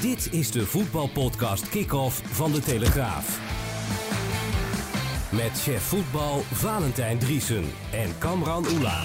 Dit 0.00 0.32
is 0.32 0.50
de 0.50 0.66
voetbalpodcast 0.66 1.68
Kick-Off 1.68 2.22
van 2.24 2.52
De 2.52 2.60
Telegraaf. 2.60 3.40
Met 5.32 5.60
chef 5.60 5.82
voetbal 5.82 6.40
Valentijn 6.40 7.18
Driesen 7.18 7.64
en 7.92 8.18
Kamran 8.18 8.64
Oela. 8.66 9.04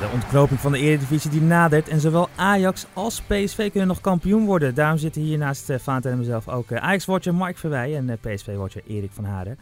De 0.00 0.10
ontknoping 0.12 0.60
van 0.60 0.72
de 0.72 0.78
Eredivisie 0.78 1.30
die 1.30 1.40
nadert 1.40 1.88
en 1.88 2.00
zowel 2.00 2.28
Ajax 2.36 2.86
als 2.92 3.20
PSV 3.20 3.70
kunnen 3.70 3.88
nog 3.88 4.00
kampioen 4.00 4.44
worden. 4.44 4.74
Daarom 4.74 4.98
zitten 4.98 5.22
hier 5.22 5.38
naast 5.38 5.70
uh, 5.70 5.78
Valentijn 5.78 6.14
en 6.14 6.20
mezelf 6.20 6.48
ook 6.48 6.70
uh, 6.70 6.78
Ajax-watcher 6.78 7.34
Mark 7.34 7.58
Verwij 7.58 7.96
en 7.96 8.08
uh, 8.08 8.34
PSV-watcher 8.34 8.82
Erik 8.86 9.10
van 9.12 9.24
Haren. 9.24 9.58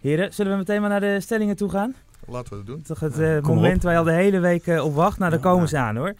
Heren, 0.00 0.32
zullen 0.32 0.52
we 0.52 0.58
meteen 0.58 0.80
maar 0.80 0.90
naar 0.90 1.00
de 1.00 1.20
stellingen 1.20 1.56
toe 1.56 1.70
gaan? 1.70 1.94
Laten 2.26 2.50
we 2.50 2.56
het 2.56 2.66
doen. 2.66 2.82
Toch 2.82 3.00
het 3.00 3.16
ja, 3.16 3.40
moment 3.40 3.82
waar 3.82 3.92
je 3.92 3.98
al 3.98 4.04
de 4.04 4.12
hele 4.12 4.38
week 4.38 4.66
op 4.66 4.94
wacht. 4.94 5.18
Nou, 5.18 5.30
daar 5.30 5.40
komen 5.40 5.62
ja. 5.62 5.68
ze 5.68 5.78
aan 5.78 5.96
hoor. 5.96 6.14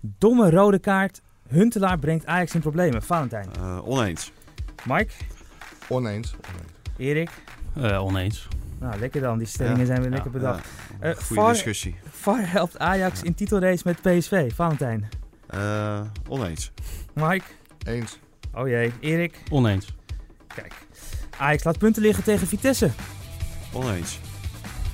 Domme 0.00 0.50
rode 0.50 0.78
kaart. 0.78 1.20
Huntelaar 1.52 1.98
brengt 1.98 2.26
Ajax 2.26 2.54
in 2.54 2.60
problemen. 2.60 3.02
Valentijn. 3.02 3.48
oneens. 3.84 4.32
Mike? 4.84 5.12
Oneens. 5.88 6.34
oneens. 6.48 6.70
Erik? 6.96 7.30
oneens. 7.98 8.48
Nou, 8.82 8.98
lekker 8.98 9.20
dan. 9.20 9.38
Die 9.38 9.46
stellingen 9.46 9.78
ja, 9.78 9.86
zijn 9.86 10.00
weer 10.00 10.10
lekker 10.10 10.30
bedacht. 10.30 10.68
Ja. 11.00 11.08
Uh, 11.08 11.16
Goeie 11.16 11.42
VAR, 11.42 11.52
discussie. 11.52 11.96
VAR 12.10 12.50
helpt 12.50 12.78
Ajax 12.78 13.22
in 13.22 13.34
titelrace 13.34 13.82
met 13.84 14.00
PSV. 14.02 14.52
Valentijn? 14.54 15.08
Uh, 15.54 16.00
oneens. 16.28 16.72
Mike? 17.12 17.44
Eens. 17.84 18.18
Oh 18.54 18.68
jee. 18.68 18.92
Erik? 19.00 19.42
Oneens. 19.50 19.94
Kijk. 20.54 20.74
Ajax 21.38 21.64
laat 21.64 21.78
punten 21.78 22.02
liggen 22.02 22.24
tegen 22.24 22.46
Vitesse. 22.46 22.90
Oneens. 23.72 24.18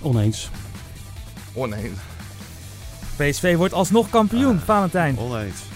Oneens. 0.03 0.51
Oneens. 1.55 1.99
PSV 3.17 3.57
wordt 3.57 3.75
alsnog 3.75 4.11
kampioen. 4.11 4.55
Uh, 4.55 4.63
Valentijn? 4.63 5.19
Oneens. 5.19 5.68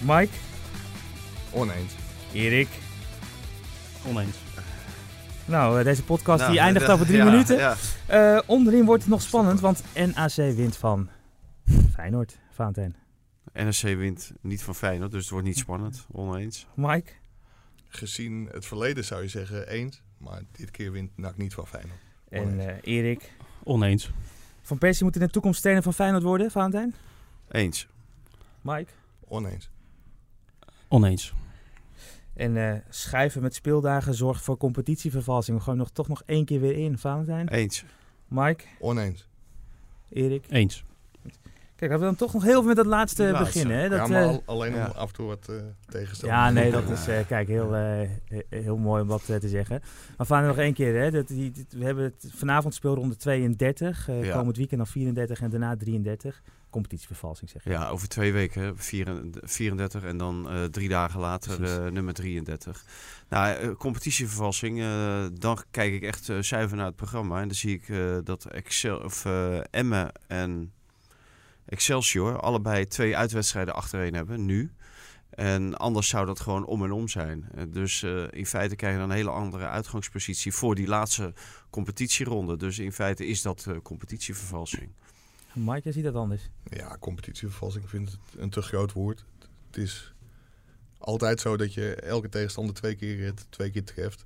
Mike? 0.00 0.32
Oneens. 1.52 1.92
Erik? 2.32 2.68
Oneens. 4.06 4.36
Nou, 5.44 5.82
deze 5.82 6.04
podcast 6.04 6.38
nou, 6.38 6.50
die 6.50 6.60
eindigt 6.60 6.88
over 6.88 7.06
drie 7.06 7.18
ja, 7.18 7.24
minuten. 7.24 7.56
Ja. 7.56 7.76
Uh, 8.10 8.40
onderin 8.46 8.84
wordt 8.84 9.02
het 9.02 9.12
nog 9.12 9.22
spannend, 9.22 9.60
want 9.60 9.82
NAC 10.14 10.34
wint 10.34 10.76
van 10.76 11.08
Feyenoord. 11.92 12.38
Valentijn. 12.50 12.96
NAC 13.52 13.80
wint 13.80 14.32
niet 14.40 14.62
van 14.62 14.74
Feyenoord, 14.74 15.10
dus 15.10 15.20
het 15.20 15.30
wordt 15.30 15.46
niet 15.46 15.58
spannend. 15.58 16.06
Oneens. 16.12 16.66
Mike? 16.74 17.10
Gezien 17.88 18.48
het 18.52 18.66
verleden 18.66 19.04
zou 19.04 19.22
je 19.22 19.28
zeggen 19.28 19.68
eens, 19.68 20.02
maar 20.18 20.42
dit 20.52 20.70
keer 20.70 20.92
wint 20.92 21.10
NAC 21.16 21.36
niet 21.36 21.54
van 21.54 21.66
Feyenoord. 21.66 22.00
En 22.28 22.54
uh, 22.54 22.66
Erik? 22.82 23.32
Oneens. 23.62 24.10
Van 24.62 24.78
Persie 24.78 25.04
moet 25.04 25.14
in 25.14 25.20
de 25.20 25.30
toekomst 25.30 25.60
trainer 25.60 25.82
van 25.82 25.94
Feyenoord 25.94 26.22
worden, 26.22 26.50
Valentijn? 26.50 26.94
Eens. 27.48 27.88
Mike? 28.60 28.90
Oneens. 29.28 29.70
Oneens. 30.88 31.34
En 32.34 32.56
uh, 32.56 32.72
schrijven 32.88 33.42
met 33.42 33.54
speeldagen 33.54 34.14
zorgt 34.14 34.42
voor 34.42 34.56
competitievervalsing. 34.56 35.56
We 35.56 35.62
gooien 35.62 35.78
nog, 35.78 35.90
toch 35.90 36.08
nog 36.08 36.22
één 36.26 36.44
keer 36.44 36.60
weer 36.60 36.76
in, 36.76 36.98
Valentijn. 36.98 37.48
Eens. 37.48 37.84
Mike? 38.28 38.64
Oneens. 38.78 39.28
Erik? 40.08 40.44
Eens. 40.48 40.84
Kijk, 41.76 41.90
laten 41.90 41.98
we 41.98 42.16
dan 42.16 42.26
toch 42.26 42.32
nog 42.32 42.42
heel 42.42 42.52
veel 42.52 42.62
met 42.62 42.76
dat 42.76 42.86
laatste, 42.86 43.22
laatste. 43.22 43.44
beginnen. 43.44 43.76
Hè? 43.78 43.88
Dat, 43.88 43.98
ja, 43.98 44.06
maar 44.06 44.22
al, 44.22 44.42
alleen 44.44 44.74
om 44.74 44.80
af 44.80 45.08
en 45.08 45.14
toe 45.14 45.26
wat 45.26 45.46
uh, 45.50 45.56
tegenstellen. 45.88 46.34
Ja, 46.34 46.50
nee, 46.50 46.70
dat 46.70 46.90
is 46.90 47.08
uh, 47.08 47.18
kijk, 47.26 47.48
heel, 47.48 47.72
heel 48.48 48.76
mooi 48.76 49.02
om 49.02 49.08
dat 49.08 49.24
te 49.24 49.48
zeggen. 49.48 49.80
Maar 50.16 50.26
Valentijn 50.26 50.56
nog 50.56 50.64
één 50.64 50.74
keer. 50.74 51.02
Hè? 51.02 51.10
Dat, 51.10 51.28
die, 51.28 51.50
die, 51.50 51.66
we 51.70 51.84
hebben 51.84 52.04
het 52.04 52.30
vanavond 52.34 52.74
speelronde 52.74 53.16
32. 53.16 54.08
Ja. 54.22 54.36
Komend 54.36 54.56
weekend 54.56 54.80
dan 54.80 54.86
34 54.86 55.40
en 55.40 55.50
daarna 55.50 55.76
33 55.76 56.42
competitievervalsing 56.76 57.50
zeg 57.50 57.64
je. 57.64 57.70
Ja, 57.70 57.88
over 57.88 58.08
twee 58.08 58.32
weken, 58.32 58.78
34 58.78 60.02
en 60.02 60.16
dan 60.16 60.52
uh, 60.52 60.64
drie 60.64 60.88
dagen 60.88 61.20
later 61.20 61.84
uh, 61.84 61.92
nummer 61.92 62.14
33. 62.14 62.84
Nou, 63.28 63.64
uh, 63.64 63.74
competitievervalsing, 63.74 64.82
dan 65.38 65.62
kijk 65.70 65.92
ik 65.92 66.02
echt 66.02 66.30
zuiver 66.40 66.76
naar 66.76 66.86
het 66.86 66.96
programma 66.96 67.40
en 67.40 67.48
dan 67.48 67.56
zie 67.56 67.74
ik 67.74 67.92
dat 68.24 68.44
Excel, 68.44 68.98
of, 68.98 69.24
Emmen 69.70 70.12
en 70.26 70.72
Excelsior 71.66 72.40
allebei 72.40 72.86
twee 72.86 73.16
uitwedstrijden 73.16 73.74
achtereen 73.74 74.14
hebben, 74.14 74.44
nu. 74.44 74.72
En 75.30 75.76
anders 75.76 76.08
zou 76.08 76.26
dat 76.26 76.40
gewoon 76.40 76.66
om 76.66 76.84
en 76.84 76.92
om 76.92 77.08
zijn. 77.08 77.48
Dus 77.68 78.02
in 78.30 78.46
feite 78.46 78.76
krijg 78.76 78.92
je 78.92 79.00
dan 79.00 79.10
een 79.10 79.16
hele 79.16 79.30
andere 79.30 79.66
uitgangspositie 79.66 80.52
voor 80.52 80.74
die 80.74 80.86
laatste 80.86 81.34
competitieronde. 81.70 82.56
Dus 82.56 82.78
in 82.78 82.92
feite 82.92 83.26
is 83.26 83.42
dat 83.42 83.66
competitievervalsing. 83.82 84.90
Mike, 85.56 85.80
jij 85.82 85.92
ziet 85.92 86.04
dat 86.04 86.14
anders. 86.14 86.50
Ja, 86.64 86.96
competitievervalsing. 87.00 87.84
Ik 87.84 87.90
vind 87.90 88.10
het 88.10 88.20
een 88.36 88.50
te 88.50 88.62
groot 88.62 88.92
woord. 88.92 89.24
Het 89.66 89.76
is 89.76 90.14
altijd 90.98 91.40
zo 91.40 91.56
dat 91.56 91.74
je 91.74 91.94
elke 91.94 92.28
tegenstander 92.28 92.74
twee 92.74 92.94
keer 92.94 93.24
het 93.24 93.46
twee 93.50 93.70
keer 93.70 93.84
treft. 93.84 94.24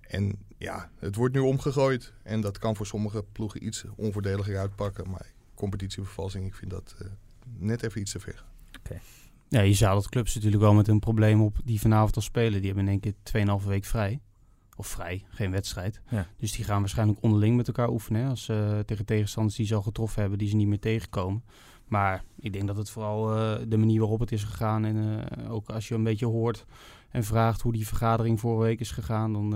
En 0.00 0.38
ja, 0.58 0.90
het 0.98 1.14
wordt 1.14 1.34
nu 1.34 1.40
omgegooid. 1.40 2.12
En 2.22 2.40
dat 2.40 2.58
kan 2.58 2.76
voor 2.76 2.86
sommige 2.86 3.24
ploegen 3.32 3.66
iets 3.66 3.84
onvoordeliger 3.96 4.58
uitpakken. 4.58 5.10
Maar 5.10 5.32
competitievervalsing, 5.54 6.46
ik 6.46 6.54
vind 6.54 6.70
dat 6.70 6.96
uh, 7.02 7.08
net 7.58 7.82
even 7.82 8.00
iets 8.00 8.12
te 8.12 8.20
ver. 8.20 8.44
Okay. 8.78 9.00
Ja, 9.48 9.60
je 9.60 9.74
zou 9.74 9.94
dat 9.94 10.08
clubs 10.08 10.34
natuurlijk 10.34 10.62
wel 10.62 10.74
met 10.74 10.88
een 10.88 10.98
probleem 10.98 11.42
op 11.42 11.56
die 11.64 11.80
vanavond 11.80 12.16
al 12.16 12.22
spelen. 12.22 12.60
Die 12.60 12.72
hebben 12.72 12.88
in 12.88 13.00
één 13.02 13.14
keer 13.32 13.58
2,5 13.62 13.66
week 13.66 13.84
vrij. 13.84 14.20
Of 14.78 14.86
vrij, 14.86 15.24
geen 15.28 15.50
wedstrijd. 15.50 16.00
Ja. 16.08 16.26
Dus 16.36 16.52
die 16.52 16.64
gaan 16.64 16.80
waarschijnlijk 16.80 17.18
onderling 17.22 17.56
met 17.56 17.66
elkaar 17.66 17.88
oefenen. 17.88 18.22
Hè, 18.22 18.28
als 18.28 18.48
uh, 18.48 18.78
tegen 18.78 19.04
tegenstanders 19.04 19.56
die 19.56 19.66
ze 19.66 19.74
al 19.74 19.82
getroffen 19.82 20.20
hebben, 20.20 20.38
die 20.38 20.48
ze 20.48 20.56
niet 20.56 20.66
meer 20.66 20.78
tegenkomen. 20.78 21.44
Maar 21.86 22.24
ik 22.40 22.52
denk 22.52 22.66
dat 22.66 22.76
het 22.76 22.90
vooral 22.90 23.36
uh, 23.36 23.56
de 23.68 23.76
manier 23.76 24.00
waarop 24.00 24.20
het 24.20 24.32
is 24.32 24.44
gegaan. 24.44 24.84
En 24.84 24.96
uh, 24.96 25.52
ook 25.52 25.68
als 25.68 25.88
je 25.88 25.94
een 25.94 26.02
beetje 26.02 26.26
hoort 26.26 26.66
en 27.10 27.24
vraagt 27.24 27.60
hoe 27.60 27.72
die 27.72 27.86
vergadering 27.86 28.40
vorige 28.40 28.62
week 28.62 28.80
is 28.80 28.90
gegaan, 28.90 29.32
dan 29.32 29.54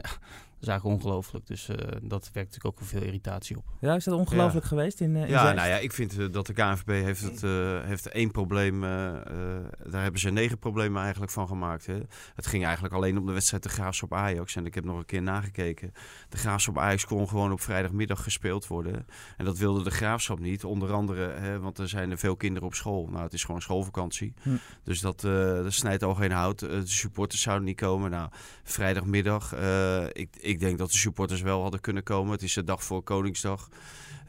is 0.66 0.72
eigenlijk 0.72 1.02
ongelooflijk. 1.02 1.46
Dus 1.46 1.68
uh, 1.68 1.76
dat 2.02 2.30
werkt 2.32 2.34
natuurlijk 2.34 2.66
ook 2.66 2.78
voor 2.78 2.86
veel 2.86 3.02
irritatie 3.02 3.56
op. 3.56 3.64
Ja, 3.80 3.94
is 3.94 4.04
dat 4.04 4.18
ongelooflijk 4.18 4.62
ja. 4.62 4.68
geweest 4.68 5.00
in, 5.00 5.10
uh, 5.10 5.22
in 5.22 5.28
Ja, 5.28 5.52
nou 5.52 5.68
ja, 5.68 5.76
ik 5.76 5.92
vind 5.92 6.18
uh, 6.18 6.32
dat 6.32 6.46
de 6.46 6.52
KNVB 6.52 6.88
heeft, 6.88 7.22
het, 7.22 7.40
heeft 7.86 8.08
één 8.08 8.30
probleem. 8.30 8.80
daar 8.80 10.02
hebben 10.02 10.20
ze 10.20 10.30
negen 10.30 10.58
problemen 10.58 11.02
eigenlijk 11.02 11.32
van 11.32 11.48
gemaakt. 11.48 11.86
Hè. 11.86 11.98
Het 12.34 12.46
ging 12.46 12.64
eigenlijk 12.64 12.94
alleen 12.94 13.18
om 13.18 13.26
de 13.26 13.32
wedstrijd 13.32 13.62
de 13.62 13.68
Graafschap 13.68 14.14
Ajax. 14.14 14.56
En 14.56 14.66
ik 14.66 14.74
heb 14.74 14.84
nog 14.84 14.98
een 14.98 15.04
keer 15.04 15.22
nagekeken. 15.22 15.92
De 16.28 16.36
Graafschap 16.36 16.78
Ajax 16.78 17.04
kon 17.04 17.28
gewoon 17.28 17.52
op 17.52 17.60
vrijdagmiddag 17.60 18.22
gespeeld 18.22 18.66
worden. 18.66 19.06
En 19.36 19.44
dat 19.44 19.58
wilde 19.58 19.82
de 19.82 19.90
Graafschap 19.90 20.38
niet. 20.38 20.64
Onder 20.64 20.92
andere, 20.92 21.30
hè, 21.30 21.60
want 21.60 21.78
er 21.78 21.88
zijn 21.88 22.10
er 22.10 22.18
veel 22.18 22.36
kinderen 22.36 22.68
op 22.68 22.74
school. 22.74 23.08
Nou, 23.10 23.22
het 23.22 23.32
is 23.32 23.44
gewoon 23.44 23.62
schoolvakantie. 23.62 24.34
Hm. 24.42 24.50
Dus 24.84 25.00
dat, 25.00 25.20
dat 25.20 25.72
snijdt 25.72 26.02
al 26.02 26.14
geen 26.14 26.32
hout. 26.32 26.58
de 26.58 26.86
supporters 26.86 27.42
zouden 27.42 27.66
niet 27.66 27.80
komen. 27.80 28.10
Nou, 28.10 28.28
vrijdagmiddag, 28.64 29.54
ik 30.12 30.55
ik 30.55 30.55
denk 30.60 30.78
dat 30.78 30.90
de 30.90 30.96
supporters 30.96 31.40
wel 31.40 31.62
hadden 31.62 31.80
kunnen 31.80 32.02
komen. 32.02 32.32
Het 32.32 32.42
is 32.42 32.54
de 32.54 32.64
dag 32.64 32.84
voor 32.84 33.02
Koningsdag. 33.02 33.68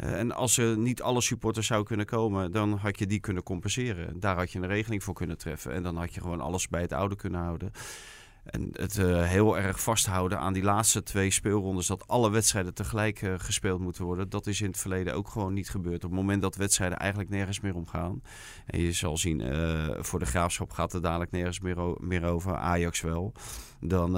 Uh, 0.03 0.19
en 0.19 0.31
als 0.31 0.57
er 0.57 0.77
niet 0.77 1.01
alle 1.01 1.21
supporters 1.21 1.67
zou 1.67 1.83
kunnen 1.83 2.05
komen, 2.05 2.51
dan 2.51 2.77
had 2.77 2.99
je 2.99 3.07
die 3.07 3.19
kunnen 3.19 3.43
compenseren. 3.43 4.19
Daar 4.19 4.35
had 4.35 4.51
je 4.51 4.59
een 4.59 4.67
regeling 4.67 5.03
voor 5.03 5.13
kunnen 5.13 5.37
treffen. 5.37 5.73
En 5.73 5.83
dan 5.83 5.97
had 5.97 6.13
je 6.13 6.21
gewoon 6.21 6.41
alles 6.41 6.67
bij 6.67 6.81
het 6.81 6.93
oude 6.93 7.15
kunnen 7.15 7.41
houden. 7.41 7.71
En 8.49 8.69
het 8.71 8.97
uh, 8.97 9.23
heel 9.23 9.57
erg 9.57 9.81
vasthouden 9.81 10.39
aan 10.39 10.53
die 10.53 10.63
laatste 10.63 11.03
twee 11.03 11.31
speelrondes, 11.31 11.87
dat 11.87 12.07
alle 12.07 12.29
wedstrijden 12.31 12.73
tegelijk 12.73 13.21
uh, 13.21 13.33
gespeeld 13.37 13.79
moeten 13.79 14.03
worden, 14.03 14.29
dat 14.29 14.47
is 14.47 14.61
in 14.61 14.67
het 14.67 14.77
verleden 14.77 15.13
ook 15.13 15.29
gewoon 15.29 15.53
niet 15.53 15.69
gebeurd. 15.69 16.03
Op 16.03 16.09
het 16.09 16.19
moment 16.19 16.41
dat 16.41 16.55
wedstrijden 16.55 16.97
eigenlijk 16.97 17.29
nergens 17.29 17.59
meer 17.59 17.75
om 17.75 17.87
gaan. 17.87 18.21
En 18.65 18.79
je 18.79 18.91
zal 18.91 19.17
zien, 19.17 19.39
uh, 19.39 19.87
voor 19.99 20.19
de 20.19 20.25
graafschap 20.25 20.71
gaat 20.71 20.91
het 20.91 21.03
dadelijk 21.03 21.31
nergens 21.31 21.59
meer, 21.59 21.77
meer 21.99 22.23
over, 22.23 22.55
Ajax 22.55 23.01
wel. 23.01 23.33
Dan, 23.79 24.11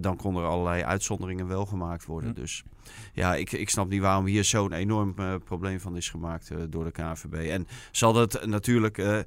dan 0.00 0.16
kon 0.16 0.36
er 0.36 0.44
allerlei 0.44 0.82
uitzonderingen 0.82 1.46
wel 1.46 1.66
gemaakt 1.66 2.04
worden. 2.04 2.30
Hm. 2.30 2.40
Dus 2.40 2.64
ja, 3.12 3.34
ik, 3.34 3.52
ik 3.52 3.70
snap 3.70 3.88
niet 3.88 4.00
waarom 4.00 4.26
hier 4.26 4.44
zo'n 4.44 4.72
enorm 4.72 5.14
uh, 5.20 5.34
probleem 5.44 5.80
van 5.80 5.96
is 5.96 6.08
gemaakt 6.08 6.50
uh, 6.50 6.58
door 6.68 6.84
de 6.84 6.90
KNVB. 6.90 7.34
En 7.34 7.66
zal 7.90 8.14
het 8.14 8.46
natuurlijk 8.46 8.98
uh, 8.98 9.20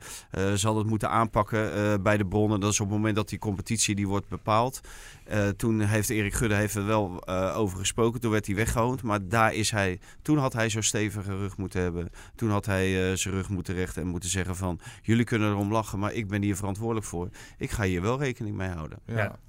zal 0.54 0.78
het 0.78 0.88
moeten 0.88 1.10
aanpakken 1.10 2.04
bij 2.04 2.18
de 2.18 2.26
bronnen. 2.26 2.60
Dat 2.60 2.72
is 2.72 2.80
op 2.80 2.88
het 2.88 2.96
moment 2.96 3.16
dat 3.16 3.30
die 3.30 3.40
competitie 3.40 3.96
die 3.96 4.08
wordt 4.08 4.28
bepaald. 4.28 4.82
toen 5.58 5.80
heeft 5.80 6.10
Erik 6.10 6.34
Gudde 6.34 6.56
heeft 6.56 6.76
er 6.76 6.86
wel 6.86 7.28
over 7.54 7.78
gesproken. 7.78 8.22
Toen 8.22 8.32
werd 8.32 8.46
hij 8.46 8.56
weggehoond. 8.56 9.04
Maar 9.04 9.28
daar 9.28 9.54
is 9.54 9.72
hij. 9.72 10.00
Toen 10.22 10.38
had 10.38 10.54
hij 10.54 10.70
zo'n 10.70 10.82
stevige 10.82 11.38
rug 11.38 11.58
moeten 11.58 11.82
hebben. 11.82 12.10
Toen 12.36 12.50
had 12.50 12.66
hij 12.66 13.16
zijn 13.16 13.34
rug 13.34 13.50
moeten 13.50 13.74
rechten 13.74 14.02
en 14.02 14.08
moeten 14.08 14.30
zeggen 14.30 14.56
van 14.56 14.80
jullie 15.02 15.26
kunnen 15.26 15.50
erom 15.50 15.72
lachen, 15.72 16.00
maar 16.00 16.14
ik 16.14 16.28
ben 16.28 16.42
hier 16.42 16.56
verantwoordelijk 16.56 17.06
voor. 17.06 17.30
Ik 17.58 17.72
ga 17.72 17.84
hier 17.84 18.02
wel 18.02 18.20
rekening 18.20 18.56
mee 18.56 18.70
houden. 18.70 19.00
ja 19.06 19.40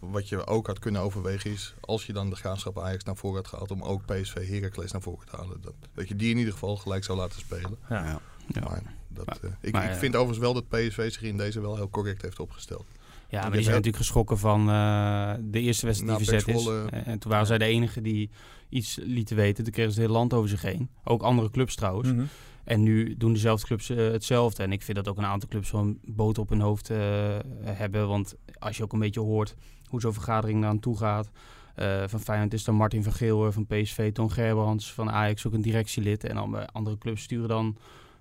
wat 0.00 0.28
je 0.28 0.46
ook 0.46 0.66
had 0.66 0.78
kunnen 0.78 1.00
overwegen 1.00 1.50
is, 1.50 1.74
als 1.80 2.06
je 2.06 2.12
dan 2.12 2.30
de 2.30 2.36
graafschap 2.36 2.78
Ajax 2.78 3.04
naar 3.04 3.16
voren 3.16 3.36
had 3.36 3.46
gehaald, 3.46 3.70
om 3.70 3.82
ook 3.82 4.06
PSV 4.06 4.48
Heracles 4.48 4.92
naar 4.92 5.02
voren 5.02 5.26
te 5.26 5.36
halen. 5.36 5.60
Dat, 5.60 5.74
dat 5.94 6.08
je 6.08 6.16
die 6.16 6.30
in 6.30 6.38
ieder 6.38 6.52
geval 6.52 6.76
gelijk 6.76 7.04
zou 7.04 7.18
laten 7.18 7.40
spelen. 7.40 7.78
Ja. 7.88 8.04
ja. 8.04 8.20
Maar, 8.60 8.82
dat, 9.08 9.40
uh, 9.44 9.50
ik, 9.60 9.76
ik 9.76 9.92
vind 9.92 10.16
overigens 10.16 10.38
wel 10.38 10.54
dat 10.54 10.68
PSV 10.68 11.12
zich 11.12 11.22
in 11.22 11.36
deze 11.36 11.60
wel 11.60 11.76
heel 11.76 11.90
correct 11.90 12.22
heeft 12.22 12.40
opgesteld. 12.40 12.86
Ja, 13.28 13.40
maar 13.40 13.50
die 13.50 13.60
zijn 13.60 13.74
natuurlijk 13.74 14.02
geschrokken 14.02 14.38
van 14.38 14.68
uh, 14.68 15.32
de 15.40 15.60
eerste 15.60 15.86
wedstrijd 15.86 16.18
die 16.18 16.28
verzet 16.28 16.56
is. 16.56 16.66
En 16.90 17.18
toen 17.18 17.30
waren 17.30 17.46
zij 17.46 17.58
de 17.58 17.64
enige 17.64 18.00
die 18.00 18.30
iets 18.68 18.98
lieten 19.02 19.36
weten. 19.36 19.64
Toen 19.64 19.72
kregen 19.72 19.92
ze 19.92 20.00
het 20.00 20.08
hele 20.08 20.18
land 20.18 20.32
over 20.32 20.48
zich 20.48 20.62
heen. 20.62 20.90
Ook 21.04 21.22
andere 21.22 21.50
clubs 21.50 21.74
trouwens. 21.74 22.08
Mm 22.08 22.16
-hmm. 22.16 22.28
En 22.64 22.82
nu 22.82 23.16
doen 23.16 23.32
dezelfde 23.32 23.66
clubs 23.66 23.90
uh, 23.90 23.96
hetzelfde. 23.96 24.62
En 24.62 24.72
ik 24.72 24.82
vind 24.82 24.96
dat 24.96 25.08
ook 25.08 25.18
een 25.18 25.24
aantal 25.24 25.48
clubs 25.48 25.68
zo'n 25.68 26.00
boot 26.04 26.38
op 26.38 26.48
hun 26.48 26.60
hoofd 26.60 26.90
uh, 26.90 26.98
hebben. 27.62 28.08
Want 28.08 28.34
als 28.58 28.76
je 28.76 28.82
ook 28.82 28.92
een 28.92 28.98
beetje 28.98 29.20
hoort 29.20 29.54
hoe 29.88 30.00
zo'n 30.00 30.12
vergadering 30.12 30.64
aan 30.64 30.80
toe 30.80 30.96
gaat. 30.96 31.30
Uh, 31.76 32.02
van 32.06 32.20
Feyenoord 32.20 32.52
is 32.52 32.64
dan 32.64 32.74
Martin 32.74 33.02
van 33.02 33.12
Geel, 33.12 33.52
van 33.52 33.66
PSV 33.66 34.12
Ton 34.12 34.30
Gerbrands, 34.30 34.92
van 34.92 35.10
Ajax 35.10 35.46
ook 35.46 35.52
een 35.52 35.62
directielid. 35.62 36.24
En 36.24 36.34
dan 36.34 36.72
andere 36.72 36.98
clubs 36.98 37.22
sturen 37.22 37.48
dan 37.48 37.76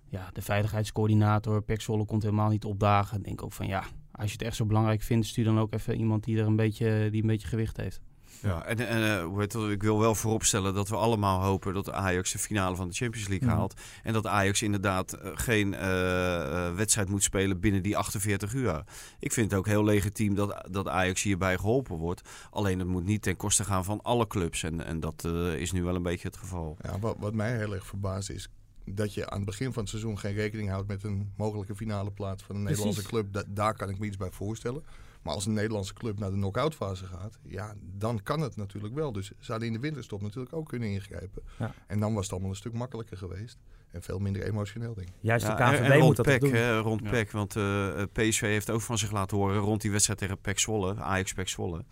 ja, 0.07 0.29
de 0.33 0.41
veiligheidscoördinator. 0.41 1.61
Pek 1.61 1.85
komt 1.85 2.23
helemaal 2.23 2.49
niet 2.49 2.65
opdagen. 2.65 3.17
Ik 3.17 3.23
denk 3.23 3.43
ook 3.43 3.53
van 3.53 3.67
ja, 3.67 3.83
als 4.11 4.25
je 4.25 4.37
het 4.37 4.41
echt 4.41 4.55
zo 4.55 4.65
belangrijk 4.65 5.01
vindt, 5.01 5.27
stuur 5.27 5.45
dan 5.45 5.59
ook 5.59 5.73
even 5.73 5.95
iemand 5.95 6.23
die 6.23 6.37
er 6.37 6.45
een 6.45 6.55
beetje, 6.55 7.09
die 7.11 7.21
een 7.21 7.27
beetje 7.27 7.47
gewicht 7.47 7.77
heeft. 7.77 8.01
Ja, 8.39 8.65
en, 8.65 8.87
en 8.87 9.29
uh, 9.31 9.37
het, 9.37 9.53
ik 9.53 9.83
wil 9.83 9.99
wel 9.99 10.15
vooropstellen 10.15 10.73
dat 10.73 10.89
we 10.89 10.95
allemaal 10.95 11.41
hopen 11.41 11.73
dat 11.73 11.91
Ajax 11.91 12.31
de 12.31 12.39
finale 12.39 12.75
van 12.75 12.87
de 12.87 12.93
Champions 12.93 13.27
League 13.27 13.47
mhm. 13.47 13.57
haalt. 13.57 13.81
En 14.03 14.13
dat 14.13 14.27
Ajax 14.27 14.61
inderdaad 14.61 15.13
eh, 15.13 15.31
geen 15.33 15.73
uh, 15.73 16.73
wedstrijd 16.75 17.09
moet 17.09 17.23
spelen 17.23 17.59
binnen 17.59 17.83
die 17.83 17.97
48 17.97 18.53
uur. 18.53 18.83
Ik 19.19 19.31
vind 19.31 19.51
het 19.51 19.59
ook 19.59 19.67
heel 19.67 19.83
legitiem 19.83 20.35
dat, 20.35 20.67
dat 20.69 20.87
Ajax 20.87 21.23
hierbij 21.23 21.57
geholpen 21.57 21.95
wordt. 21.95 22.29
Alleen 22.49 22.79
het 22.79 22.87
moet 22.87 23.05
niet 23.05 23.21
ten 23.21 23.35
koste 23.35 23.63
gaan 23.63 23.85
van 23.85 24.01
alle 24.01 24.27
clubs. 24.27 24.63
En, 24.63 24.85
en 24.85 24.99
dat 24.99 25.23
is 25.57 25.71
nu 25.71 25.83
wel 25.83 25.95
een 25.95 26.03
beetje 26.03 26.27
het 26.27 26.37
geval. 26.37 26.77
Ja, 26.81 26.99
wat, 26.99 27.15
wat 27.19 27.33
mij 27.33 27.57
heel 27.57 27.73
erg 27.73 27.85
verbaast 27.85 28.29
is, 28.29 28.49
dat 28.85 29.13
je 29.13 29.29
aan 29.29 29.37
het 29.37 29.45
begin 29.45 29.73
van 29.73 29.81
het 29.81 29.91
seizoen 29.91 30.19
geen 30.19 30.33
rekening 30.33 30.69
houdt 30.69 30.87
met 30.87 31.03
een 31.03 31.31
mogelijke 31.37 31.75
finale 31.75 32.11
plaats 32.11 32.43
van 32.43 32.55
een 32.55 32.63
Nederlandse 32.63 33.03
club. 33.03 33.43
daar 33.47 33.73
kan 33.73 33.89
ik 33.89 33.99
me 33.99 34.05
iets 34.05 34.17
bij 34.17 34.31
voorstellen. 34.31 34.83
Maar 35.21 35.33
als 35.33 35.45
een 35.45 35.53
Nederlandse 35.53 35.93
club 35.93 36.19
naar 36.19 36.29
de 36.29 36.35
knock-out 36.35 36.75
fase 36.75 37.05
gaat, 37.05 37.39
ja, 37.47 37.73
dan 37.97 38.23
kan 38.23 38.41
het 38.41 38.55
natuurlijk 38.55 38.93
wel. 38.93 39.11
Dus 39.11 39.31
ze 39.39 39.51
hadden 39.51 39.67
in 39.67 39.73
de 39.73 39.79
winterstop 39.79 40.21
natuurlijk 40.21 40.55
ook 40.55 40.67
kunnen 40.67 40.89
ingrijpen. 40.89 41.43
Ja. 41.59 41.73
En 41.87 41.99
dan 41.99 42.13
was 42.13 42.23
het 42.23 42.31
allemaal 42.31 42.49
een 42.49 42.55
stuk 42.55 42.73
makkelijker 42.73 43.17
geweest. 43.17 43.57
En 43.91 44.01
veel 44.01 44.19
minder 44.19 44.43
emotioneel, 44.43 44.93
denk 44.93 45.07
ik. 45.07 45.13
Juist 45.19 45.45
de 45.45 45.53
KVB 45.53 45.89
en, 45.89 45.99
moet 45.99 46.15
dat 46.15 46.25
Pek, 46.25 46.41
doen. 46.41 46.53
Hè, 46.53 46.77
rond 46.77 47.03
Pek, 47.03 47.31
want 47.31 47.55
uh, 47.55 48.01
eh, 48.01 48.07
PSV 48.11 48.41
heeft 48.41 48.69
ook 48.69 48.81
van 48.81 48.97
zich 48.97 49.11
laten 49.11 49.37
horen 49.37 49.57
rond 49.57 49.81
die 49.81 49.91
wedstrijd 49.91 50.19
tegen 50.19 50.37
Pek 50.37 50.59
Zwolle, 50.59 50.95
Ajax 50.95 51.33
Pek 51.33 51.49
Zwolle. 51.49 51.83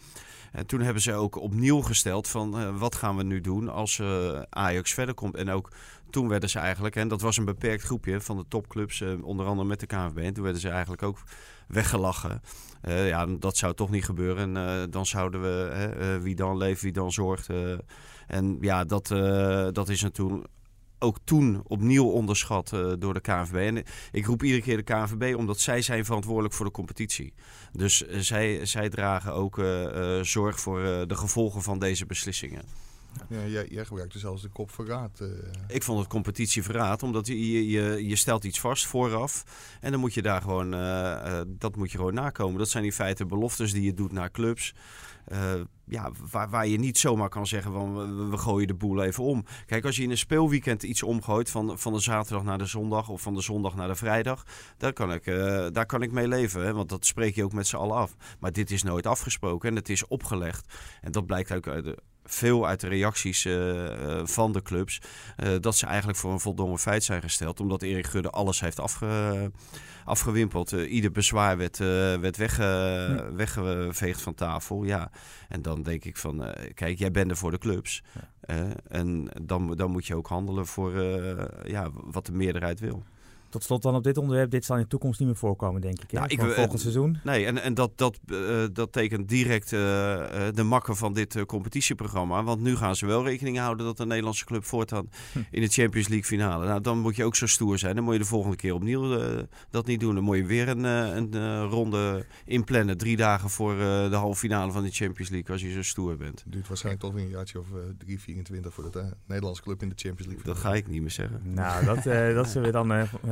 En 0.52 0.66
toen 0.66 0.82
hebben 0.82 1.02
ze 1.02 1.14
ook 1.14 1.36
opnieuw 1.36 1.82
gesteld 1.82 2.28
van 2.28 2.60
uh, 2.60 2.78
wat 2.78 2.96
gaan 2.96 3.18
we 3.18 3.24
nu 3.24 3.42
doen 3.42 3.70
als 3.70 3.98
uh, 3.98 4.42
Ajax 4.50 4.94
verder 4.94 5.16
komt. 5.16 5.36
En 5.36 5.50
ook 5.50 5.72
toen 6.10 6.28
werden 6.28 6.50
ze 6.50 6.60
eigenlijk, 6.60 6.96
en 6.96 7.08
dat 7.08 7.22
was 7.22 7.38
een 7.38 7.46
beperkt 7.46 7.84
groepje 7.84 8.22
van 8.22 8.38
de 8.38 8.46
topclubs, 8.48 9.04
onder 9.22 9.46
andere 9.46 9.68
met 9.68 9.80
de 9.80 9.86
KNVB. 9.86 10.18
En 10.18 10.34
toen 10.34 10.44
werden 10.44 10.62
ze 10.62 10.70
eigenlijk 10.70 11.04
ook 11.04 11.24
weggelachen. 11.68 12.42
Ja, 12.82 13.26
dat 13.26 13.58
zou 13.58 13.74
toch 13.74 13.90
niet 13.90 14.06
gebeuren. 14.06 14.58
En, 14.58 14.92
dan 14.92 15.06
zouden 15.06 15.42
we, 15.42 16.20
wie 16.22 16.36
dan 16.36 16.58
leeft, 16.58 16.82
wie 16.82 16.92
dan 16.92 17.12
zorgt. 17.12 17.50
en 18.28 18.58
ja, 18.62 18.84
dat, 18.84 19.08
dat 19.74 19.90
is 19.90 20.02
natuurlijk 20.02 20.48
ook 21.00 21.18
toen 21.24 21.62
opnieuw 21.64 22.06
onderschat 22.06 22.70
door 23.00 23.14
de 23.14 23.22
KNVB. 23.22 23.56
En 23.56 23.84
ik 24.12 24.26
roep 24.26 24.44
iedere 24.44 24.62
keer 24.62 24.78
de 24.78 24.84
KNVB 24.84 25.36
omdat 25.36 25.60
zij 25.60 25.82
zijn 25.82 26.06
verantwoordelijk 26.06 26.54
voor 26.54 26.66
de 26.66 26.72
competitie. 26.72 27.34
Dus 27.72 28.08
zij, 28.08 28.66
zij 28.66 28.90
dragen 28.90 29.34
ook 29.34 29.56
zorg 30.22 30.60
voor 30.60 30.80
de 31.08 31.16
gevolgen 31.16 31.62
van 31.62 31.80
deze 31.80 32.06
beslissingen. 32.06 32.64
Ja, 33.30 33.46
jij, 33.46 33.68
jij 33.70 33.86
gebruikte 33.86 34.20
zelfs 34.20 34.42
de 34.42 34.50
kop 34.50 34.72
verraad. 34.72 35.22
Ik 35.68 35.84
vond 35.84 36.00
het 36.00 36.08
competitieverraad, 36.08 37.04
omdat 37.04 37.28
je, 37.28 37.70
je, 37.70 38.08
je 38.08 38.16
stelt 38.16 38.44
iets 38.44 38.60
vast 38.60 38.86
vooraf. 38.86 39.44
En 39.82 39.92
dan 39.92 40.00
moet 40.00 40.14
je 40.14 40.22
daar 40.22 40.42
gewoon, 40.42 40.72
dat 41.48 41.76
moet 41.76 41.92
je 41.92 41.98
gewoon 41.98 42.14
nakomen. 42.14 42.58
Dat 42.58 42.70
zijn 42.70 42.84
in 42.84 42.94
feite 42.94 43.26
beloftes 43.26 43.72
die 43.72 43.84
je 43.84 43.94
doet 43.94 44.12
naar 44.12 44.32
clubs. 44.32 44.74
Ja, 45.86 46.12
waar, 46.32 46.50
waar 46.50 46.68
je 46.68 46.80
niet 46.80 46.98
zomaar 46.98 47.30
kan 47.30 47.48
zeggen 47.48 47.72
van 47.72 48.30
we, 48.30 48.38
gooien 48.38 48.68
de 48.68 48.74
boel 48.74 49.04
even 49.04 49.24
om. 49.24 49.46
Kijk, 49.66 49.86
als 49.86 49.96
je 49.96 50.04
in 50.04 50.12
een 50.12 50.18
speelweekend 50.18 50.84
iets 50.84 51.04
omgooit 51.04 51.50
van, 51.50 51.80
van 51.80 51.94
de 51.94 52.00
zaterdag 52.00 52.44
naar 52.44 52.58
de 52.58 52.66
zondag 52.66 53.10
of 53.10 53.22
van 53.22 53.34
de 53.34 53.42
zondag 53.42 53.76
naar 53.76 53.88
de 53.88 53.96
vrijdag, 53.96 54.46
daar 54.78 54.94
kan 54.94 55.14
ik, 55.14 55.26
daar 55.74 55.86
kan 55.86 56.02
ik 56.02 56.12
mee 56.12 56.28
leven. 56.28 56.66
Hè? 56.66 56.74
Want 56.74 56.90
dat 56.90 57.06
spreek 57.06 57.36
je 57.36 57.44
ook 57.44 57.54
met 57.54 57.68
z'n 57.68 57.76
allen 57.76 57.96
af. 57.96 58.16
Maar 58.40 58.52
dit 58.52 58.72
is 58.72 58.84
nooit 58.84 59.06
afgesproken 59.06 59.70
en 59.70 59.76
het 59.76 59.90
is 59.90 60.08
opgelegd. 60.08 60.74
En 61.02 61.12
dat 61.12 61.26
blijkt 61.26 61.52
ook 61.52 61.68
uit 61.68 61.96
veel 62.30 62.68
uit 62.68 62.80
de 62.80 62.88
reacties 62.88 63.46
uh, 63.46 64.22
van 64.24 64.52
de 64.52 64.62
clubs. 64.62 65.02
Uh, 65.38 65.56
dat 65.60 65.76
ze 65.76 65.86
eigenlijk 65.86 66.18
voor 66.18 66.32
een 66.32 66.40
voldongen 66.40 66.80
feit 66.80 67.04
zijn 67.04 67.22
gesteld. 67.22 67.60
Omdat 67.60 67.82
Erik 67.82 68.08
Gudde 68.08 68.30
alles 68.30 68.60
heeft 68.60 68.80
afge, 68.80 69.52
afgewimpeld. 70.06 70.72
ieder 70.72 71.12
bezwaar 71.12 71.58
werd, 71.58 71.78
werd 72.22 72.38
wegge, 72.38 73.30
weggeveegd 73.36 74.22
van 74.22 74.34
tafel. 74.34 74.84
Ja. 74.84 75.12
En 75.50 75.62
dan 75.62 75.84
denk 75.84 76.06
ik 76.06 76.18
van, 76.18 76.54
kijk, 76.74 77.00
jij 77.00 77.12
bent 77.12 77.32
er 77.32 77.38
voor 77.38 77.52
de 77.52 77.58
clubs. 77.58 78.04
Ja. 78.46 78.74
en 78.88 79.30
dan, 79.42 79.76
dan 79.76 79.92
moet 79.92 80.08
je 80.08 80.16
ook 80.16 80.28
handelen 80.28 80.68
voor 80.68 81.02
ja, 81.66 81.90
wat 81.94 82.26
de 82.26 82.32
meerderheid 82.32 82.80
wil. 82.80 83.04
Tot 83.50 83.64
slot 83.64 83.82
dan 83.82 83.96
op 83.96 84.04
dit 84.04 84.18
onderwerp. 84.18 84.52
Dit 84.52 84.66
zal 84.66 84.76
in 84.76 84.82
de 84.82 84.88
toekomst 84.88 85.20
niet 85.20 85.28
meer 85.28 85.38
voorkomen, 85.38 85.82
denk 85.82 86.02
ik. 86.02 86.12
Nou, 86.12 86.28
ik 86.28 86.42
volgend 86.42 86.80
seizoen. 86.80 87.20
Nee, 87.24 87.46
en, 87.46 87.62
en 87.62 87.74
dat, 87.74 87.92
dat, 87.96 88.20
uh, 88.26 88.64
dat 88.74 88.92
tekent 88.92 89.30
direct 89.30 89.72
uh, 89.72 89.80
de 90.54 90.64
makken 90.64 90.96
van 90.96 91.14
dit 91.14 91.36
uh, 91.36 91.44
competitieprogramma. 91.44 92.44
Want 92.44 92.62
nu 92.62 92.76
gaan 92.76 92.96
ze 92.96 93.06
wel 93.06 93.24
rekening 93.24 93.58
houden 93.58 93.86
dat 93.86 93.98
de 93.98 94.06
Nederlandse 94.06 94.46
club 94.46 94.66
voortaan 94.66 95.10
hm. 95.34 95.40
in 95.52 95.62
de 95.62 95.68
Champions 95.68 96.08
League 96.08 96.26
finale. 96.26 96.66
Nou, 96.66 96.82
dan 96.82 97.00
moet 97.00 97.16
je 97.16 97.24
ook 97.24 97.36
zo 97.36 97.48
stoer 97.48 97.78
zijn. 97.78 97.96
Dan 97.96 98.04
moet 98.04 98.14
je 98.14 98.20
de 98.20 98.26
volgende 98.26 98.56
keer 98.56 98.74
opnieuw 98.74 99.18
dat 99.70 99.86
niet 99.86 100.00
doen. 100.00 100.16
Dan 100.16 100.24
moet 100.24 100.38
je 100.38 100.46
weer 100.46 100.68
een, 100.68 100.84
een 100.84 101.64
ronde 101.64 102.26
inplannen. 102.46 102.98
Drie 102.98 103.18
dagen 103.18 103.50
voor 103.50 103.76
de 103.76 104.16
halve 104.16 104.40
finale 104.40 104.72
van 104.72 104.84
de 104.84 104.92
Champions 104.92 105.30
League. 105.30 105.52
Als 105.52 105.62
je 105.62 105.72
zo 105.72 105.82
stoer 105.82 106.18
bent. 106.18 106.42
Het 106.44 106.54
duurt 106.54 106.68
waarschijnlijk 106.68 107.06
toch 107.06 107.16
een 107.16 107.30
jaartje 107.30 107.60
of 107.60 107.68
3, 107.98 108.20
24 108.20 108.74
voor 108.74 108.92
de 108.92 109.14
Nederlandse 109.26 109.64
club 109.64 109.82
in 109.82 109.90
de 109.90 109.96
Champions 109.98 110.28
League. 110.28 110.54
Dat 110.54 110.58
ga 110.58 110.74
ik 110.74 110.88
niet 110.88 111.02
meer 111.02 111.12
zeggen. 111.12 111.42
Nou, 111.44 111.86
dat, 111.86 112.04
dat 112.36 112.50
zullen 112.50 112.68
we 112.68 112.72
dan 112.72 112.88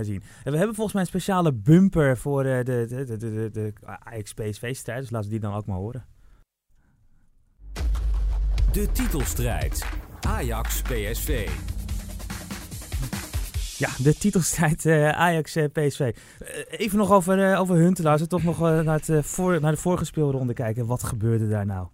zien. 0.07 0.23
En 0.43 0.51
we 0.51 0.57
hebben 0.57 0.75
volgens 0.75 0.93
mij 0.93 1.01
een 1.01 1.07
speciale 1.07 1.53
bumper 1.53 2.17
voor 2.17 2.43
de, 2.43 2.61
de, 2.63 3.05
de, 3.05 3.17
de, 3.17 3.49
de, 3.51 3.73
Ajax 3.83 4.33
PSV-strijd. 4.33 4.99
Dus 4.99 5.09
laten 5.09 5.29
we 5.29 5.39
die 5.39 5.49
dan 5.49 5.53
ook 5.53 5.65
maar 5.65 5.77
horen. 5.77 6.05
De 8.71 8.91
titelstrijd. 8.91 9.85
Ajax 10.21 10.81
PSV. 10.81 11.49
Ja, 13.77 13.89
de 13.97 14.15
titelstrijd 14.15 14.85
uh, 14.85 15.09
Ajax-PSV. 15.09 15.99
Uh, 15.99 16.47
even 16.67 16.97
nog 16.97 17.11
over, 17.11 17.51
uh, 17.51 17.59
over 17.59 17.75
Huntelaar. 17.75 18.11
Als 18.11 18.21
we 18.21 18.27
toch 18.27 18.43
nog 18.43 18.59
naar, 18.59 18.99
het, 19.05 19.25
voor, 19.25 19.61
naar 19.61 19.71
de 19.71 19.77
vorige 19.77 20.05
speelronde 20.05 20.53
kijken. 20.53 20.85
Wat 20.85 21.03
gebeurde 21.03 21.47
daar 21.47 21.65
nou? 21.65 21.87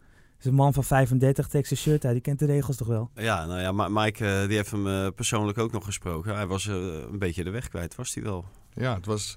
Is 0.44 0.50
een 0.50 0.56
man 0.58 0.74
van 0.74 0.84
35, 0.84 1.48
trekt 1.48 1.68
zijn 1.68 1.80
shirt 1.80 2.06
uit. 2.06 2.14
Die 2.14 2.22
kent 2.22 2.40
de 2.40 2.46
regels 2.46 2.76
toch 2.76 2.88
wel? 2.88 3.10
Ja, 3.16 3.46
nou 3.46 3.60
ja, 3.60 3.90
Mike 3.90 4.24
uh, 4.24 4.48
die 4.48 4.56
heeft 4.56 4.72
hem 4.72 4.88
uh, 4.88 5.08
persoonlijk 5.16 5.58
ook 5.58 5.72
nog 5.72 5.86
gesproken. 5.86 6.36
Hij 6.36 6.48
was 6.48 6.66
uh, 6.66 6.76
een 7.12 7.20
beetje 7.20 7.44
de 7.44 7.50
weg 7.50 7.70
kwijt, 7.70 7.96
was 7.96 8.14
hij 8.14 8.24
wel. 8.24 8.46
Ja, 8.74 8.96
het 8.96 9.06
was, 9.06 9.36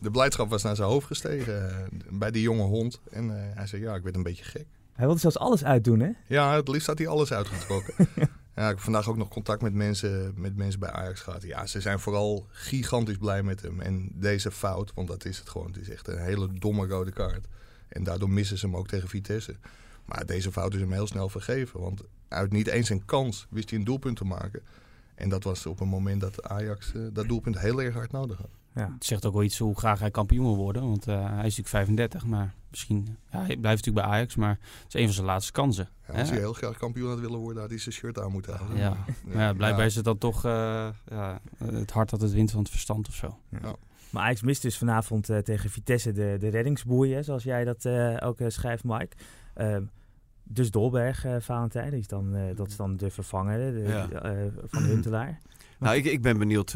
de 0.00 0.10
blijdschap 0.10 0.50
was 0.50 0.62
naar 0.62 0.76
zijn 0.76 0.88
hoofd 0.88 1.06
gestegen 1.06 1.88
bij 2.10 2.30
die 2.30 2.42
jonge 2.42 2.62
hond. 2.62 3.00
En 3.10 3.52
hij 3.54 3.66
zei, 3.66 3.82
ja, 3.82 3.94
ik 3.94 4.02
werd 4.02 4.16
een 4.16 4.22
beetje 4.22 4.44
gek. 4.44 4.66
Hij 4.92 5.06
wilde 5.06 5.20
zelfs 5.20 5.38
alles 5.38 5.64
uitdoen, 5.64 6.00
hè? 6.00 6.10
Ja, 6.26 6.54
het 6.54 6.68
liefst 6.68 6.86
had 6.86 6.98
hij 6.98 7.08
alles 7.08 7.32
uitgetrokken. 7.32 7.94
ja, 8.56 8.62
ik 8.62 8.68
heb 8.68 8.80
vandaag 8.80 9.08
ook 9.08 9.16
nog 9.16 9.28
contact 9.28 9.62
met 9.62 9.74
mensen, 9.74 10.32
met 10.36 10.56
mensen 10.56 10.80
bij 10.80 10.90
Ajax 10.90 11.20
gehad. 11.20 11.42
Ja, 11.42 11.66
ze 11.66 11.80
zijn 11.80 11.98
vooral 11.98 12.46
gigantisch 12.48 13.16
blij 13.16 13.42
met 13.42 13.62
hem. 13.62 13.80
En 13.80 14.10
deze 14.14 14.50
fout, 14.50 14.92
want 14.94 15.08
dat 15.08 15.24
is 15.24 15.38
het 15.38 15.48
gewoon. 15.48 15.66
Het 15.66 15.76
is 15.76 15.90
echt 15.90 16.08
een 16.08 16.18
hele 16.18 16.48
domme 16.52 16.86
rode 16.86 17.12
kaart. 17.12 17.46
En 17.88 18.04
daardoor 18.04 18.30
missen 18.30 18.58
ze 18.58 18.66
hem 18.66 18.76
ook 18.76 18.88
tegen 18.88 19.08
Vitesse. 19.08 19.56
Maar 20.08 20.26
deze 20.26 20.52
fout 20.52 20.74
is 20.74 20.80
hem 20.80 20.92
heel 20.92 21.06
snel 21.06 21.28
vergeven. 21.28 21.80
Want 21.80 22.02
uit 22.28 22.52
niet 22.52 22.66
eens 22.66 22.88
een 22.88 23.04
kans 23.04 23.46
wist 23.50 23.70
hij 23.70 23.78
een 23.78 23.84
doelpunt 23.84 24.16
te 24.16 24.24
maken. 24.24 24.62
En 25.14 25.28
dat 25.28 25.44
was 25.44 25.66
op 25.66 25.80
een 25.80 25.88
moment 25.88 26.20
dat 26.20 26.42
Ajax 26.42 26.92
uh, 26.92 27.06
dat 27.12 27.28
doelpunt 27.28 27.58
heel 27.58 27.82
erg 27.82 27.94
hard 27.94 28.12
nodig 28.12 28.36
had. 28.36 28.50
Ja. 28.74 28.92
Het 28.94 29.04
zegt 29.04 29.26
ook 29.26 29.32
wel 29.32 29.42
iets 29.42 29.58
hoe 29.58 29.78
graag 29.78 30.00
hij 30.00 30.10
kampioen 30.10 30.44
wil 30.44 30.56
worden. 30.56 30.82
Want 30.88 31.08
uh, 31.08 31.14
hij 31.14 31.46
is 31.46 31.56
natuurlijk 31.56 31.68
35, 31.68 32.26
maar 32.26 32.54
misschien, 32.70 33.16
ja, 33.30 33.38
hij 33.38 33.56
blijft 33.56 33.84
natuurlijk 33.84 34.06
bij 34.06 34.16
Ajax, 34.16 34.36
maar 34.36 34.58
het 34.60 34.94
is 34.94 35.00
een 35.00 35.04
van 35.04 35.14
zijn 35.14 35.26
laatste 35.26 35.52
kansen. 35.52 35.88
Ja, 36.06 36.14
als 36.14 36.28
hè? 36.28 36.34
hij 36.34 36.38
heel 36.38 36.52
graag 36.52 36.76
kampioen 36.76 37.08
had 37.08 37.20
willen 37.20 37.38
worden, 37.38 37.60
had 37.60 37.70
hij 37.70 37.78
zijn 37.78 37.94
shirt 37.94 38.18
aan 38.20 38.32
moeten 38.32 38.56
houden. 38.56 38.78
Ja, 38.78 39.04
ja, 39.28 39.52
blijkbaar 39.52 39.86
is 39.86 39.94
het 39.94 40.04
dan 40.04 40.18
toch 40.18 40.44
eh, 40.44 40.88
ja, 41.08 41.40
het 41.64 41.90
hart 41.90 42.10
dat 42.10 42.20
het 42.20 42.32
wint 42.32 42.50
van 42.50 42.60
het 42.60 42.70
verstand 42.70 43.08
of 43.08 43.14
zo. 43.14 43.38
Maar 44.10 44.22
Ajax 44.22 44.42
mist 44.42 44.62
dus 44.62 44.78
vanavond 44.78 45.28
eh, 45.28 45.38
tegen 45.38 45.70
Vitesse 45.70 46.12
de, 46.12 46.36
de 46.38 46.48
reddingsboei, 46.48 47.14
hè, 47.14 47.22
zoals 47.22 47.42
jij 47.42 47.64
dat 47.64 47.84
eh, 47.84 48.16
ook 48.20 48.40
eh, 48.40 48.48
schrijft, 48.48 48.84
Mike. 48.84 49.16
Dus 50.50 50.70
Dolberg, 50.70 51.24
eh 51.24 51.36
Valentijn, 51.40 51.92
is 51.92 52.06
dan, 52.06 52.34
eh, 52.34 52.56
dat 52.56 52.68
is 52.68 52.76
dan 52.76 52.96
de 52.96 53.10
vervanger 53.10 53.58
de, 53.72 53.88
Ja. 53.88 54.08
eh, 54.10 54.32
van 54.66 54.82
Huntelaar. 54.82 55.38
Nou, 55.78 55.96
ik, 55.96 56.04
ik 56.04 56.22
ben 56.22 56.38
benieuwd 56.38 56.72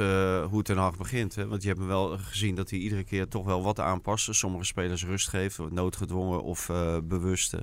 hoe 0.51 0.63
Ten 0.63 0.77
Hag 0.77 0.97
begint. 0.97 1.35
Hè? 1.35 1.47
Want 1.47 1.63
je 1.63 1.69
hebt 1.69 1.81
hem 1.81 1.89
wel 1.89 2.19
gezien 2.19 2.55
dat 2.55 2.71
hij 2.71 2.79
iedere 2.79 3.05
keer 3.05 3.29
toch 3.29 3.45
wel 3.45 3.63
wat 3.63 3.81
aanpast. 3.81 4.35
Sommige 4.35 4.65
spelers 4.65 5.05
rust 5.07 5.29
geeft, 5.29 5.59
noodgedwongen 5.71 6.43
of 6.43 6.69
eh 6.69 6.97
bewust. 7.05 7.55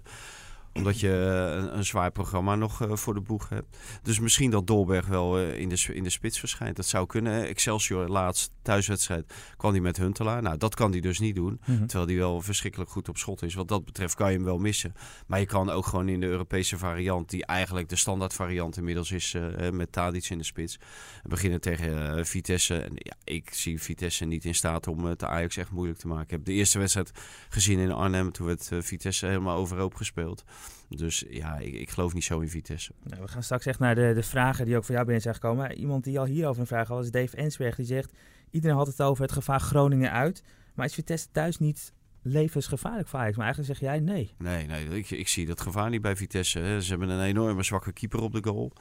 Omdat 0.80 1.00
je 1.00 1.08
eh, 1.10 1.58
een, 1.58 1.78
een 1.78 1.86
zwaar 1.86 2.12
programma 2.12 2.56
nog 2.56 2.82
eh, 2.82 2.96
voor 2.96 3.14
de 3.14 3.22
boeg 3.22 3.50
hebt. 3.50 3.78
Dus 4.04 4.20
misschien 4.20 4.52
dat 4.52 4.68
Dolberg 4.68 5.08
wel 5.08 5.38
eh, 5.38 5.60
in, 5.60 5.70
de, 5.70 5.94
in 5.94 6.04
de 6.04 6.10
spits 6.10 6.40
verschijnt. 6.40 6.76
Dat 6.76 6.86
zou 6.86 7.06
kunnen. 7.06 7.48
Excelsior 7.48 8.08
laatst 8.08 8.52
thuiswedstrijd 8.62 9.34
kwam 9.58 9.72
hij 9.72 9.82
met 9.82 9.98
Huntelaar. 9.98 10.42
Nou, 10.42 10.58
dat 10.58 10.76
kan 10.76 10.92
hij 10.92 11.00
dus 11.00 11.20
niet 11.20 11.36
doen. 11.36 11.62
Mhm. 11.66 11.86
Terwijl 11.86 12.10
hij 12.10 12.18
wel 12.18 12.42
verschrikkelijk 12.42 12.90
goed 12.90 13.10
op 13.10 13.18
schot 13.18 13.42
is. 13.42 13.54
Wat 13.54 13.68
dat 13.68 13.86
betreft 13.86 14.16
kan 14.16 14.30
je 14.30 14.36
hem 14.36 14.46
wel 14.46 14.58
missen. 14.58 14.94
Maar 15.28 15.40
je 15.40 15.46
kan 15.46 15.70
ook 15.70 15.86
gewoon 15.86 16.10
in 16.10 16.20
de 16.20 16.28
Europese 16.28 16.78
variant, 16.78 17.30
die 17.30 17.46
eigenlijk 17.46 17.90
de 17.90 17.96
standaard 17.96 18.34
variant 18.34 18.78
inmiddels 18.78 19.12
is, 19.12 19.36
met 19.72 19.92
Tadic 19.92 20.30
in 20.30 20.38
de 20.38 20.44
spits, 20.44 20.80
beginnen 21.24 21.62
tegen 21.62 22.26
Vitesse. 22.26 22.80
En 22.80 22.92
ja, 22.96 23.16
ik 23.24 23.54
zie 23.54 23.82
Vitesse 23.82 24.26
niet 24.26 24.46
in 24.46 24.56
staat 24.56 24.88
om 24.88 25.06
het 25.06 25.24
Ajax 25.24 25.58
echt 25.58 25.72
moeilijk 25.72 26.00
te 26.00 26.08
maken. 26.08 26.24
Ik 26.24 26.32
heb 26.32 26.46
de 26.46 26.54
eerste 26.54 26.80
wedstrijd 26.80 27.12
gezien 27.50 27.80
in 27.80 27.92
Arnhem, 27.92 28.32
toen 28.32 28.46
werd 28.46 28.70
Vitesse 28.80 29.26
helemaal 29.26 29.58
overhoop 29.58 29.96
gespeeld. 29.96 30.44
Dus 30.90 31.26
ja, 31.30 31.58
ik, 31.58 31.74
ik 31.74 31.90
geloof 31.90 32.14
niet 32.14 32.24
zo 32.24 32.40
in 32.40 32.50
Vitesse. 32.50 32.92
Nou, 33.04 33.22
we 33.22 33.28
gaan 33.28 33.44
straks 33.44 33.66
echt 33.66 33.80
naar 33.80 33.96
de, 33.96 34.12
de 34.14 34.24
vragen 34.24 34.66
die 34.66 34.78
ook 34.78 34.84
voor 34.84 34.94
jou 34.94 35.06
binnen 35.06 35.24
zijn 35.24 35.36
gekomen. 35.36 35.74
Iemand 35.74 36.04
die 36.04 36.20
al 36.20 36.26
hierover 36.26 36.62
een 36.62 36.68
vraag 36.68 36.88
had, 36.88 37.04
is 37.04 37.12
Dave 37.12 37.38
Ensberg. 37.38 37.76
Die 37.76 37.86
zegt, 37.86 38.14
iedereen 38.52 38.78
had 38.78 38.88
het 38.88 39.02
over 39.02 39.24
het 39.24 39.32
gevaar 39.32 39.60
Groningen 39.60 40.12
uit. 40.12 40.44
Maar 40.74 40.86
is 40.86 40.94
Vitesse 40.94 41.28
thuis 41.32 41.58
niet 41.58 41.94
levensgevaarlijk 42.22 43.08
voor 43.08 43.20
Ajax? 43.20 43.38
Maar 43.38 43.46
eigenlijk 43.46 43.80
zeg 43.80 43.90
jij 43.90 44.00
nee. 44.00 44.32
Nee, 44.38 44.66
nee 44.66 44.98
ik, 44.98 45.10
ik 45.10 45.28
zie 45.28 45.46
dat 45.46 45.62
gevaar 45.62 45.90
niet 45.90 46.02
bij 46.02 46.16
Vitesse. 46.16 46.60
Hè. 46.60 46.82
Ze 46.82 46.90
hebben 46.90 47.10
een 47.10 47.24
enorme 47.24 47.64
zwakke 47.64 47.92
keeper 47.92 48.22
op 48.22 48.34
de 48.34 48.44
goal. 48.44 48.72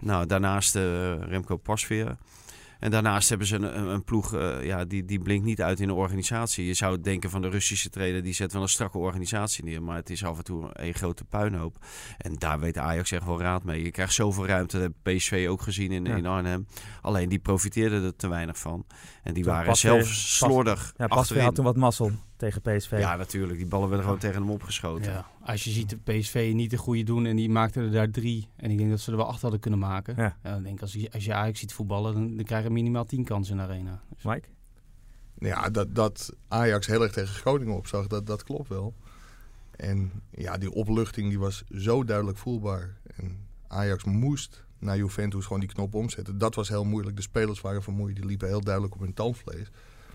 Nou, 0.00 0.26
daarnaast 0.26 0.76
eh, 0.76 0.82
Remco 1.20 1.56
Pasveer. 1.56 2.16
En 2.82 2.90
daarnaast 2.90 3.28
hebben 3.28 3.46
ze 3.46 3.56
een, 3.56 3.88
een, 3.88 4.04
ploeg 4.04 4.34
eh, 4.34 4.64
ja, 4.64 4.84
die, 4.84 5.04
die 5.04 5.18
blinkt 5.20 5.44
niet 5.44 5.62
uit 5.62 5.80
in 5.80 5.86
de 5.86 5.94
organisatie. 5.94 6.66
Je 6.66 6.74
zou 6.74 7.00
denken 7.00 7.30
van 7.30 7.42
de 7.42 7.48
Russische 7.48 7.90
trainer, 7.90 8.22
die 8.22 8.32
zet 8.34 8.52
wel 8.52 8.62
een 8.62 8.68
strakke 8.68 8.98
organisatie 8.98 9.64
neer. 9.64 9.82
Maar 9.82 9.96
het 9.96 10.10
is 10.10 10.24
af 10.24 10.38
en 10.38 10.44
toe 10.44 10.70
een 10.72 10.94
grote 10.94 11.24
puinhoop. 11.24 11.76
En 12.18 12.34
daar 12.34 12.60
weet 12.60 12.78
Ajax 12.78 13.10
echt 13.12 13.24
wel 13.24 13.40
raad 13.40 13.64
mee. 13.64 13.82
Je 13.82 13.90
krijgt 13.90 14.12
zoveel 14.14 14.46
ruimte. 14.46 14.78
Dat 14.78 14.90
heeft 15.04 15.18
PSV 15.18 15.46
ook 15.48 15.62
gezien 15.62 15.90
in, 15.92 16.04
Ja. 16.04 16.16
in 16.16 16.26
Arnhem. 16.26 16.66
Alleen 17.00 17.28
die 17.28 17.38
profiteerden 17.38 18.04
er 18.04 18.16
te 18.16 18.28
weinig 18.28 18.58
van. 18.58 18.84
En 19.22 19.34
die 19.34 19.44
waren 19.44 19.66
Pasveer- 19.66 19.90
zelf 19.90 20.02
Pas- 20.02 20.36
slordig 20.36 20.92
Ja, 20.96 21.04
achterin. 21.06 21.42
had 21.44 21.54
toen 21.54 21.64
wat 21.64 21.76
mazzel 21.76 22.10
tegen 22.42 22.60
PSV. 22.60 22.96
Ja, 22.98 23.16
natuurlijk. 23.16 23.58
Die 23.58 23.66
ballen 23.66 23.88
werden 23.88 24.04
gewoon 24.06 24.20
tegen 24.20 24.40
hem 24.40 24.50
opgeschoten. 24.50 25.12
Ja, 25.12 25.26
als 25.40 25.64
je 25.64 25.70
ziet 25.70 25.90
de 25.90 25.96
PSV 25.96 26.52
niet 26.54 26.70
de 26.70 26.76
goede 26.76 27.02
doen 27.02 27.26
en 27.26 27.36
die 27.36 27.50
maakte 27.50 27.80
er 27.80 27.90
daar 27.90 28.10
drie. 28.10 28.48
En 28.56 28.70
ik 28.70 28.78
denk 28.78 28.90
dat 28.90 29.00
ze 29.00 29.10
er 29.10 29.16
wel 29.16 29.26
acht 29.26 29.42
hadden 29.42 29.60
kunnen 29.60 29.80
maken. 29.80 30.14
Ja. 30.16 30.36
Ja. 30.42 30.52
dan 30.52 30.62
denk 30.62 30.74
ik, 30.74 30.80
als 30.80 30.92
je, 30.92 31.12
als 31.12 31.24
je 31.24 31.34
Ajax 31.34 31.60
ziet 31.60 31.72
voetballen, 31.72 32.14
dan, 32.14 32.36
dan 32.36 32.44
krijg 32.44 32.64
je 32.64 32.70
minimaal 32.70 33.04
tien 33.04 33.24
kansen 33.24 33.52
in 33.52 33.66
de 33.66 33.72
arena. 33.72 34.02
Dus- 34.14 34.24
Mike? 34.24 34.48
Ja, 35.38 35.70
dat, 35.70 35.94
dat 35.94 36.34
Ajax 36.48 36.86
heel 36.86 37.02
erg 37.02 37.12
tegen 37.12 37.34
Groningen 37.34 37.76
opzag, 37.76 38.06
dat, 38.06 38.26
dat 38.26 38.44
klopt 38.44 38.68
wel. 38.68 38.94
En 39.76 40.12
ja, 40.30 40.58
die 40.58 40.72
opluchting 40.72 41.28
die 41.28 41.38
was 41.38 41.64
zo 41.70 42.04
duidelijk 42.04 42.38
voelbaar. 42.38 42.96
En 43.16 43.38
Ajax 43.68 44.04
moest 44.04 44.64
naar 44.78 44.96
Juventus 44.96 45.44
gewoon 45.44 45.60
die 45.60 45.68
knop 45.68 45.94
omzetten. 45.94 46.38
Dat 46.38 46.54
was 46.54 46.68
heel 46.68 46.84
moeilijk. 46.84 47.16
De 47.16 47.22
spelers 47.22 47.60
waren 47.60 47.82
vermoeid, 47.82 48.16
die 48.16 48.26
liepen 48.26 48.48
heel 48.48 48.60
duidelijk 48.60 48.94
op 48.94 49.00
hun 49.00 49.14
tandvlees. 49.14 49.70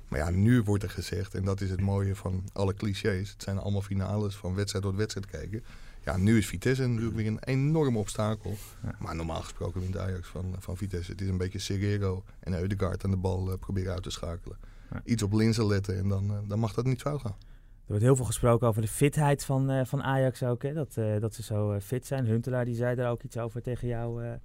Maar 0.08 0.20
ja, 0.20 0.30
nu 0.30 0.62
wordt 0.62 0.84
er 0.84 0.90
gezegd, 0.90 1.36
en 1.36 1.46
dat 1.46 1.62
is 1.62 1.70
het 1.70 1.82
mooie 1.82 2.16
van 2.16 2.44
alle 2.54 2.74
clichés. 2.74 3.30
Het 3.30 3.44
zijn 3.44 3.58
allemaal 3.58 3.82
finales 3.82 4.36
van 4.36 4.56
wedstrijd 4.56 4.84
tot 4.84 4.96
wedstrijd 4.96 5.26
kijken. 5.26 5.64
Ja, 6.08 6.18
nu 6.18 6.38
is 6.38 6.48
Vitesse 6.48 6.88
natuurlijk 6.88 7.16
weer 7.16 7.28
een 7.28 7.44
enorm 7.44 7.98
obstakel. 7.98 8.56
Ja. 8.84 8.96
Maar 9.00 9.16
normaal 9.16 9.42
gesproken 9.42 9.82
wint 9.82 9.98
Ajax 9.98 10.28
van, 10.28 10.56
van 10.60 10.78
Vitesse. 10.78 11.12
Het 11.12 11.22
is 11.22 11.28
een 11.28 11.38
beetje 11.38 11.60
Serrero 11.60 12.24
en 12.40 12.54
Eudegaard 12.54 13.04
aan 13.04 13.12
de 13.12 13.18
bal 13.18 13.52
eh, 13.52 13.58
proberen 13.60 13.94
uit 13.94 14.04
te 14.04 14.10
schakelen. 14.10 14.58
Ja. 14.92 15.02
Iets 15.06 15.24
op 15.24 15.34
linzen 15.34 15.68
letten 15.68 15.98
en 15.98 16.08
dan, 16.08 16.32
eh, 16.32 16.38
dan 16.48 16.60
mag 16.60 16.74
dat 16.74 16.86
niet 16.86 17.02
fout 17.02 17.22
gaan. 17.22 17.36
Er 17.40 17.94
wordt 17.94 18.04
heel 18.04 18.16
veel 18.16 18.26
gesproken 18.26 18.68
over 18.68 18.82
de 18.82 18.88
fitheid 18.88 19.46
van, 19.46 19.70
eh, 19.70 19.86
van 19.86 20.04
Ajax 20.04 20.44
ook. 20.44 20.64
Hè? 20.64 20.74
Dat, 20.74 20.94
dat 21.20 21.34
ze 21.34 21.44
zo 21.44 21.80
fit 21.80 22.06
zijn. 22.06 22.26
Huntelaar 22.26 22.66
die 22.66 22.76
zei 22.76 22.96
daar 22.96 23.12
ook 23.12 23.24
iets 23.24 23.38
over 23.38 23.62
tegen 23.62 23.88
jou 23.88 24.38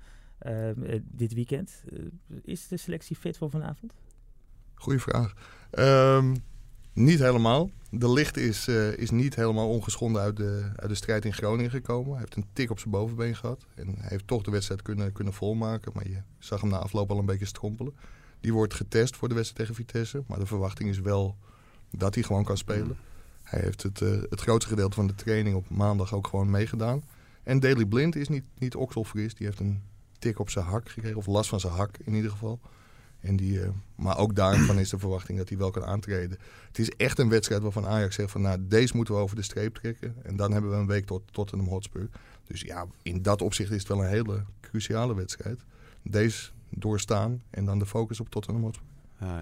dit 1.02 1.34
weekend. 1.34 1.82
Is 2.42 2.68
de 2.68 2.76
selectie 2.76 3.16
fit 3.16 3.38
voor 3.38 3.50
vanavond? 3.50 3.94
Goeie 4.82 5.00
vraag. 5.00 5.34
Ehm, 5.70 6.34
niet 6.92 7.18
helemaal. 7.18 7.70
De 7.90 8.12
licht 8.12 8.36
is, 8.36 8.68
eh, 8.68 8.96
is 8.96 9.10
niet 9.10 9.34
helemaal 9.34 9.68
ongeschonden 9.68 10.22
uit 10.22 10.36
de, 10.36 10.70
uit 10.76 10.88
de 10.88 10.94
strijd 10.94 11.24
in 11.24 11.32
Groningen 11.32 11.70
gekomen. 11.70 12.10
Hij 12.10 12.18
heeft 12.18 12.36
een 12.36 12.46
tik 12.52 12.70
op 12.70 12.78
zijn 12.78 12.90
bovenbeen 12.90 13.36
gehad. 13.36 13.66
En 13.74 13.86
hij 13.86 14.08
heeft 14.08 14.26
toch 14.26 14.42
de 14.42 14.50
wedstrijd 14.50 14.82
kunnen, 14.82 15.12
kunnen 15.12 15.32
volmaken. 15.32 15.92
Maar 15.94 16.08
je 16.08 16.22
zag 16.38 16.60
hem 16.60 16.70
na 16.70 16.76
afloop 16.76 17.10
al 17.10 17.18
een 17.18 17.26
beetje 17.26 17.46
strompelen. 17.46 17.94
Die 18.40 18.52
wordt 18.52 18.74
getest 18.74 19.16
voor 19.16 19.28
de 19.28 19.34
wedstrijd 19.34 19.68
tegen 19.68 19.84
Vitesse. 19.84 20.22
Maar 20.26 20.38
de 20.38 20.46
verwachting 20.46 20.88
is 20.88 21.00
wel 21.00 21.36
dat 21.90 22.14
hij 22.14 22.24
gewoon 22.24 22.44
kan 22.44 22.56
spelen. 22.56 22.96
Hij 23.42 23.60
heeft 23.60 23.82
het, 23.82 24.00
eh, 24.00 24.10
het 24.30 24.40
grootste 24.40 24.70
gedeelte 24.70 24.94
van 24.94 25.06
de 25.06 25.14
training 25.14 25.56
op 25.56 25.70
maandag 25.70 26.14
ook 26.14 26.26
gewoon 26.26 26.50
meegedaan. 26.50 27.02
En 27.42 27.60
Daley 27.60 27.86
Blind 27.86 28.16
is 28.16 28.28
niet, 28.28 28.44
niet 28.58 28.74
okselfris. 28.74 29.34
Die 29.34 29.46
heeft 29.46 29.60
een 29.60 29.82
tik 30.18 30.38
op 30.38 30.50
zijn 30.50 30.64
hak 30.64 30.88
gekregen. 30.88 31.18
Of 31.18 31.26
last 31.26 31.48
van 31.48 31.60
zijn 31.60 31.72
hak 31.72 31.98
in 32.04 32.14
ieder 32.14 32.30
geval. 32.30 32.60
En 33.22 33.36
die, 33.36 33.60
eh, 33.60 33.68
maar 33.94 34.18
ook 34.18 34.34
daarvan 34.34 34.78
is 34.78 34.90
de 34.90 34.98
verwachting 34.98 35.38
dat 35.38 35.48
hij 35.48 35.58
wel 35.58 35.70
kan 35.70 35.84
aantreden. 35.84 36.38
Het 36.66 36.78
is 36.78 36.90
echt 36.90 37.18
een 37.18 37.28
wedstrijd 37.28 37.62
waarvan 37.62 37.86
Ajax 37.86 38.14
zegt 38.14 38.30
van... 38.30 38.40
nou, 38.40 38.58
deze 38.60 38.96
moeten 38.96 39.14
we 39.14 39.20
over 39.20 39.36
de 39.36 39.42
streep 39.42 39.74
trekken. 39.74 40.14
En 40.22 40.36
dan 40.36 40.52
hebben 40.52 40.70
we 40.70 40.76
een 40.76 40.86
week 40.86 41.06
tot 41.06 41.22
Tottenham 41.30 41.68
Hotspur. 41.68 42.08
Dus 42.46 42.60
ja, 42.60 42.86
in 43.02 43.22
dat 43.22 43.42
opzicht 43.42 43.70
is 43.70 43.78
het 43.78 43.88
wel 43.88 44.02
een 44.02 44.08
hele 44.08 44.44
cruciale 44.60 45.14
wedstrijd. 45.14 45.60
Deze 46.02 46.50
doorstaan 46.68 47.42
en 47.50 47.64
dan 47.64 47.78
de 47.78 47.86
focus 47.86 48.20
op 48.20 48.28
Tottenham 48.28 48.62
Hotspur. 48.62 48.86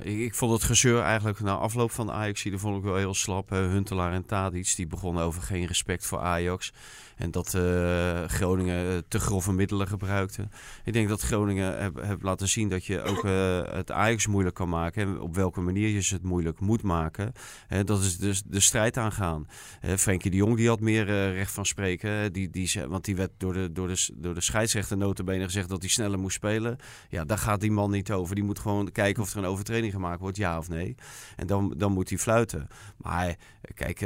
Ik, 0.03 0.19
ik 0.19 0.35
vond 0.35 0.53
het 0.53 0.63
gezeur 0.63 1.03
eigenlijk 1.03 1.41
na 1.41 1.55
afloop 1.55 1.91
van 1.91 2.11
Ajax, 2.11 2.43
die 2.43 2.59
vond 2.59 2.77
ik 2.77 2.83
wel 2.83 2.97
heel 2.97 3.15
slap. 3.15 3.51
Huntelaar 3.51 4.13
en 4.13 4.27
Tadic, 4.27 4.73
die 4.77 4.87
begonnen 4.87 5.25
over 5.25 5.43
geen 5.43 5.67
respect 5.67 6.07
voor 6.07 6.19
Ajax. 6.19 6.73
En 7.21 7.31
dat 7.31 7.55
eh, 7.55 8.25
Groningen 8.25 8.87
eh, 8.87 8.99
te 9.09 9.21
grove 9.21 9.53
middelen 9.53 9.89
gebruikte. 9.89 10.49
Ik 10.85 10.93
denk 10.93 11.09
dat 11.09 11.21
Groningen 11.21 11.83
heb, 11.83 12.03
heb 12.03 12.23
laten 12.23 12.49
zien 12.49 12.69
dat 12.69 12.85
je 12.85 13.03
ook 13.03 13.25
eh, 13.25 13.75
het 13.75 13.91
Ajax 13.91 14.27
moeilijk 14.27 14.55
kan 14.55 14.69
maken. 14.69 15.03
En 15.03 15.21
op 15.21 15.35
welke 15.35 15.61
manier 15.61 15.89
je 15.89 16.01
ze 16.01 16.15
het 16.15 16.23
moeilijk 16.23 16.61
moet 16.61 16.83
maken. 16.83 17.33
Hè, 17.67 17.85
dat 17.85 18.01
is 18.03 18.17
dus 18.17 18.43
de 18.43 18.61
strijd 18.61 18.97
aangaan. 18.97 19.47
Hè, 19.81 19.99
Frenkie 19.99 20.31
de 20.31 20.37
Jong 20.37 20.57
die 20.57 20.69
had 20.69 20.81
meer 20.81 21.05
recht 21.33 21.53
van 21.53 21.67
spreken. 21.67 22.33
Die, 22.33 22.51
die, 22.51 22.71
want 22.89 23.05
die 23.05 23.17
werd 23.17 23.31
door 23.37 23.53
de, 23.53 23.73
door 23.73 23.89
de, 23.89 24.09
door 24.15 24.35
de 24.35 24.41
scheidsrechter 24.41 24.97
notabene 24.97 25.45
gezegd 25.45 25.69
dat 25.69 25.81
hij 25.81 25.91
sneller 25.91 26.19
moest 26.19 26.37
spelen. 26.37 26.77
Ja, 27.09 27.25
daar 27.25 27.39
gaat 27.39 27.61
die 27.61 27.73
man 27.73 27.91
niet 27.91 28.13
over. 28.13 28.35
Die 28.35 28.45
moet 28.45 28.59
gewoon 28.59 28.93
kijken 28.93 29.23
of 29.23 29.33
er 29.33 29.39
een 29.39 29.45
overtreding 29.45 29.93
gemaakt 29.93 30.21
wordt, 30.21 30.37
ja 30.37 30.59
of 30.59 30.69
nee. 30.69 30.95
En 31.37 31.47
dan, 31.47 31.75
dan 31.77 31.93
moet 31.93 32.09
hij 32.09 32.19
fluiten. 32.19 32.69
Maar 32.97 33.37
kijk, 33.75 34.01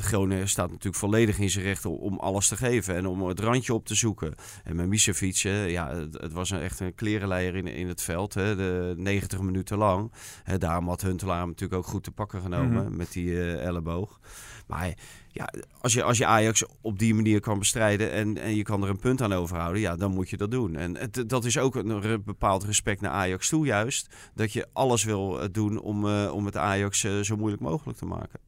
Groningen 0.00 0.48
staat 0.48 0.68
natuurlijk 0.68 0.96
volledig 0.96 1.38
in 1.38 1.50
zijn 1.50 1.64
recht 1.64 1.86
om, 1.86 2.18
alles 2.18 2.48
te 2.48 2.56
geven. 2.56 2.94
En 2.94 3.06
om 3.06 3.26
het 3.26 3.40
randje 3.40 3.74
op 3.74 3.86
te 3.86 3.94
zoeken. 3.94 4.34
En 4.64 4.76
met 4.76 4.86
Misevic, 4.86 5.36
ja, 5.66 5.94
het, 5.94 6.20
het 6.20 6.32
was 6.32 6.50
een, 6.50 6.60
echt 6.60 6.80
een 6.80 6.94
klerenleier 6.94 7.54
in, 7.54 7.66
in 7.66 7.88
het 7.88 8.02
veld. 8.02 8.34
Hè, 8.34 8.56
de 8.56 8.94
90 8.96 9.40
minuten 9.40 9.78
lang. 9.78 10.12
Hè, 10.42 10.58
daarom 10.58 10.88
had 10.88 11.02
Huntelaar 11.02 11.38
hem 11.38 11.48
natuurlijk 11.48 11.80
ook 11.80 11.86
goed 11.90 12.04
te 12.04 12.10
pakken 12.10 12.40
genomen 12.40 12.84
Mhm. 12.84 12.96
met 12.96 13.12
die 13.12 13.40
eh, 13.40 13.66
elleboog. 13.66 14.20
Maar 14.66 14.94
ja, 15.28 15.52
als 15.80 15.92
je, 15.92 16.02
als 16.02 16.18
je 16.18 16.26
Ajax 16.26 16.64
op 16.80 16.98
die 16.98 17.14
manier 17.14 17.40
kan 17.40 17.58
bestrijden 17.58 18.10
en, 18.10 18.38
en 18.38 18.56
je 18.56 18.62
kan 18.62 18.82
er 18.82 18.88
een 18.88 18.98
punt 18.98 19.22
aan 19.22 19.32
overhouden, 19.32 19.80
ja, 19.80 19.96
dan 19.96 20.14
moet 20.14 20.30
je 20.30 20.36
dat 20.36 20.50
doen. 20.50 20.76
En 20.76 20.96
het, 20.96 21.24
dat 21.26 21.44
is 21.44 21.58
ook 21.58 21.74
een 21.74 22.22
bepaald 22.24 22.64
respect 22.64 23.00
naar 23.00 23.10
Ajax 23.10 23.48
toe, 23.48 23.66
juist. 23.66 24.14
Dat 24.34 24.52
je 24.52 24.66
alles 24.72 25.04
wil 25.04 25.40
eh, 25.40 25.48
doen 25.52 25.80
om, 25.80 26.08
eh, 26.08 26.32
om 26.34 26.44
het 26.44 26.56
Ajax 26.56 27.00
zo 27.22 27.36
moeilijk 27.36 27.62
mogelijk 27.62 27.98
te 27.98 28.06
maken. 28.06 28.40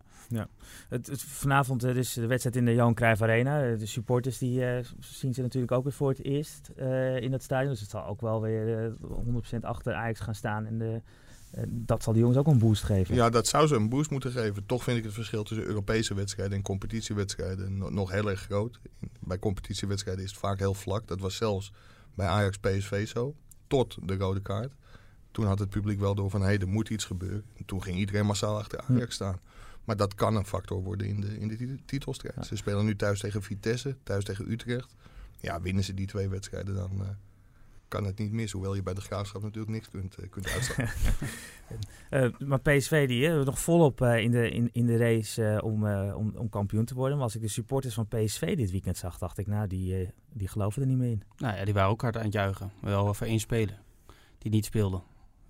Het, 0.88 1.07
het- 1.07 1.23
vanavond 1.23 1.85
eh, 1.85 1.95
dus 1.95 2.12
de 2.12 2.26
wedstrijd 2.26 2.57
in 2.57 2.64
de 2.64 2.75
Johan 2.75 2.95
Cruijff 2.95 3.23
Arena. 3.23 3.64
Eh, 3.64 3.78
De 3.78 3.87
supporters 3.87 4.38
die 4.38 4.64
eh, 4.66 4.85
zien 5.00 5.35
ze 5.35 5.43
natuurlijk 5.43 5.73
ook 5.73 5.85
weer 5.85 5.93
voor 5.93 6.09
het 6.09 6.23
eerst 6.25 6.69
in 7.21 7.31
dat 7.31 7.43
stadion. 7.43 7.71
Dus 7.71 7.81
het 7.81 7.90
zal 7.90 8.07
ook 8.07 8.21
wel 8.21 8.40
weer 8.40 8.85
eh, 8.85 8.93
100% 9.54 9.61
achter 9.61 9.95
Ajax 9.95 10.21
gaan 10.21 10.35
staan. 10.35 10.66
En 10.66 10.78
de, 10.78 11.00
dat 11.69 12.02
zal 12.02 12.12
de 12.12 12.19
jongens 12.19 12.38
ook 12.38 12.47
een 12.47 12.59
boost 12.59 12.83
geven. 12.83 13.14
Ja, 13.14 13.31
dat 13.31 13.47
zou 13.47 13.66
ze 13.66 13.75
een 13.75 13.88
boost 13.88 14.11
moeten 14.11 14.31
geven. 14.31 14.66
Toch 14.66 14.85
vind 14.85 14.99
ik 14.99 15.04
het 15.04 15.12
verschil 15.12 15.43
tussen 15.45 15.66
Europese 15.66 16.14
wedstrijden 16.14 16.57
en 16.57 16.62
competitiewedstrijden 16.62 17.78
no- 17.78 17.88
nog 17.90 18.11
heel 18.11 18.31
erg 18.31 18.40
groot. 18.40 18.81
Bij 19.21 19.38
competitiewedstrijden 19.38 20.25
is 20.25 20.31
het 20.31 20.38
vaak 20.40 20.59
heel 20.59 20.75
vlak. 20.75 21.07
Dat 21.07 21.21
was 21.21 21.37
zelfs 21.37 21.73
bij 22.14 22.26
Ajax 22.26 22.57
PSV 22.59 23.09
zo. 23.09 23.35
Tot 23.66 23.97
de 24.02 24.16
rode 24.16 24.40
kaart. 24.40 24.73
Toen 25.31 25.47
had 25.47 25.59
het 25.59 25.69
publiek 25.71 26.00
wel 26.00 26.14
door 26.14 26.31
van, 26.31 26.43
hé, 26.43 26.57
er 26.59 26.69
moet 26.69 26.88
iets 26.90 27.04
gebeuren. 27.04 27.45
En 27.57 27.64
toen 27.64 27.83
ging 27.83 27.97
iedereen 27.99 28.26
massaal 28.26 28.59
achter 28.59 28.81
Ajax 28.88 29.14
staan. 29.14 29.38
Maar 29.85 29.97
dat 29.97 30.14
kan 30.14 30.37
een 30.37 30.47
factor 30.47 30.83
worden 30.83 31.07
in 31.07 31.21
de, 31.21 31.38
in 31.38 31.49
de 31.49 31.79
titelstrijd. 31.85 32.47
Ze 32.47 32.57
spelen 32.57 32.85
nu 32.85 32.97
thuis 32.97 33.21
tegen 33.21 33.43
Vitesse, 33.43 33.97
thuis 34.03 34.25
tegen 34.25 34.50
Utrecht. 34.50 34.95
Ja, 35.41 35.61
winnen 35.61 35.85
ze 35.85 35.95
die 35.95 36.07
twee 36.07 36.29
wedstrijden, 36.29 36.75
dan 36.75 36.91
uh, 37.00 37.09
kan 37.88 38.05
het 38.05 38.19
niet 38.19 38.33
mis. 38.33 38.53
Hoewel 38.53 38.75
je 38.75 38.83
bij 38.83 38.95
de 38.95 39.00
Graafschap 39.00 39.43
natuurlijk 39.43 39.73
niks 39.73 39.88
kunt, 39.88 40.17
uh, 40.21 40.31
kunt 40.31 40.76
uh, 42.11 42.31
maar 42.49 42.61
PSV 42.61 43.09
die 43.09 43.29
uh, 43.29 43.45
nog 43.45 43.59
volop 43.59 44.00
in, 44.00 44.31
de, 44.31 44.50
in, 44.50 44.69
in 44.73 44.87
de 44.87 44.97
race 44.97 45.61
om, 45.64 45.87
om, 45.95 46.33
om 46.37 46.49
kampioen 46.49 46.85
te 46.85 46.95
worden. 46.95 47.17
Maar 47.17 47.25
als 47.25 47.35
ik 47.35 47.41
de 47.41 47.49
supporters 47.49 47.95
van 47.95 48.09
PSV 48.09 48.57
dit 48.57 48.71
weekend 48.71 48.97
zag, 48.97 49.19
dacht 49.19 49.38
ik, 49.38 49.47
nou, 49.47 49.67
die, 49.67 50.11
die 50.33 50.49
geloven 50.49 50.83
er 50.83 50.88
niet 50.88 50.99
meer 50.99 51.11
in. 51.11 51.23
Nou 51.37 51.57
ja, 51.57 51.64
die 51.64 51.75
waren 51.75 51.91
ook 51.91 52.03
hard 52.03 52.17
aan 52.17 52.25
het 52.25 52.33
juichen. 52.33 52.73
Wel 52.81 53.14
voor 53.14 53.26
één 53.26 53.41
speler 53.41 53.83
die 54.38 54.53
niet 54.53 54.64
speelde. 54.64 55.00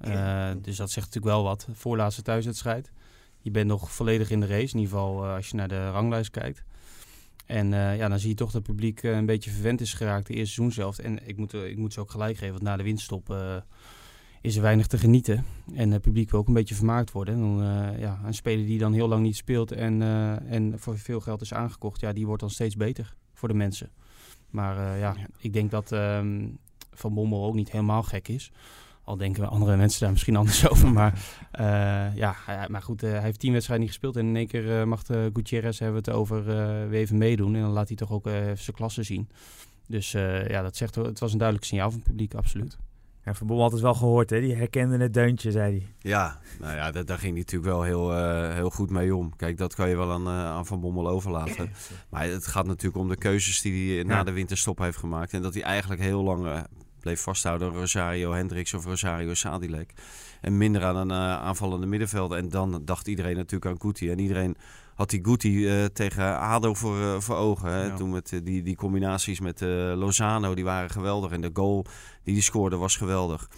Ja. 0.00 0.54
Dus 0.54 0.76
dat 0.76 0.90
zegt 0.90 1.06
natuurlijk 1.06 1.34
wel 1.34 1.42
wat. 1.44 1.68
Voorlaatste 1.72 2.22
thuiswedstrijd. 2.22 2.92
Je 3.44 3.50
bent 3.50 3.66
nog 3.66 3.92
volledig 3.92 4.30
in 4.30 4.40
de 4.40 4.46
race, 4.46 4.74
in 4.74 4.80
ieder 4.80 4.94
geval 4.94 5.26
als 5.26 5.48
je 5.48 5.56
naar 5.56 5.68
de 5.68 5.90
ranglijst 5.90 6.30
kijkt. 6.30 6.64
En 7.46 7.72
uh, 7.72 7.96
ja, 7.96 8.08
dan 8.08 8.18
zie 8.18 8.28
je 8.28 8.34
toch 8.34 8.50
dat 8.50 8.66
het 8.66 8.70
publiek 8.70 9.02
uh, 9.02 9.16
een 9.16 9.26
beetje 9.26 9.50
verwend 9.50 9.80
is 9.80 9.94
geraakt 9.94 10.26
de 10.26 10.34
eerste 10.34 10.54
seizoen 10.54 10.72
zelf. 10.72 10.98
En 10.98 11.28
ik 11.28 11.36
moet, 11.36 11.54
uh, 11.54 11.66
ik 11.66 11.76
moet 11.76 11.92
ze 11.92 12.00
ook 12.00 12.10
gelijk 12.10 12.36
geven, 12.36 12.52
want 12.52 12.62
na 12.62 12.76
de 12.76 12.82
winststop 12.82 13.36
is 14.40 14.56
er 14.56 14.62
weinig 14.62 14.86
te 14.86 14.98
genieten. 14.98 15.44
En 15.74 15.90
het 15.90 16.02
publiek 16.02 16.30
wil 16.30 16.40
ook 16.40 16.48
een 16.48 16.54
beetje 16.54 16.74
vermaakt 16.74 17.12
worden. 17.12 17.34
En 17.34 17.40
dan, 17.40 17.98
ja, 17.98 18.20
een 18.24 18.34
speler 18.34 18.66
die 18.66 18.78
dan 18.78 18.92
heel 18.92 19.08
lang 19.08 19.22
niet 19.22 19.36
speelt 19.36 19.72
en, 19.72 20.02
en 20.48 20.78
voor 20.78 20.98
veel 20.98 21.20
geld 21.20 21.40
is 21.40 21.54
aangekocht, 21.54 22.00
ja, 22.00 22.12
die 22.12 22.26
wordt 22.26 22.40
dan 22.40 22.50
steeds 22.50 22.76
beter 22.76 23.14
voor 23.34 23.48
de 23.48 23.54
mensen. 23.54 23.90
Maar 24.50 24.98
ja, 24.98 25.16
ik 25.38 25.52
denk 25.52 25.70
dat 25.70 25.92
ehm, 25.92 26.48
Van 26.92 27.14
Bommel 27.14 27.44
ook 27.44 27.54
niet 27.54 27.70
helemaal 27.70 28.02
gek 28.02 28.28
is. 28.28 28.52
Al 29.04 29.16
denken 29.16 29.48
andere 29.48 29.76
mensen 29.76 30.00
daar 30.00 30.10
misschien 30.10 30.36
anders 30.42 30.68
over. 30.68 30.92
Maar, 30.92 31.12
uh, 31.60 32.16
ja, 32.16 32.36
maar 32.68 32.82
goed, 32.82 33.02
uh, 33.02 33.10
hij 33.10 33.22
heeft 33.22 33.38
tien 33.38 33.52
wedstrijden 33.52 33.86
niet 33.86 33.94
gespeeld. 33.94 34.16
En 34.16 34.26
in 34.26 34.36
één 34.36 34.46
keer 34.46 34.80
uh, 34.80 34.84
mag 34.84 35.02
de 35.02 35.30
Gutierrez 35.32 35.78
hebben 35.78 36.02
we 36.02 36.10
het 36.10 36.18
over 36.18 36.44
weer 36.88 37.00
even 37.00 37.18
meedoen. 37.18 37.54
En 37.54 37.60
dan 37.60 37.70
laat 37.70 37.88
hij 37.88 37.96
toch 37.96 38.10
ook 38.10 38.26
even 38.26 38.58
zijn 38.58 38.76
klasse 38.76 39.02
zien. 39.02 39.28
Dus 39.86 40.10
ja, 40.48 40.62
dat 40.62 40.76
zegt, 40.76 40.94
het 40.94 41.18
was 41.18 41.32
een 41.32 41.38
duidelijk 41.38 41.68
signaal 41.68 41.90
van 41.90 41.98
het 41.98 42.08
publiek, 42.08 42.34
absoluut. 42.34 42.76
Ja, 43.24 43.34
Van 43.34 43.46
Bommel 43.46 43.64
had 43.64 43.72
het 43.72 43.82
wel 43.82 43.94
gehoord, 43.94 44.30
hè? 44.30 44.40
Die 44.40 44.54
herkende 44.54 44.98
het 44.98 45.14
deuntje, 45.14 45.50
zei 45.50 45.78
hij. 45.78 45.86
Ja, 45.98 46.40
nou 46.60 46.76
ja, 46.76 46.90
daar 46.90 47.18
ging 47.18 47.32
hij 47.32 47.40
natuurlijk 47.40 47.70
wel 47.70 47.82
heel, 47.82 48.12
uh, 48.12 48.54
heel 48.54 48.70
goed 48.70 48.90
mee 48.90 49.16
om. 49.16 49.36
Kijk, 49.36 49.58
dat 49.58 49.74
kan 49.74 49.88
je 49.88 49.96
wel 49.96 50.12
aan, 50.12 50.26
uh, 50.26 50.44
aan 50.44 50.66
Van 50.66 50.80
Bommel 50.80 51.08
overlaten. 51.08 51.70
maar 52.10 52.24
het 52.24 52.46
gaat 52.46 52.66
natuurlijk 52.66 53.02
om 53.02 53.08
de 53.08 53.16
keuzes 53.16 53.60
die 53.60 53.94
hij 53.94 54.04
na 54.04 54.24
de 54.24 54.32
winterstop 54.32 54.78
heeft 54.78 54.96
gemaakt. 54.96 55.32
En 55.32 55.42
dat 55.42 55.54
hij 55.54 55.62
eigenlijk 55.62 56.00
heel 56.00 56.22
lang 56.22 56.44
uh, 56.44 56.60
bleef 57.04 57.20
vasthouden 57.20 57.68
Rosario 57.68 58.32
Hendricks 58.32 58.74
of 58.74 58.84
Rosario 58.84 59.34
Sadilek. 59.34 59.92
En 60.40 60.56
minder 60.56 60.84
aan 60.84 60.96
een 60.96 61.10
uh, 61.10 61.16
aanvallende 61.16 61.86
middenveld. 61.86 62.32
En 62.32 62.48
dan 62.48 62.82
dacht 62.84 63.08
iedereen 63.08 63.36
natuurlijk 63.36 63.70
aan 63.70 63.80
Guti. 63.80 64.10
En 64.10 64.18
iedereen 64.18 64.56
had 64.94 65.10
die 65.10 65.24
Guti 65.24 65.82
uh, 65.82 65.84
tegen 65.84 66.38
ADO 66.38 66.74
voor, 66.74 66.98
uh, 66.98 67.20
voor 67.20 67.36
ogen. 67.36 67.70
Hè? 67.70 67.84
Ja. 67.84 67.96
Toen 67.96 68.10
met 68.10 68.40
die, 68.44 68.62
die 68.62 68.76
combinaties 68.76 69.40
met 69.40 69.60
Lozano, 69.94 70.54
die 70.54 70.64
waren 70.64 70.90
geweldig. 70.90 71.30
En 71.30 71.40
de 71.40 71.50
goal 71.52 71.84
die 72.22 72.34
hij 72.34 72.42
scoorde 72.42 72.76
was 72.76 72.96
geweldig. 72.96 73.48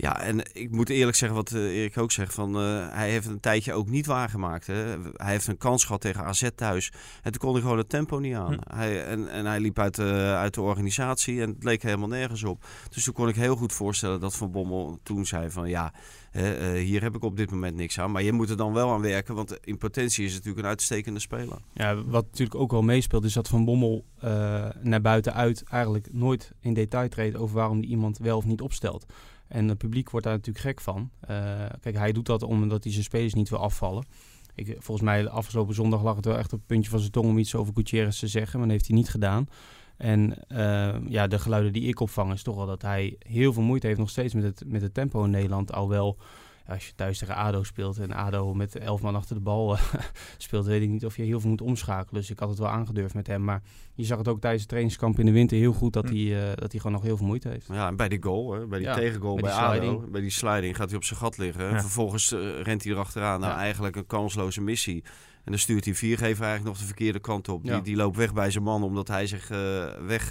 Ja, 0.00 0.20
en 0.20 0.40
ik 0.52 0.70
moet 0.70 0.88
eerlijk 0.88 1.16
zeggen 1.16 1.36
wat 1.36 1.50
uh, 1.50 1.76
Erik 1.76 1.98
ook 1.98 2.12
zegt. 2.12 2.34
Van, 2.34 2.62
uh, 2.62 2.88
hij 2.90 3.10
heeft 3.10 3.26
een 3.26 3.40
tijdje 3.40 3.72
ook 3.72 3.88
niet 3.88 4.06
waargemaakt. 4.06 4.66
Hè. 4.66 4.74
Hij 5.12 5.32
heeft 5.32 5.46
een 5.46 5.56
kans 5.56 5.84
gehad 5.84 6.00
tegen 6.00 6.24
AZ 6.24 6.48
thuis. 6.54 6.92
En 7.22 7.32
toen 7.32 7.40
kon 7.40 7.52
hij 7.52 7.60
gewoon 7.60 7.78
het 7.78 7.88
tempo 7.88 8.18
niet 8.18 8.34
aan. 8.34 8.52
Hm. 8.52 8.76
Hij, 8.76 9.04
en, 9.04 9.28
en 9.28 9.46
hij 9.46 9.60
liep 9.60 9.78
uit 9.78 9.94
de, 9.94 10.34
uit 10.36 10.54
de 10.54 10.60
organisatie 10.60 11.42
en 11.42 11.48
het 11.48 11.64
leek 11.64 11.82
helemaal 11.82 12.08
nergens 12.08 12.44
op. 12.44 12.64
Dus 12.88 13.04
toen 13.04 13.14
kon 13.14 13.28
ik 13.28 13.34
heel 13.34 13.56
goed 13.56 13.72
voorstellen 13.72 14.20
dat 14.20 14.36
Van 14.36 14.50
Bommel 14.50 14.98
toen 15.02 15.26
zei 15.26 15.50
van... 15.50 15.68
ja, 15.68 15.92
uh, 16.32 16.72
hier 16.72 17.02
heb 17.02 17.14
ik 17.14 17.22
op 17.22 17.36
dit 17.36 17.50
moment 17.50 17.76
niks 17.76 18.00
aan. 18.00 18.12
Maar 18.12 18.22
je 18.22 18.32
moet 18.32 18.50
er 18.50 18.56
dan 18.56 18.72
wel 18.72 18.92
aan 18.92 19.00
werken, 19.00 19.34
want 19.34 19.58
in 19.64 19.78
potentie 19.78 20.24
is 20.24 20.34
het 20.34 20.38
natuurlijk 20.38 20.64
een 20.64 20.70
uitstekende 20.70 21.20
speler. 21.20 21.58
Ja, 21.72 22.04
wat 22.04 22.24
natuurlijk 22.24 22.60
ook 22.60 22.70
wel 22.70 22.82
meespeelt 22.82 23.24
is 23.24 23.32
dat 23.32 23.48
Van 23.48 23.64
Bommel 23.64 24.04
naar 24.82 25.00
buiten 25.00 25.34
uit 25.34 25.62
eigenlijk 25.62 26.08
nooit 26.12 26.52
in 26.60 26.74
detail 26.74 27.08
treedt... 27.08 27.36
over 27.36 27.56
waarom 27.56 27.80
die 27.80 27.90
iemand 27.90 28.18
wel 28.18 28.36
of 28.36 28.44
niet 28.44 28.60
opstelt. 28.60 29.06
En 29.48 29.68
het 29.68 29.78
publiek 29.78 30.10
wordt 30.10 30.26
daar 30.26 30.36
natuurlijk 30.36 30.64
gek 30.64 30.80
van. 30.80 31.10
Uh, 31.30 31.64
kijk, 31.80 31.96
hij 31.96 32.12
doet 32.12 32.26
dat 32.26 32.42
omdat 32.42 32.82
hij 32.82 32.92
zijn 32.92 33.04
spelers 33.04 33.34
niet 33.34 33.48
wil 33.48 33.58
afvallen. 33.58 34.04
Ik, 34.54 34.66
volgens 34.66 35.06
mij 35.06 35.28
afgelopen 35.28 35.74
zondag 35.74 36.02
lag 36.02 36.16
het 36.16 36.24
wel 36.24 36.38
echt 36.38 36.52
op 36.52 36.58
het 36.58 36.66
puntje 36.66 36.90
van 36.90 36.98
zijn 36.98 37.12
tong 37.12 37.26
om 37.26 37.38
iets 37.38 37.54
over 37.54 37.74
Gutierrez 37.74 38.18
te 38.18 38.26
zeggen. 38.26 38.58
Maar 38.58 38.68
dat 38.68 38.76
heeft 38.76 38.88
hij 38.88 38.96
niet 38.96 39.08
gedaan. 39.08 39.48
En 39.96 40.34
uh, 40.48 40.96
ja, 41.08 41.26
de 41.26 41.38
geluiden 41.38 41.72
die 41.72 41.82
ik 41.82 42.00
opvang 42.00 42.32
is 42.32 42.42
toch 42.42 42.56
wel 42.56 42.66
dat 42.66 42.82
hij 42.82 43.16
heel 43.18 43.52
veel 43.52 43.62
moeite 43.62 43.86
heeft 43.86 43.98
nog 43.98 44.10
steeds 44.10 44.34
met 44.34 44.44
het, 44.44 44.62
met 44.66 44.82
het 44.82 44.94
tempo 44.94 45.24
in 45.24 45.30
Nederland. 45.30 45.72
Al 45.72 45.88
wel 45.88 46.18
als 46.68 46.86
je 46.86 46.94
thuis 46.94 47.18
tegen 47.18 47.34
ADO 47.34 47.62
speelt 47.62 47.98
en 47.98 48.12
ADO 48.12 48.54
met 48.54 48.76
elf 48.76 49.02
man 49.02 49.14
achter 49.14 49.34
de 49.34 49.40
bal 49.40 49.74
uh, 49.74 49.82
speelt, 50.38 50.66
weet 50.66 50.82
ik 50.82 50.88
niet 50.88 51.04
of 51.04 51.16
je 51.16 51.22
heel 51.22 51.40
veel 51.40 51.50
moet 51.50 51.60
omschakelen. 51.60 52.20
Dus 52.20 52.30
ik 52.30 52.38
had 52.38 52.48
het 52.48 52.58
wel 52.58 52.68
aangedurfd 52.68 53.14
met 53.14 53.26
hem. 53.26 53.44
Maar 53.44 53.62
je 53.94 54.04
zag 54.04 54.18
het 54.18 54.28
ook 54.28 54.40
tijdens 54.40 54.60
het 54.60 54.70
trainingskamp 54.70 55.18
in 55.18 55.26
de 55.26 55.32
winter 55.32 55.56
heel 55.56 55.72
goed 55.72 55.92
dat, 55.92 56.08
hm. 56.08 56.14
hij, 56.14 56.24
uh, 56.24 56.54
dat 56.54 56.72
hij 56.72 56.80
gewoon 56.80 56.92
nog 56.92 57.02
heel 57.02 57.16
veel 57.16 57.26
moeite 57.26 57.48
heeft. 57.48 57.66
Ja, 57.72 57.86
en 57.86 57.96
bij 57.96 58.08
die 58.08 58.22
goal, 58.22 58.52
hè, 58.52 58.66
bij 58.66 58.78
die 58.78 58.88
ja, 58.88 58.94
tegengoal 58.94 59.34
bij, 59.34 59.42
bij 59.42 59.52
ADO, 59.52 60.04
bij 60.10 60.20
die 60.20 60.30
sliding 60.30 60.76
gaat 60.76 60.88
hij 60.88 60.96
op 60.96 61.04
zijn 61.04 61.18
gat 61.18 61.38
liggen. 61.38 61.64
Ja. 61.64 61.70
En 61.70 61.80
vervolgens 61.80 62.32
uh, 62.32 62.60
rent 62.60 62.84
hij 62.84 62.92
erachteraan. 62.92 63.40
Nou, 63.40 63.52
ja. 63.52 63.58
eigenlijk 63.58 63.96
een 63.96 64.06
kansloze 64.06 64.60
missie. 64.60 65.04
En 65.44 65.54
dan 65.54 65.58
stuurt 65.58 65.84
hij 65.84 65.94
viergever 65.94 66.44
eigenlijk 66.44 66.64
nog 66.64 66.78
de 66.78 66.84
verkeerde 66.84 67.18
kant 67.18 67.48
op. 67.48 67.64
Die, 67.64 67.82
die 67.82 67.96
loopt 67.96 68.16
weg 68.16 68.32
bij 68.32 68.50
zijn 68.50 68.64
man 68.64 68.82
omdat 68.82 69.08
hij 69.08 69.26
zich 69.26 69.48
weg 70.06 70.30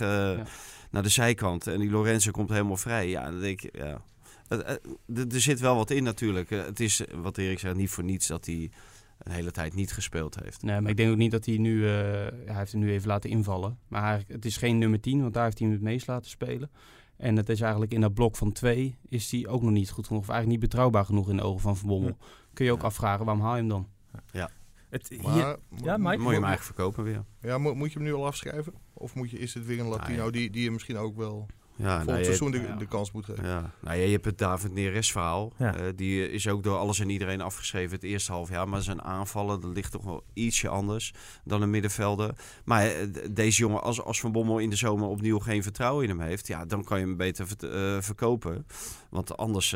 naar 0.91 1.03
de 1.03 1.09
zijkant. 1.09 1.67
En 1.67 1.79
die 1.79 1.89
Lorenzo 1.89 2.31
komt 2.31 2.49
helemaal 2.49 2.77
vrij. 2.77 3.09
Ja, 3.09 3.31
dan 3.31 3.39
denk 3.39 3.61
ik, 3.61 3.77
ja... 3.77 4.01
Er 4.47 5.41
zit 5.41 5.59
wel 5.59 5.75
wat 5.75 5.91
in 5.91 6.03
natuurlijk. 6.03 6.49
Het 6.49 6.79
is, 6.79 7.01
wat 7.15 7.37
Erik 7.37 7.59
zei, 7.59 7.75
niet 7.75 7.89
voor 7.89 8.03
niets 8.03 8.27
dat 8.27 8.45
hij 8.45 8.71
een 9.17 9.31
hele 9.31 9.51
tijd 9.51 9.73
niet 9.73 9.91
gespeeld 9.91 10.39
heeft. 10.39 10.61
Nee, 10.61 10.81
maar 10.81 10.91
ik 10.91 10.97
denk 10.97 11.11
ook 11.11 11.17
niet 11.17 11.31
dat 11.31 11.45
hij 11.45 11.57
nu... 11.57 11.75
Uh, 11.75 11.89
hij 11.89 12.31
heeft 12.45 12.71
hem 12.71 12.81
nu 12.81 12.91
even 12.91 13.07
laten 13.07 13.29
invallen. 13.29 13.79
Maar 13.87 14.23
het 14.27 14.45
is 14.45 14.57
geen 14.57 14.77
nummer 14.77 14.99
10, 14.99 15.21
want 15.21 15.33
daar 15.33 15.43
heeft 15.43 15.59
hij 15.59 15.67
hem 15.67 15.75
het 15.75 15.85
meest 15.85 16.07
laten 16.07 16.29
spelen. 16.29 16.69
En 17.17 17.35
het 17.35 17.49
is 17.49 17.61
eigenlijk 17.61 17.93
in 17.93 18.01
dat 18.01 18.13
blok 18.13 18.35
van 18.35 18.51
twee 18.51 18.97
is 19.09 19.31
hij 19.31 19.47
ook 19.47 19.61
nog 19.61 19.71
niet 19.71 19.89
goed 19.89 20.07
genoeg. 20.07 20.21
Of 20.21 20.29
eigenlijk 20.29 20.61
niet 20.61 20.69
betrouwbaar 20.69 21.05
genoeg 21.05 21.29
in 21.29 21.35
de 21.35 21.43
ogen 21.43 21.61
van 21.61 21.77
Van 21.77 21.87
Bommel. 21.87 22.17
Kun 22.53 22.65
je 22.65 22.71
ook 22.71 22.81
ja. 22.81 22.85
afvragen, 22.85 23.25
waarom 23.25 23.43
haal 23.43 23.53
je 23.53 23.59
hem 23.59 23.69
dan? 23.69 23.87
Ja. 24.31 24.49
Het, 24.89 25.09
hier, 25.09 25.21
maar, 25.21 25.57
ja, 25.83 25.97
Mike, 25.97 26.17
moet 26.17 26.27
je 26.27 26.33
hem 26.33 26.43
eigenlijk 26.43 26.61
verkopen 26.61 27.03
weer. 27.03 27.23
Ja, 27.41 27.57
moet, 27.57 27.75
moet 27.75 27.91
je 27.91 27.97
hem 27.97 28.07
nu 28.07 28.13
al 28.13 28.25
afschrijven? 28.25 28.73
Of 28.93 29.15
moet 29.15 29.31
je, 29.31 29.39
is 29.39 29.53
het 29.53 29.65
weer 29.65 29.79
een 29.79 29.87
Latino 29.87 30.19
ah, 30.19 30.25
ja. 30.25 30.31
die, 30.31 30.49
die 30.49 30.63
je 30.63 30.71
misschien 30.71 30.97
ook 30.97 31.15
wel 31.15 31.47
ja, 31.77 31.87
volgend 31.87 32.09
nou, 32.09 32.23
seizoen 32.23 32.51
de, 32.51 32.61
ja. 32.61 32.75
de, 32.75 32.85
kans 32.85 33.11
moet 33.11 33.25
geven. 33.25 33.45
Ja. 33.45 33.71
Nou, 33.81 33.97
je 33.97 34.11
hebt 34.11 34.25
het 34.25 34.37
David 34.37 34.73
Neres 34.73 35.11
verhaal. 35.11 35.53
Ja. 35.57 35.79
Uh, 35.79 35.83
die 35.95 36.31
is 36.31 36.47
ook 36.47 36.63
door 36.63 36.77
alles 36.77 36.99
en 36.99 37.09
iedereen 37.09 37.41
afgeschreven 37.41 37.95
het 37.95 38.03
eerste 38.03 38.31
half 38.31 38.49
jaar. 38.49 38.69
Maar 38.69 38.81
zijn 38.81 39.01
aanvallen, 39.01 39.61
dat 39.61 39.71
ligt 39.71 39.91
toch 39.91 40.03
wel 40.03 40.23
ietsje 40.33 40.67
anders 40.67 41.13
dan 41.43 41.61
een 41.61 41.69
middenvelder. 41.69 42.35
Maar 42.65 42.85
uh, 42.85 43.07
deze 43.31 43.59
jongen, 43.59 43.81
als, 43.81 44.01
als 44.01 44.19
Van 44.19 44.31
Bommel 44.31 44.57
in 44.59 44.69
de 44.69 44.75
zomer 44.75 45.07
opnieuw 45.07 45.39
geen 45.39 45.63
vertrouwen 45.63 46.03
in 46.03 46.09
hem 46.09 46.21
heeft... 46.21 46.47
Ja, 46.47 46.65
dan 46.65 46.83
kan 46.83 46.99
je 46.99 47.05
hem 47.05 47.17
beter 47.17 47.47
ver, 47.47 47.95
uh, 47.95 48.01
verkopen. 48.01 48.65
Want 49.09 49.37
anders 49.37 49.69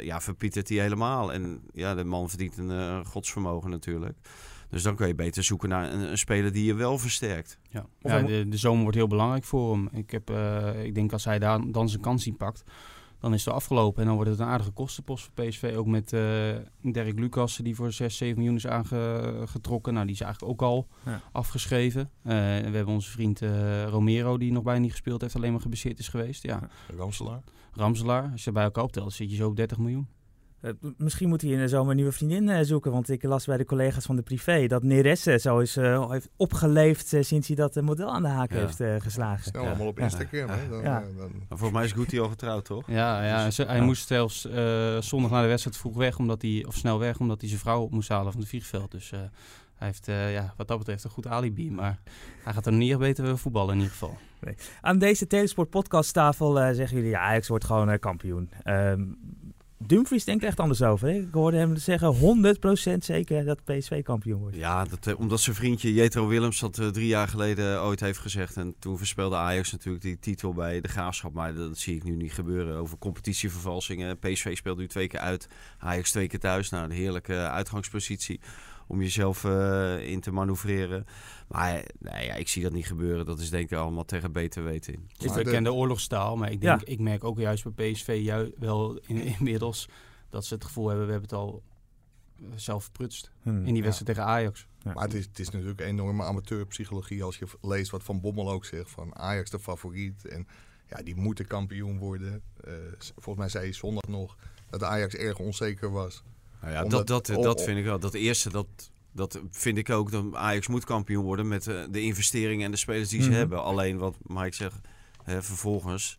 ja, 0.00 0.20
verpietert 0.20 0.68
hij 0.68 0.78
helemaal. 0.78 1.32
En 1.32 1.60
ja, 1.72 1.94
de 1.94 2.04
man 2.04 2.28
verdient 2.28 2.58
een 2.58 3.04
godsvermogen 3.04 3.70
natuurlijk. 3.70 4.16
Dus 4.70 4.82
dan 4.82 4.96
kan 4.96 5.06
je 5.06 5.14
beter 5.14 5.44
zoeken 5.44 5.68
naar 5.68 5.92
een, 5.92 6.00
een 6.10 6.18
speler 6.18 6.52
die 6.52 6.64
je 6.64 6.74
wel 6.74 6.98
versterkt. 6.98 7.58
Ja, 7.68 7.86
ja 7.98 8.22
de, 8.22 8.48
de, 8.48 8.56
zomer 8.56 8.82
wordt 8.82 8.96
heel 8.96 9.06
belangrijk 9.06 9.44
voor 9.44 9.72
hem. 9.72 9.88
Ik, 9.92 10.10
heb, 10.10 10.30
uh, 10.30 10.84
ik 10.84 10.94
denk 10.94 11.12
als 11.12 11.24
hij 11.24 11.38
daar, 11.38 11.70
dan 11.70 11.88
zijn 11.88 12.02
kans 12.02 12.26
in 12.26 12.36
pakt, 12.36 12.64
dan 13.20 13.34
is 13.34 13.44
het 13.44 13.54
afgelopen. 13.54 14.00
En 14.00 14.06
dan 14.06 14.14
wordt 14.14 14.30
het 14.30 14.40
een 14.40 14.46
aardige 14.46 14.70
kostenpost 14.70 15.24
voor 15.24 15.44
PSV. 15.44 15.74
Ook 15.76 15.86
met 15.86 16.12
uh, 16.12 16.20
Dirk 16.82 17.18
Lucas, 17.18 17.56
die 17.56 17.74
voor 17.74 17.92
6, 17.92 18.16
7 18.16 18.36
miljoen 18.36 18.56
is 18.56 18.66
aangetrokken. 18.66 19.92
Nou, 19.94 20.06
die 20.06 20.14
is 20.14 20.20
eigenlijk 20.20 20.52
ook 20.52 20.62
al 20.68 20.88
ja. 21.04 21.20
afgeschreven. 21.32 22.00
Uh, 22.00 22.32
we 22.32 22.70
hebben 22.76 22.86
onze 22.86 23.10
vriend 23.10 23.40
Romero, 23.88 24.38
die 24.38 24.52
nog 24.52 24.62
bijna 24.62 24.80
niet 24.80 24.90
gespeeld 24.90 25.20
heeft, 25.20 25.36
alleen 25.36 25.52
maar 25.52 25.60
geblesseerd 25.60 25.98
is 25.98 26.08
geweest. 26.08 26.42
Ja. 26.42 26.68
Ramselaar. 26.96 27.42
Ramselaar, 27.72 28.30
als 28.32 28.44
je 28.44 28.52
bij 28.52 28.64
elkaar 28.64 28.84
optelt, 28.84 29.12
zit 29.12 29.30
je 29.30 29.36
zo 29.36 29.48
op 29.48 29.56
30 29.56 29.78
miljoen. 29.78 30.08
Uh, 30.62 30.70
misschien 30.96 31.28
moet 31.28 31.40
hij 31.40 31.50
in 31.50 31.58
de 31.58 31.68
zomer 31.68 31.90
een 31.90 31.96
nieuwe 31.96 32.12
vriendin 32.12 32.48
uh, 32.48 32.58
zoeken. 32.62 32.92
Want 32.92 33.10
ik 33.10 33.22
las 33.22 33.46
bij 33.46 33.56
de 33.56 33.64
collega's 33.64 34.04
van 34.04 34.16
de 34.16 34.22
privé 34.22 34.66
dat 34.66 34.82
Neres 34.82 35.22
zo 35.22 35.58
is 35.58 35.76
uh, 35.76 36.10
heeft 36.10 36.28
opgeleefd 36.36 37.14
sinds 37.20 37.46
hij 37.46 37.56
dat 37.56 37.74
model 37.74 38.12
aan 38.12 38.22
de 38.22 38.28
haak 38.28 38.52
ja. 38.52 38.58
heeft 38.58 39.02
geslagen. 39.02 39.44
Snel 39.44 39.62
ja. 39.62 39.68
allemaal 39.68 39.86
op 39.86 39.98
Instagram. 39.98 40.48
Hè? 40.48 40.68
Dan, 40.68 40.82
ja. 40.82 41.04
dan... 41.16 41.30
Volgens 41.48 41.70
mij 41.70 41.84
is 41.84 41.92
Guti 41.92 42.20
al 42.20 42.28
getrouwd, 42.28 42.64
toch? 42.64 42.86
Ja, 42.86 43.24
ja 43.24 43.44
dus, 43.44 43.56
hij 43.56 43.80
moest 43.80 44.06
zelfs 44.06 44.40
zondag 45.00 45.30
na 45.30 45.42
de 45.42 45.48
wedstrijd 45.48 45.76
vroeg 45.76 45.96
weg, 45.96 46.18
omdat 46.18 46.42
hij, 46.42 46.64
of 46.66 46.74
snel 46.74 46.98
weg, 46.98 47.18
omdat 47.18 47.40
hij 47.40 47.48
zijn 47.48 47.60
vrouw 47.60 47.82
op 47.82 47.90
moest 47.90 48.08
halen 48.08 48.32
van 48.32 48.40
het 48.40 48.50
vliegveld. 48.50 48.90
Dus 48.90 49.10
hij 49.10 49.86
heeft 49.86 50.06
ja, 50.06 50.54
wat 50.56 50.68
dat 50.68 50.78
betreft 50.78 51.04
een 51.04 51.10
goed 51.10 51.26
alibi. 51.26 51.70
Maar 51.70 51.98
hij 52.42 52.52
gaat 52.52 52.66
er 52.66 52.72
niet 52.72 52.98
beter 52.98 53.38
voetballen 53.38 53.70
in 53.70 53.76
ieder 53.76 53.92
geval. 53.92 54.16
Nee. 54.40 54.54
Aan 54.80 54.98
deze 54.98 55.26
Telesport 55.26 55.70
podcasttafel 55.70 56.54
zeggen 56.54 56.96
jullie, 56.96 57.10
ja, 57.10 57.20
Ajax 57.20 57.48
wordt 57.48 57.64
gewoon 57.64 57.98
kampioen. 57.98 58.50
Um, 58.64 59.18
Dumfries 59.86 60.24
denkt 60.24 60.44
echt 60.44 60.60
anders 60.60 60.82
over. 60.82 61.08
Ik 61.08 61.28
hoorde 61.32 61.56
hem 61.56 61.76
zeggen 61.76 62.14
100% 62.14 62.98
zeker 62.98 63.44
dat 63.44 63.64
PSV 63.64 64.02
kampioen 64.02 64.40
wordt. 64.40 64.56
Ja, 64.56 64.84
dat, 64.84 65.06
uh, 65.06 65.18
omdat 65.18 65.40
zijn 65.40 65.56
vriendje 65.56 65.94
Jetro 65.94 66.26
Willems 66.26 66.60
dat 66.60 66.78
uh, 66.78 66.88
drie 66.88 67.06
jaar 67.06 67.28
geleden 67.28 67.82
ooit 67.82 68.00
heeft 68.00 68.18
gezegd. 68.18 68.56
En 68.56 68.74
toen 68.78 68.98
verspeelde 68.98 69.36
Ajax 69.36 69.72
natuurlijk 69.72 70.04
die 70.04 70.18
titel 70.18 70.52
bij 70.52 70.80
de 70.80 70.88
Graafschap. 70.88 71.32
Maar 71.32 71.54
dat, 71.54 71.68
dat 71.68 71.78
zie 71.78 71.96
ik 71.96 72.04
nu 72.04 72.16
niet 72.16 72.32
gebeuren. 72.32 72.76
Over 72.76 72.98
competitievervalsingen. 72.98 74.18
PSV 74.18 74.56
speelt 74.56 74.78
nu 74.78 74.88
twee 74.88 75.06
keer 75.06 75.20
uit. 75.20 75.48
Ajax 75.78 76.10
twee 76.10 76.26
keer 76.26 76.40
thuis. 76.40 76.70
Nou, 76.70 76.84
een 76.84 76.90
heerlijke 76.90 77.34
uitgangspositie 77.34 78.40
om 78.86 79.00
jezelf 79.02 79.44
eh, 79.44 80.08
in 80.10 80.20
te 80.20 80.30
manoeuvreren. 80.32 81.06
Maar 81.48 81.84
nee, 81.98 82.26
ja, 82.26 82.34
ik 82.34 82.48
zie 82.48 82.62
dat 82.62 82.72
niet 82.72 82.86
gebeuren. 82.86 83.26
Dat 83.26 83.38
is 83.38 83.50
denk 83.50 83.70
ik 83.70 83.78
allemaal 83.78 84.04
tegen 84.04 84.32
beter 84.32 84.64
weten 84.64 84.92
in. 84.94 85.04
Het 85.12 85.22
is 85.22 85.28
Maar 85.28 85.38
de- 85.38 85.44
bekende 85.44 85.72
oorlogstaal, 85.72 86.36
maar 86.36 86.50
ik, 86.50 86.60
denk, 86.60 86.80
Ja. 86.80 86.86
ik 86.92 86.98
merk 87.00 87.24
ook 87.24 87.38
juist 87.38 87.74
bij 87.74 87.92
PSV 87.92 88.20
ju- 88.22 88.52
wel 88.58 88.98
in, 89.06 89.16
inmiddels 89.38 89.88
dat 90.30 90.44
ze 90.44 90.54
het 90.54 90.64
gevoel 90.64 90.88
hebben, 90.88 91.06
we 91.06 91.12
hebben 91.12 91.30
het 91.30 91.38
al 91.38 91.62
zelf 92.54 92.82
verprutst. 92.82 93.30
Hmm. 93.42 93.64
In 93.66 93.74
die 93.74 93.82
wedstrijd 93.82 94.16
tegen 94.16 94.30
Ajax. 94.30 94.66
Ja. 94.78 94.92
Maar 94.92 95.04
het 95.04 95.14
is, 95.14 95.24
het 95.24 95.38
is 95.38 95.50
natuurlijk 95.50 95.80
enorme 95.80 96.22
amateurpsychologie 96.24 97.22
als 97.22 97.36
je 97.38 97.46
leest 97.62 97.90
wat 97.90 98.02
Van 98.02 98.20
Bommel 98.20 98.50
ook 98.50 98.64
zegt. 98.64 98.90
Van 98.90 99.16
Ajax 99.16 99.50
de 99.50 99.58
favoriet. 99.58 100.26
En 100.28 100.46
ja, 100.88 101.02
die 101.02 101.16
moeten 101.16 101.46
kampioen 101.46 101.98
worden. 101.98 102.42
Eh, 102.64 102.72
volgens 102.98 103.36
mij 103.36 103.48
zei 103.48 103.64
hij 103.64 103.72
zondag 103.72 104.06
nog 104.08 104.36
dat 104.70 104.82
Ajax 104.82 105.14
erg 105.14 105.38
onzeker 105.38 105.90
was. 105.90 106.22
Nou 106.60 106.72
ja, 106.72 106.82
Omdat- 106.82 107.06
dat, 107.06 107.26
dat, 107.26 107.42
dat 107.42 107.62
vind 107.62 107.78
ik 107.78 107.84
wel. 107.84 107.98
Dat 107.98 108.14
eerste, 108.14 108.50
dat, 108.50 108.66
dat 109.12 109.40
vind 109.50 109.78
ik 109.78 109.90
ook. 109.90 110.10
Dat 110.10 110.24
Ajax 110.34 110.66
moet 110.68 110.84
kampioen 110.84 111.24
worden 111.24 111.48
met 111.48 111.66
eh, 111.66 111.82
de 111.90 112.00
investeringen 112.02 112.64
en 112.64 112.70
de 112.70 112.76
spelers 112.76 113.08
die 113.08 113.22
ze 113.22 113.28
Mhm. 113.28 113.36
hebben. 113.38 113.62
Alleen 113.62 113.98
wat 113.98 114.14
Mike 114.22 114.54
zegt, 114.54 114.76
hè, 115.22 115.42
vervolgens... 115.42 116.18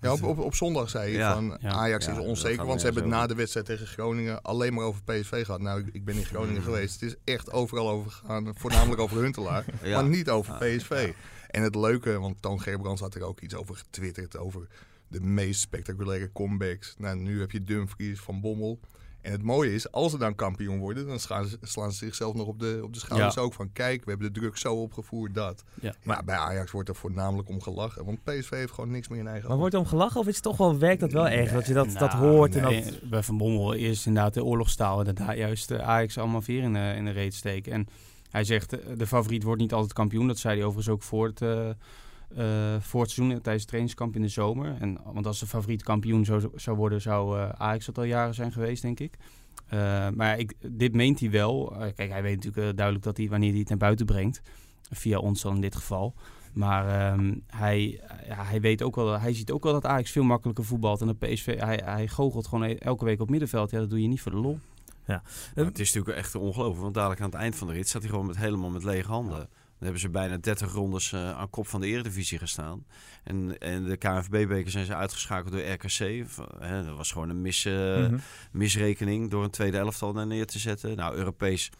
Ja, 0.00 0.12
op, 0.12 0.22
op, 0.22 0.38
op 0.38 0.54
zondag 0.54 0.90
zei 0.90 1.04
hij 1.10 1.18
Ja, 1.18 1.34
van 1.34 1.58
ja. 1.60 1.70
Ajax 1.70 2.06
Ja, 2.06 2.12
is 2.12 2.18
onzeker. 2.18 2.66
Want 2.66 2.78
ze 2.80 2.86
hebben 2.86 3.02
het 3.04 3.12
na 3.12 3.26
de 3.26 3.34
wedstrijd 3.34 3.66
tegen 3.66 3.86
Groningen 3.86 4.42
alleen 4.42 4.74
maar 4.74 4.84
over 4.84 5.02
PSV 5.02 5.44
gehad. 5.44 5.60
Nou, 5.60 5.80
ik, 5.80 5.88
ik 5.94 6.04
ben 6.04 6.14
in 6.16 6.24
Groningen 6.24 6.62
geweest. 6.62 7.00
Het 7.00 7.10
is 7.10 7.16
echt 7.34 7.52
overal 7.52 7.90
over 7.90 8.10
gegaan. 8.10 8.52
Voornamelijk 8.56 9.00
over 9.00 9.16
Huntelaar. 9.22 9.64
Ja. 9.82 10.00
Maar 10.00 10.10
niet 10.10 10.30
over 10.30 10.52
Ja, 10.66 10.76
PSV. 10.76 10.90
ja. 11.06 11.12
En 11.48 11.62
het 11.62 11.74
leuke, 11.74 12.18
want 12.18 12.42
Toon 12.42 12.60
Gerbrands 12.60 13.00
had 13.00 13.14
er 13.14 13.22
ook 13.22 13.40
iets 13.40 13.54
over 13.54 13.76
getwitterd. 13.76 14.36
Over 14.36 14.66
de 15.08 15.20
meest 15.20 15.60
spectaculaire 15.60 16.32
comebacks. 16.32 16.94
Nou, 16.98 17.16
nu 17.16 17.40
heb 17.40 17.50
je 17.50 17.64
Dumfries 17.64 18.20
van 18.20 18.40
Bommel. 18.40 18.80
En 19.22 19.32
het 19.32 19.42
mooie 19.42 19.74
is, 19.74 19.92
als 19.92 20.10
ze 20.12 20.18
dan 20.18 20.34
kampioen 20.34 20.78
worden, 20.78 21.06
dan 21.06 21.18
slaan 21.18 21.46
ze, 21.46 21.58
slaan 21.62 21.92
ze 21.92 21.96
zichzelf 22.04 22.34
nog 22.34 22.46
op 22.46 22.58
de, 22.58 22.80
op 22.82 22.92
de 22.94 22.98
schouders 23.00 23.34
Ja. 23.34 23.40
ook 23.40 23.52
van... 23.54 23.72
Kijk, 23.72 24.04
we 24.04 24.10
hebben 24.10 24.32
de 24.32 24.40
druk 24.40 24.56
zo 24.56 24.74
opgevoerd, 24.74 25.34
dat. 25.34 25.64
Ja. 25.80 25.94
Maar 26.02 26.24
bij 26.24 26.36
Ajax 26.36 26.70
wordt 26.70 26.88
er 26.88 26.94
voornamelijk 26.94 27.48
om 27.48 27.60
gelachen. 27.62 28.04
Want 28.04 28.24
PSV 28.24 28.50
heeft 28.50 28.72
gewoon 28.72 28.90
niks 28.90 29.08
meer 29.08 29.18
in 29.18 29.26
eigen 29.26 29.48
Maar 29.48 29.58
hand. 29.58 29.60
wordt 29.60 29.74
er 29.74 29.80
om 29.80 29.86
gelachen 29.86 30.20
of 30.20 30.26
is 30.26 30.34
het 30.34 30.42
toch 30.44 30.56
wel, 30.56 30.78
werkt 30.78 31.00
dat 31.00 31.12
wel 31.12 31.28
echt? 31.28 31.52
Dat 31.52 31.66
je 31.66 31.72
dat, 31.74 31.92
dat 31.98 32.12
Nou, 32.12 32.26
hoort 32.26 32.56
en 32.56 32.62
nee, 32.62 32.84
dat... 32.84 33.10
Bij 33.10 33.22
Van 33.22 33.36
Bommel 33.38 33.72
is 33.72 34.06
inderdaad 34.06 34.34
de 34.34 34.44
oorlogstaal. 34.44 34.98
En 34.98 35.04
dat 35.04 35.16
daar 35.16 35.36
juist 35.36 35.70
eh, 35.70 35.78
Ajax 35.88 36.18
allemaal 36.18 36.42
veer 36.42 36.62
in, 36.62 36.72
de- 36.72 36.94
in 36.96 37.04
de 37.04 37.10
reet 37.10 37.34
steken. 37.34 37.72
En 37.72 37.86
hij 38.30 38.44
zegt, 38.44 38.72
eh, 38.72 38.96
de 38.96 39.06
favoriet 39.06 39.42
wordt 39.42 39.60
niet 39.60 39.72
altijd 39.72 39.92
kampioen. 39.92 40.26
Dat 40.26 40.38
zei 40.38 40.54
hij 40.56 40.64
overigens 40.66 40.94
ook 40.94 41.02
voor 41.02 41.26
het, 41.26 41.42
eh, 41.42 41.68
voor 42.80 43.00
het 43.00 43.10
seizoen, 43.10 43.36
eh, 43.36 43.42
tijdens 43.42 43.60
het 43.62 43.66
trainingskamp 43.66 44.14
in 44.14 44.22
de 44.22 44.28
zomer. 44.28 44.76
En, 44.80 44.98
want 45.04 45.26
als 45.26 45.40
de 45.40 45.46
favoriet 45.46 45.82
kampioen 45.82 46.24
zou, 46.24 46.50
zou 46.54 46.76
worden, 46.76 47.00
zou 47.00 47.38
eh, 47.38 47.48
Ajax 47.48 47.86
dat 47.86 47.98
al 47.98 48.04
jaren 48.04 48.34
zijn 48.34 48.52
geweest, 48.52 48.82
denk 48.82 49.00
ik. 49.00 49.16
Eh, 49.70 50.08
maar 50.14 50.38
ik, 50.38 50.54
dit 50.60 50.94
meent 50.94 51.20
hij 51.20 51.30
wel. 51.30 51.72
Eh, 51.72 51.94
kijk, 51.94 52.10
hij 52.10 52.22
weet 52.22 52.34
natuurlijk 52.34 52.66
eh, 52.66 52.76
duidelijk 52.76 53.04
dat 53.04 53.16
hij, 53.16 53.28
wanneer 53.28 53.50
hij 53.50 53.58
het 53.58 53.68
naar 53.68 53.78
buiten 53.78 54.06
brengt. 54.06 54.42
Via 54.90 55.18
ons 55.18 55.42
dan 55.42 55.54
in 55.54 55.60
dit 55.60 55.76
geval. 55.76 56.14
Maar 56.52 57.12
ehm, 57.12 57.34
hij, 57.46 58.00
ja, 58.26 58.44
hij 58.44 58.60
weet 58.60 58.82
ook 58.82 58.96
wel, 58.96 59.20
hij 59.20 59.34
ziet 59.34 59.50
ook 59.50 59.64
wel 59.64 59.72
dat 59.72 59.86
Ajax 59.86 60.10
veel 60.10 60.22
makkelijker 60.22 60.64
voetbalt. 60.64 61.00
En 61.00 61.06
dat 61.06 61.18
PSV, 61.18 61.58
hij, 61.58 61.80
hij 61.84 62.08
goochelt 62.08 62.46
gewoon 62.46 62.68
e- 62.68 62.74
elke 62.74 63.04
week 63.04 63.20
op 63.20 63.30
middenveld. 63.30 63.70
Ja, 63.70 63.78
dat 63.78 63.90
doe 63.90 64.02
je 64.02 64.08
niet 64.08 64.20
voor 64.20 64.32
de 64.32 64.38
lol. 64.38 64.58
Maar 65.54 65.64
het 65.64 65.78
is 65.78 65.92
natuurlijk 65.92 66.18
echt 66.18 66.34
ongelooflijk. 66.34 66.82
Want 66.82 66.94
dadelijk 66.94 67.20
aan 67.20 67.30
het 67.30 67.38
eind 67.38 67.56
van 67.56 67.66
de 67.66 67.72
rit 67.72 67.88
staat 67.88 68.02
hij 68.02 68.10
gewoon 68.10 68.26
met, 68.26 68.36
helemaal 68.36 68.70
met 68.70 68.84
lege 68.84 69.10
handen. 69.10 69.48
Hebben 69.80 70.00
ze 70.00 70.08
bijna 70.10 70.36
30 70.36 70.72
rondes 70.72 71.12
eh, 71.12 71.38
aan 71.38 71.50
kop 71.50 71.66
van 71.68 71.80
de 71.80 71.86
Eredivisie 71.86 72.38
gestaan. 72.38 72.84
En, 73.24 73.58
en 73.58 73.84
de 73.84 73.96
KNVB-beker 73.96 74.70
zijn 74.70 74.86
ze 74.86 74.94
uitgeschakeld 74.94 75.52
door 75.52 75.62
RKC. 75.62 76.26
Hè, 76.58 76.84
dat 76.84 76.96
was 76.96 77.12
gewoon 77.12 77.28
een 77.28 77.40
mis, 77.42 77.64
eh, 77.64 77.72
Mhm. 77.96 78.18
misrekening 78.52 79.30
door 79.30 79.44
een 79.44 79.50
tweede 79.50 79.78
elftal 79.78 80.12
daar 80.12 80.26
neer 80.26 80.46
te 80.46 80.58
zetten. 80.58 80.96
Nou, 80.96 81.16
Europees. 81.16 81.70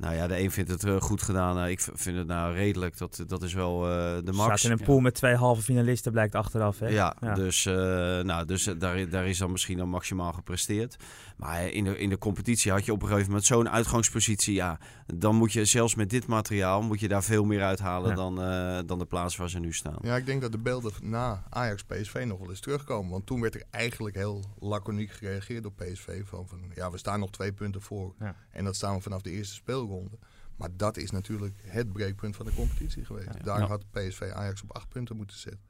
Nou 0.00 0.14
ja, 0.14 0.26
de 0.26 0.40
een 0.40 0.50
vindt 0.50 0.70
het 0.70 0.84
eh, 0.84 1.00
goed 1.00 1.22
gedaan. 1.22 1.54
Nou, 1.54 1.68
ik 1.70 1.80
vind 1.94 2.16
het 2.16 2.26
nou 2.26 2.54
redelijk. 2.54 2.98
Dat, 2.98 3.24
dat 3.26 3.42
is 3.42 3.54
wel 3.54 3.84
eh, 3.90 3.90
de 4.24 4.32
max. 4.32 4.60
Staat 4.60 4.72
in 4.72 4.78
een 4.78 4.84
pool 4.86 5.00
met 5.00 5.14
twee 5.14 5.34
halve 5.34 5.62
finalisten, 5.62 6.12
blijkt 6.12 6.34
achteraf. 6.34 6.78
Hè? 6.78 6.88
Ja, 6.88 7.16
Ja. 7.20 7.34
dus, 7.34 7.66
eh, 7.66 7.74
nou, 8.20 8.44
dus 8.46 8.66
eh, 8.66 8.74
daar, 8.78 9.08
daar 9.08 9.26
is 9.26 9.38
dan 9.38 9.50
misschien 9.50 9.78
dan 9.78 9.88
maximaal 9.88 10.32
gepresteerd. 10.32 10.96
Maar 11.36 11.68
in 11.68 11.84
de, 11.84 11.98
in 11.98 12.08
de 12.08 12.18
competitie 12.18 12.72
had 12.72 12.84
je 12.84 12.92
op 12.92 13.02
een 13.02 13.08
gegeven 13.08 13.28
moment 13.28 13.46
zo'n 13.46 13.68
uitgangspositie. 13.70 14.54
Ja, 14.54 14.78
dan 15.14 15.34
moet 15.36 15.52
je 15.52 15.64
zelfs 15.64 15.94
met 15.94 16.10
dit 16.10 16.26
materiaal 16.26 16.82
moet 16.82 17.00
je 17.00 17.08
daar 17.08 17.22
veel 17.24 17.44
meer 17.44 17.62
uithalen 17.62 18.08
Ja. 18.08 18.14
dan, 18.14 18.42
eh, 18.42 18.78
dan 18.86 18.98
de 18.98 19.04
plaats 19.04 19.36
waar 19.36 19.50
ze 19.50 19.58
nu 19.58 19.72
staan. 19.72 19.98
Ja, 20.02 20.16
ik 20.16 20.26
denk 20.26 20.40
dat 20.42 20.52
de 20.52 20.58
beelden 20.58 20.92
na 21.02 21.42
Ajax-PSV 21.50 22.22
nog 22.26 22.38
wel 22.38 22.50
eens 22.50 22.60
terugkomen. 22.60 23.10
Want 23.10 23.26
toen 23.26 23.40
werd 23.40 23.54
er 23.54 23.62
eigenlijk 23.70 24.16
heel 24.16 24.44
laconiek 24.58 25.10
gereageerd 25.10 25.66
op 25.66 25.76
PSV. 25.76 26.22
Van, 26.24 26.46
van 26.48 26.58
ja, 26.74 26.90
we 26.90 26.98
staan 26.98 27.20
nog 27.20 27.30
twee 27.30 27.52
punten 27.52 27.82
voor. 27.82 28.14
Ja. 28.18 28.34
En 28.50 28.64
dat 28.64 28.76
staan 28.76 28.94
we 28.94 29.00
vanaf 29.00 29.22
de 29.22 29.30
eerste 29.30 29.54
speelronde. 29.90 30.18
Maar 30.56 30.68
dat 30.76 30.96
is 30.96 31.10
natuurlijk 31.10 31.54
het 31.66 31.92
breekpunt 31.92 32.36
van 32.36 32.46
de 32.46 32.54
competitie 32.54 33.04
geweest. 33.04 33.34
Ja. 33.34 33.42
Daar 33.44 33.60
Ja. 33.60 33.66
had 33.66 33.84
PSV 33.90 34.30
Ajax 34.34 34.62
op 34.62 34.72
acht 34.76 34.88
punten 34.88 35.16
moeten 35.16 35.36
zetten. 35.38 35.60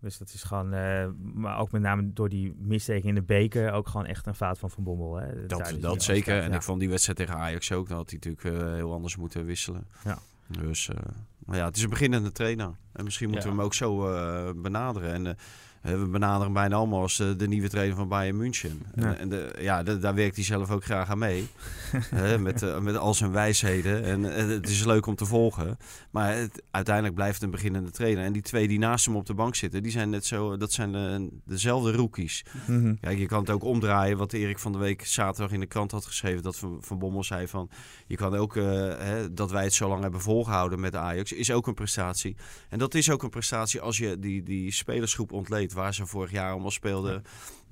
Dus 0.00 0.18
dat 0.18 0.32
is 0.32 0.42
gewoon, 0.42 0.72
eh, 0.72 1.08
maar 1.34 1.58
ook 1.58 1.72
met 1.72 1.82
name 1.82 2.12
door 2.12 2.28
die 2.28 2.54
missteken 2.58 3.08
in 3.08 3.14
de 3.14 3.22
beker, 3.22 3.72
ook 3.72 3.88
gewoon 3.88 4.06
echt 4.06 4.26
een 4.26 4.34
fout 4.34 4.58
van 4.58 4.70
Van 4.70 4.84
Bommel. 4.84 5.16
Hè? 5.16 5.46
Dat, 5.46 5.76
dat 5.80 6.02
zeker. 6.02 6.40
En 6.42 6.50
ja. 6.50 6.56
ik 6.56 6.62
vond 6.62 6.80
die 6.80 6.88
wedstrijd 6.88 7.18
tegen 7.18 7.34
Ajax 7.36 7.72
ook. 7.72 7.88
Dan 7.88 7.96
had 7.96 8.10
hij 8.10 8.18
natuurlijk 8.22 8.62
eh, 8.62 8.72
heel 8.74 8.92
anders 8.92 9.16
moeten 9.16 9.44
wisselen. 9.44 9.86
Ja. 10.04 10.18
Dus 10.46 10.88
eh, 10.88 10.96
maar 11.38 11.56
ja, 11.56 11.64
het 11.64 11.76
is 11.76 11.82
een 11.82 11.90
beginnende 11.90 12.32
trainer. 12.32 12.76
En 12.92 13.04
misschien 13.04 13.28
moeten 13.30 13.48
Ja. 13.48 13.54
we 13.54 13.58
hem 13.60 13.66
ook 13.66 13.74
zo 13.74 14.14
eh, 14.14 14.50
benaderen. 14.62 15.12
En 15.12 15.26
eh, 15.26 15.32
we 15.92 16.06
benaderen 16.10 16.52
bijna 16.52 16.76
allemaal 16.76 17.00
als 17.00 17.20
eh, 17.20 17.28
de 17.36 17.48
nieuwe 17.48 17.68
trainer 17.68 17.96
van 17.96 18.08
Bayern 18.08 18.36
München. 18.36 18.82
Ja. 18.94 19.02
En, 19.02 19.18
en 19.18 19.28
de, 19.28 19.54
ja, 19.60 19.82
de- 19.82 19.98
daar 19.98 20.14
werkt 20.14 20.36
hij 20.36 20.44
zelf 20.44 20.70
ook 20.70 20.84
graag 20.84 21.10
aan 21.10 21.18
mee. 21.18 21.46
Hè, 22.14 22.38
met, 22.38 22.62
eh, 22.62 22.78
met 22.78 22.96
al 22.96 23.14
zijn 23.14 23.32
wijsheden. 23.32 24.02
En 24.04 24.34
eh, 24.36 24.46
het 24.46 24.68
is 24.68 24.84
leuk 24.84 25.06
om 25.06 25.14
te 25.14 25.26
volgen. 25.26 25.78
Maar 26.10 26.36
het, 26.36 26.62
uiteindelijk 26.70 27.14
blijft 27.14 27.34
het 27.34 27.42
een 27.42 27.50
beginnende 27.50 27.90
trainer. 27.90 28.24
En 28.24 28.32
die 28.32 28.42
twee 28.42 28.68
die 28.68 28.78
naast 28.78 29.04
hem 29.06 29.16
op 29.16 29.26
de 29.26 29.34
bank 29.34 29.54
zitten, 29.54 29.82
die 29.82 29.92
zijn 29.92 30.10
net 30.10 30.26
zo, 30.26 30.56
dat 30.56 30.72
zijn 30.72 30.92
de, 30.92 31.28
dezelfde 31.44 31.92
rookies. 31.92 32.44
Mhm. 32.66 32.94
Kijk, 33.00 33.18
je 33.18 33.26
kan 33.26 33.40
het 33.40 33.50
ook 33.50 33.64
omdraaien. 33.64 34.16
Wat 34.16 34.32
Erik 34.32 34.58
van 34.58 34.72
de 34.72 34.78
Week 34.78 35.06
zaterdag 35.06 35.52
in 35.52 35.60
de 35.60 35.66
krant 35.66 35.90
had 35.90 36.04
geschreven. 36.06 36.42
Dat 36.42 36.56
Van, 36.56 36.78
van 36.80 36.98
Bommel 36.98 37.24
zei 37.24 37.48
van... 37.48 37.70
Je 38.06 38.16
kan 38.16 38.34
ook... 38.36 38.54
hè, 38.54 39.34
dat 39.34 39.50
wij 39.50 39.64
het 39.64 39.74
zo 39.74 39.88
lang 39.88 40.02
hebben 40.02 40.20
volgehouden 40.20 40.80
met 40.80 40.94
Ajax. 40.96 41.32
Is 41.32 41.50
ook 41.50 41.66
een 41.66 41.74
prestatie. 41.74 42.36
En 42.68 42.78
dat 42.78 42.94
is 42.94 43.10
ook 43.10 43.22
een 43.22 43.30
prestatie 43.30 43.80
als 43.80 43.98
je 43.98 44.18
die, 44.18 44.42
die 44.42 44.72
spelersgroep 44.72 45.32
ontleedt. 45.32 45.72
Waar 45.74 45.94
ze 45.94 46.06
vorig 46.06 46.30
jaar 46.30 46.50
allemaal 46.50 46.70
speelden. 46.70 47.22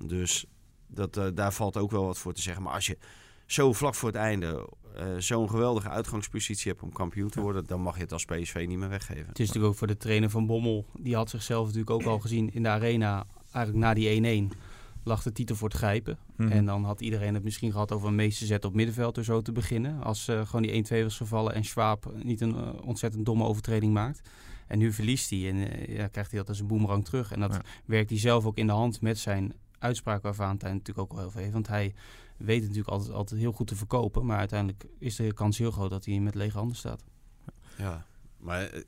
Dus 0.05 0.45
dat, 0.87 1.17
eh, 1.17 1.25
daar 1.33 1.53
valt 1.53 1.77
ook 1.77 1.91
wel 1.91 2.05
wat 2.05 2.17
voor 2.17 2.33
te 2.33 2.41
zeggen. 2.41 2.63
Maar 2.63 2.73
als 2.73 2.85
je 2.85 2.97
zo 3.45 3.73
vlak 3.73 3.95
voor 3.95 4.09
het 4.09 4.17
einde... 4.17 4.69
eh, 4.95 5.05
zo'n 5.17 5.49
geweldige 5.49 5.89
uitgangspositie 5.89 6.71
hebt 6.71 6.83
om 6.83 6.91
kampioen 6.91 7.29
te 7.29 7.41
worden... 7.41 7.65
dan 7.65 7.81
mag 7.81 7.95
je 7.95 8.01
het 8.01 8.11
als 8.11 8.25
PSV 8.25 8.65
niet 8.67 8.77
meer 8.77 8.89
weggeven. 8.89 9.27
Het 9.27 9.39
is 9.39 9.47
natuurlijk 9.47 9.73
ook 9.73 9.79
voor 9.79 9.87
de 9.87 9.97
trainer 9.97 10.29
van 10.29 10.45
Bommel. 10.45 10.85
Die 10.97 11.15
had 11.15 11.29
zichzelf 11.29 11.65
natuurlijk 11.65 11.91
ook 11.91 12.03
al 12.03 12.19
gezien 12.19 12.53
in 12.53 12.63
de 12.63 12.69
arena. 12.69 13.25
Eigenlijk 13.51 13.85
na 13.85 13.93
die 13.93 14.49
1-1 14.51 14.57
lag 15.03 15.23
de 15.23 15.31
titel 15.31 15.55
voor 15.55 15.67
het 15.67 15.77
grijpen. 15.77 16.17
Mhm. 16.35 16.51
En 16.51 16.65
dan 16.65 16.83
had 16.83 17.01
iedereen 17.01 17.33
het 17.33 17.43
misschien 17.43 17.71
gehad 17.71 17.91
over 17.91 18.07
een 18.07 18.15
meeste 18.15 18.45
zet 18.45 18.65
op 18.65 18.73
middenveld 18.73 19.17
of 19.17 19.23
zo 19.23 19.41
te 19.41 19.51
beginnen. 19.51 20.03
Als 20.03 20.27
eh, 20.27 20.45
gewoon 20.45 20.61
die 20.61 20.85
1-2 20.85 21.03
was 21.03 21.17
gevallen 21.17 21.53
en 21.53 21.63
Schwab 21.63 22.13
niet 22.23 22.41
een 22.41 22.81
ontzettend 22.81 23.25
domme 23.25 23.43
overtreding 23.43 23.93
maakt. 23.93 24.21
En 24.67 24.77
nu 24.77 24.93
verliest 24.93 25.29
hij 25.29 25.49
en 25.49 25.55
eh, 25.71 25.95
ja, 25.97 26.07
krijgt 26.07 26.29
hij 26.31 26.39
dat 26.39 26.49
als 26.49 26.59
een 26.59 26.67
boemerang 26.67 27.05
terug. 27.05 27.31
En 27.31 27.39
dat 27.39 27.53
Ja. 27.53 27.61
werkt 27.85 28.09
hij 28.09 28.19
zelf 28.19 28.45
ook 28.45 28.57
in 28.57 28.67
de 28.67 28.73
hand 28.73 29.01
met 29.01 29.17
zijn 29.17 29.53
uitspraak 29.79 30.21
waar 30.21 30.35
Valentijn 30.35 30.71
natuurlijk 30.73 30.99
ook 30.99 31.11
wel 31.11 31.21
heel 31.21 31.31
veel 31.31 31.41
heeft. 31.41 31.53
Want 31.53 31.67
hij 31.67 31.93
weet 32.37 32.61
natuurlijk 32.61 32.87
altijd, 32.89 33.11
altijd 33.13 33.39
heel 33.39 33.51
goed 33.51 33.67
te 33.67 33.75
verkopen. 33.75 34.25
Maar 34.25 34.37
uiteindelijk 34.37 34.85
is 34.99 35.15
de 35.15 35.33
kans 35.33 35.57
heel 35.57 35.71
groot 35.71 35.89
dat 35.89 36.05
hij 36.05 36.19
met 36.19 36.35
lege 36.35 36.57
handen 36.57 36.77
staat. 36.77 37.03
Ja, 37.77 38.05
maar... 38.37 38.83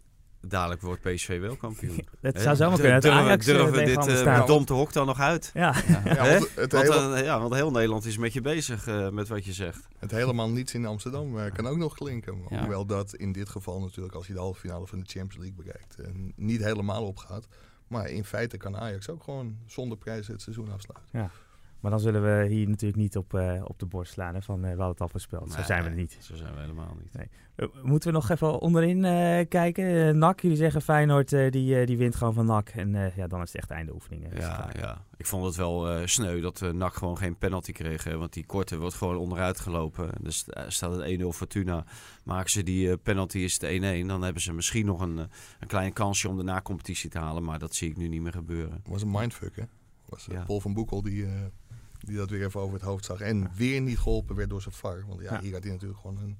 eh, 0.45 0.49
Dadelijk 0.51 0.81
wordt 0.81 1.01
PSV 1.01 1.39
wel 1.39 1.55
kampioen. 1.55 2.07
Het 2.21 2.35
Hè? 2.37 2.41
zou 2.41 2.55
zomaar 2.55 2.75
kunnen. 2.75 2.93
dat 2.93 3.01
Durven, 3.01 3.21
Ajax, 3.21 3.47
eh, 3.47 3.55
durven 3.55 3.85
dit 3.85 4.07
uh, 4.07 4.15
staat. 4.15 4.47
dom 4.47 4.65
te 4.65 4.73
hok 4.73 4.93
dan 4.93 5.05
nog 5.05 5.19
uit? 5.19 5.51
Ja, 5.53 5.75
Ja, 5.87 6.03
want 6.29 6.55
het, 6.55 6.71
Want, 6.71 6.83
hele- 6.87 7.15
eh, 7.15 7.23
ja, 7.23 7.39
want 7.39 7.53
heel 7.53 7.71
Nederland 7.71 8.05
is 8.05 8.17
met 8.17 8.33
je 8.33 8.41
bezig 8.41 8.87
eh, 8.87 9.09
met 9.09 9.27
wat 9.27 9.45
je 9.45 9.53
zegt. 9.53 9.87
het 9.99 10.11
helemaal 10.11 10.49
niets 10.49 10.73
in 10.73 10.85
Amsterdam 10.85 11.39
eh, 11.39 11.51
kan 11.53 11.67
ook 11.67 11.77
nog 11.77 11.93
klinken. 11.95 12.37
Ja. 12.49 12.59
Hoewel 12.59 12.85
dat 12.85 13.13
in 13.15 13.31
dit 13.31 13.49
geval 13.49 13.79
natuurlijk, 13.81 14.15
als 14.15 14.27
je 14.27 14.33
de 14.33 14.39
halve 14.39 14.59
finale 14.59 14.87
van 14.87 14.99
de 14.99 15.05
Champions 15.07 15.37
League 15.45 15.63
bereikt, 15.63 15.95
eh, 15.99 16.07
niet 16.35 16.63
helemaal 16.63 17.05
opgaat. 17.05 17.47
Maar 17.87 18.09
in 18.09 18.23
feite 18.25 18.57
kan 18.57 18.77
Ajax 18.77 19.09
ook 19.09 19.23
gewoon 19.23 19.57
zonder 19.65 19.97
prijzen 19.97 20.33
het 20.33 20.41
seizoen 20.41 20.71
afsluiten. 20.71 21.31
Maar 21.85 21.93
dan 21.93 22.03
zullen 22.03 22.23
we 22.23 22.47
hier 22.47 22.67
natuurlijk 22.69 23.01
niet 23.01 23.17
op, 23.17 23.33
eh, 23.33 23.61
op 23.63 23.79
de 23.79 23.85
borst 23.85 24.11
slaan. 24.13 24.33
Hè, 24.33 24.41
van 24.41 24.55
eh, 24.55 24.61
we 24.61 24.67
hadden 24.67 24.87
het 24.87 25.01
al 25.01 25.09
voorspeld. 25.09 25.51
Zo 25.51 25.61
zijn 25.61 25.83
we 25.83 25.89
er 25.89 25.95
niet. 25.95 26.17
Zo 26.21 26.35
zijn 26.35 26.53
we 26.53 26.59
helemaal 26.59 26.97
niet. 27.01 27.13
Nee. 27.13 27.29
Eh, 27.55 27.67
moeten 27.83 28.09
we 28.09 28.15
nog 28.15 28.29
even 28.29 28.59
onderin 28.59 29.05
eh, 29.05 29.45
kijken? 29.49 30.17
NAC, 30.17 30.39
jullie 30.41 30.57
zeggen 30.57 30.81
Feyenoord, 30.81 31.33
eh, 31.33 31.51
die, 31.51 31.85
die 31.85 31.97
wint 31.97 32.15
gewoon 32.15 32.33
van 32.33 32.45
NAC. 32.45 32.69
En 32.69 32.95
eh, 32.95 33.15
ja, 33.15 33.27
dan 33.27 33.41
is 33.41 33.47
het 33.47 33.61
echt 33.61 33.71
einde 33.71 33.93
oefeningen. 33.93 34.35
Ja, 34.35 34.69
ja, 34.79 35.05
ik 35.17 35.25
vond 35.25 35.45
het 35.45 35.55
wel 35.55 35.89
eh, 35.89 36.05
sneu 36.05 36.41
dat 36.41 36.61
uh, 36.61 36.71
NAC 36.71 36.93
gewoon 36.93 37.17
geen 37.17 37.37
penalty 37.37 37.71
kreeg. 37.71 38.03
Hè, 38.03 38.17
want 38.17 38.33
die 38.33 38.45
korte 38.45 38.77
wordt 38.77 38.95
gewoon 38.95 39.17
onderuit 39.17 39.59
gelopen. 39.59 40.09
Dus 40.21 40.45
uh, 40.57 40.63
staat 40.67 40.95
het 40.95 41.19
1-0 41.21 41.25
Fortuna. 41.27 41.85
Maken 42.23 42.49
ze 42.49 42.63
die 42.63 42.87
uh, 42.87 42.93
penalty 43.03 43.37
is 43.37 43.61
het 43.61 44.03
1-1. 44.03 44.07
Dan 44.07 44.21
hebben 44.21 44.41
ze 44.41 44.53
misschien 44.53 44.85
nog 44.85 45.01
een, 45.01 45.17
een 45.59 45.67
klein 45.67 45.93
kansje 45.93 46.29
om 46.29 46.37
de 46.37 46.43
na-competitie 46.43 47.09
te 47.09 47.19
halen. 47.19 47.43
Maar 47.43 47.59
dat 47.59 47.75
zie 47.75 47.89
ik 47.89 47.97
nu 47.97 48.07
niet 48.07 48.21
meer 48.21 48.31
gebeuren. 48.31 48.81
was 48.85 49.01
een 49.01 49.11
mindfuck, 49.11 49.55
hè? 49.55 49.63
Was, 50.05 50.27
Ja. 50.31 50.43
Paul 50.43 50.59
van 50.59 50.73
Boekel 50.73 51.01
die, 51.01 51.25
eh, 51.25 51.31
die 52.05 52.17
dat 52.17 52.29
weer 52.29 52.45
even 52.45 52.59
over 52.59 52.73
het 52.73 52.83
hoofd 52.83 53.05
zag. 53.05 53.19
En 53.19 53.49
weer 53.55 53.81
niet 53.81 53.97
geholpen 53.99 54.35
werd 54.35 54.49
door 54.49 54.61
zijn 54.61 54.73
VAR. 54.75 55.03
Want 55.07 55.21
ja, 55.21 55.33
Ja. 55.33 55.41
hier 55.41 55.53
had 55.53 55.63
hij 55.63 55.71
natuurlijk 55.71 55.99
gewoon 55.99 56.17
een, 56.17 56.37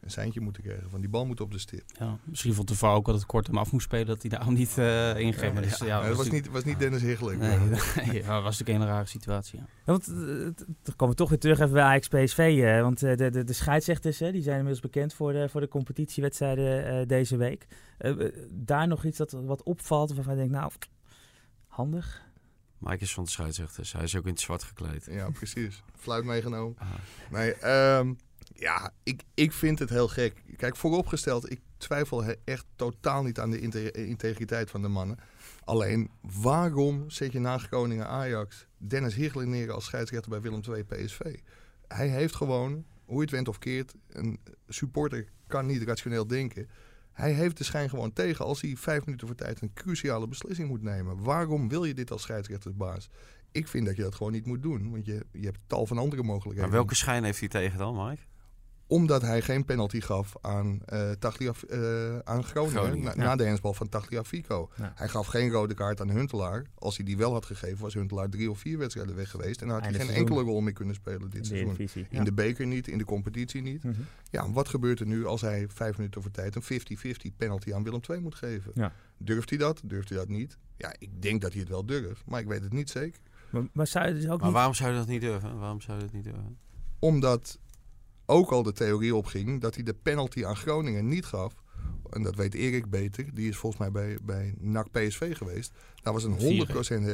een 0.00 0.10
seintje 0.10 0.40
moeten 0.40 0.62
krijgen. 0.62 0.90
Van 0.90 1.00
die 1.00 1.08
bal 1.08 1.26
moet 1.26 1.40
op 1.40 1.52
de 1.52 1.58
stip. 1.58 1.82
Ja, 1.98 2.18
misschien 2.24 2.54
vond 2.54 2.68
de 2.68 2.74
VAR 2.74 2.94
ook 2.94 3.06
dat 3.06 3.14
het 3.14 3.26
kort 3.26 3.46
hem 3.46 3.58
af 3.58 3.72
moest 3.72 3.84
spelen, 3.84 4.06
dat 4.06 4.20
hij 4.22 4.30
daarom 4.30 4.54
niet 4.54 4.78
eh 4.78 5.18
ingegeven 5.18 5.62
dus, 5.62 5.78
ja, 5.78 6.08
dat 6.08 6.16
was 6.16 6.30
niet, 6.30 6.48
was 6.48 6.64
niet 6.64 6.78
Dennis 6.78 7.02
Higgelijk. 7.02 7.38
Nee, 7.38 8.24
was 8.24 8.58
natuurlijk 8.58 8.68
een 8.68 8.86
rare 8.92 9.06
situatie. 9.06 9.58
Ja. 9.58 9.64
Ja, 9.76 9.92
want 9.92 10.06
eh, 10.08 10.14
dan 10.82 10.96
komen 10.96 11.08
we 11.14 11.20
toch 11.20 11.28
weer 11.28 11.38
terug 11.38 11.58
even 11.60 11.72
bij 11.72 11.82
Ajax 11.82 12.08
PSV. 12.08 12.38
eh, 12.64 12.80
want 12.82 12.98
de, 13.00 13.14
de, 13.30 13.44
de 13.44 13.52
scheidsrechters 13.52 14.18
hè, 14.18 14.32
die 14.32 14.42
zijn 14.42 14.56
inmiddels 14.56 14.82
bekend 14.82 15.14
voor 15.14 15.32
de, 15.32 15.48
voor 15.48 15.60
de 15.60 15.68
competitiewedstrijden 15.68 16.86
eh, 16.86 17.06
deze 17.06 17.36
week. 17.36 17.66
Daar 18.50 18.88
nog 18.88 19.04
iets 19.04 19.18
dat 19.18 19.30
wat 19.32 19.62
opvalt 19.62 20.14
waarvan 20.14 20.32
je 20.34 20.38
denkt, 20.38 20.54
nou, 20.54 20.70
handig. 21.66 22.24
Mike 22.78 23.02
is 23.02 23.14
van 23.14 23.24
de 23.24 23.30
scheidsrechters. 23.30 23.92
Hij 23.92 24.02
is 24.02 24.16
ook 24.16 24.24
in 24.24 24.30
het 24.30 24.40
zwart 24.40 24.62
gekleed. 24.62 25.06
Ja, 25.10 25.30
precies. 25.30 25.82
Fluit 25.96 26.24
meegenomen. 26.24 26.76
Ah. 26.78 26.88
Nee, 27.30 27.52
ehm, 27.54 28.14
ja, 28.54 28.92
ik, 29.02 29.22
ik 29.34 29.52
vind 29.52 29.78
het 29.78 29.88
heel 29.90 30.08
gek. 30.08 30.42
Kijk, 30.56 30.76
vooropgesteld, 30.76 31.50
ik 31.50 31.60
twijfel 31.76 32.24
echt 32.44 32.64
totaal 32.76 33.22
niet 33.22 33.38
aan 33.38 33.50
de 33.50 33.60
inte- 33.60 33.90
integriteit 33.90 34.70
van 34.70 34.82
de 34.82 34.88
mannen. 34.88 35.18
Alleen, 35.64 36.10
waarom 36.20 37.10
zet 37.10 37.32
je 37.32 37.38
na 37.38 37.58
Groningen 37.58 38.06
Ajax 38.08 38.66
Dennis 38.78 39.14
Higgelen 39.14 39.50
neer 39.50 39.72
als 39.72 39.84
scheidsrechter 39.84 40.30
bij 40.30 40.40
Willem 40.40 40.60
II 40.68 40.84
PSV? 40.84 41.20
Hij 41.88 42.08
heeft 42.08 42.34
gewoon, 42.34 42.84
hoe 43.04 43.16
je 43.16 43.20
het 43.22 43.30
went 43.30 43.48
of 43.48 43.58
keert, 43.58 43.94
een 44.08 44.40
supporter 44.68 45.26
kan 45.46 45.66
niet 45.66 45.82
rationeel 45.82 46.26
denken. 46.26 46.68
Hij 47.16 47.32
heeft 47.32 47.56
de 47.56 47.64
schijn 47.64 47.88
gewoon 47.88 48.12
tegen 48.12 48.44
als 48.44 48.60
hij 48.60 48.76
vijf 48.76 49.04
minuten 49.04 49.26
voor 49.26 49.36
tijd 49.36 49.60
een 49.60 49.72
cruciale 49.74 50.28
beslissing 50.28 50.68
moet 50.68 50.82
nemen. 50.82 51.22
Waarom 51.22 51.68
wil 51.68 51.84
je 51.84 51.94
dit 51.94 52.10
als 52.10 52.22
scheidsrechtersbaas? 52.22 53.08
Ik 53.52 53.68
vind 53.68 53.86
dat 53.86 53.96
je 53.96 54.02
dat 54.02 54.14
gewoon 54.14 54.32
niet 54.32 54.46
moet 54.46 54.62
doen, 54.62 54.90
want 54.90 55.06
je, 55.06 55.26
je 55.32 55.44
hebt 55.44 55.58
tal 55.66 55.86
van 55.86 55.98
andere 55.98 56.22
mogelijkheden. 56.22 56.70
Maar 56.70 56.78
welke 56.78 56.94
schijn 56.94 57.24
heeft 57.24 57.40
hij 57.40 57.48
tegen 57.48 57.78
dan, 57.78 58.06
Mike? 58.06 58.22
Omdat 58.88 59.22
hij 59.22 59.42
geen 59.42 59.64
penalty 59.64 60.00
gaf 60.00 60.34
aan, 60.40 60.80
eh 60.84 61.10
Taglia- 61.10 61.52
eh, 61.68 62.18
aan 62.18 62.44
Groningen, 62.44 62.80
Groningen, 62.82 63.04
na, 63.04 63.22
ja. 63.22 63.28
na 63.28 63.36
de 63.36 63.44
hensbal 63.44 63.74
van 63.74 63.88
Tagliafico. 63.88 64.70
Ja. 64.76 64.92
Hij 64.94 65.08
gaf 65.08 65.26
geen 65.26 65.50
rode 65.50 65.74
kaart 65.74 66.00
aan 66.00 66.10
Huntelaar. 66.10 66.64
Als 66.74 66.96
hij 66.96 67.04
die 67.06 67.16
wel 67.16 67.32
had 67.32 67.44
gegeven, 67.46 67.78
was 67.78 67.94
Huntelaar 67.94 68.28
drie 68.28 68.50
of 68.50 68.58
vier 68.58 68.78
wedstrijden 68.78 69.16
weg 69.16 69.30
geweest. 69.30 69.60
En 69.60 69.68
dan 69.68 69.82
had 69.82 69.96
hij 69.96 70.04
geen 70.06 70.14
enkele 70.14 70.42
rol 70.42 70.60
meer 70.60 70.72
kunnen 70.72 70.94
spelen 70.94 71.30
dit 71.30 71.46
seizoen. 71.46 72.06
In 72.10 72.24
de 72.24 72.32
beker 72.32 72.66
niet, 72.66 72.88
in 72.88 72.98
de 72.98 73.04
competitie 73.04 73.62
niet. 73.62 73.82
Mhm. 73.84 73.94
Ja, 74.30 74.50
wat 74.50 74.68
gebeurt 74.68 75.00
er 75.00 75.06
nu 75.06 75.26
als 75.26 75.40
hij 75.40 75.66
vijf 75.68 75.96
minuten 75.96 76.22
voor 76.22 76.30
tijd 76.30 76.54
een 76.54 76.62
50-50 76.62 77.36
penalty 77.36 77.74
aan 77.74 77.82
Willem 77.82 78.00
II 78.10 78.20
moet 78.20 78.34
geven? 78.34 78.70
Ja. 78.74 78.92
Durft 79.18 79.48
hij 79.50 79.58
dat? 79.58 79.80
Durft 79.84 80.08
hij 80.08 80.18
dat 80.18 80.28
niet? 80.28 80.58
Ja, 80.76 80.94
ik 80.98 81.22
denk 81.22 81.40
dat 81.40 81.50
hij 81.52 81.60
het 81.60 81.68
wel 81.70 81.86
durft, 81.86 82.22
maar 82.26 82.40
ik 82.40 82.46
weet 82.46 82.62
het 82.62 82.72
niet 82.72 82.90
zeker. 82.90 83.20
Maar, 83.50 83.62
maar 83.72 83.86
zou 83.86 84.06
je 84.08 84.14
dus 84.14 84.28
ook 84.28 84.36
Maar 84.36 84.44
niet... 84.46 84.54
waarom 84.56 84.74
zou 84.74 84.90
je 84.92 84.96
dat 84.98 85.06
niet 85.06 85.20
durven? 85.20 85.58
Waarom 85.58 85.80
zou 85.80 85.98
je 85.98 86.04
dat 86.04 86.12
niet 86.12 86.24
durven? 86.24 86.56
Omdat 86.98 87.58
ook 88.26 88.50
al 88.50 88.62
de 88.62 88.72
theorie 88.72 89.14
opging 89.14 89.60
dat 89.60 89.74
hij 89.74 89.84
de 89.84 89.94
penalty 89.94 90.44
aan 90.44 90.56
Groningen 90.56 91.08
niet 91.08 91.24
gaf. 91.24 91.54
En 92.10 92.22
dat 92.22 92.34
weet 92.34 92.54
Erik 92.54 92.90
beter. 92.90 93.34
Die 93.34 93.48
is 93.48 93.56
volgens 93.56 93.80
mij 93.80 93.90
bij, 93.90 94.18
bij 94.22 94.54
NAC 94.58 94.90
PSV 94.90 95.36
geweest. 95.36 95.72
Daar 96.02 96.12
was 96.12 96.24
een 96.24 96.66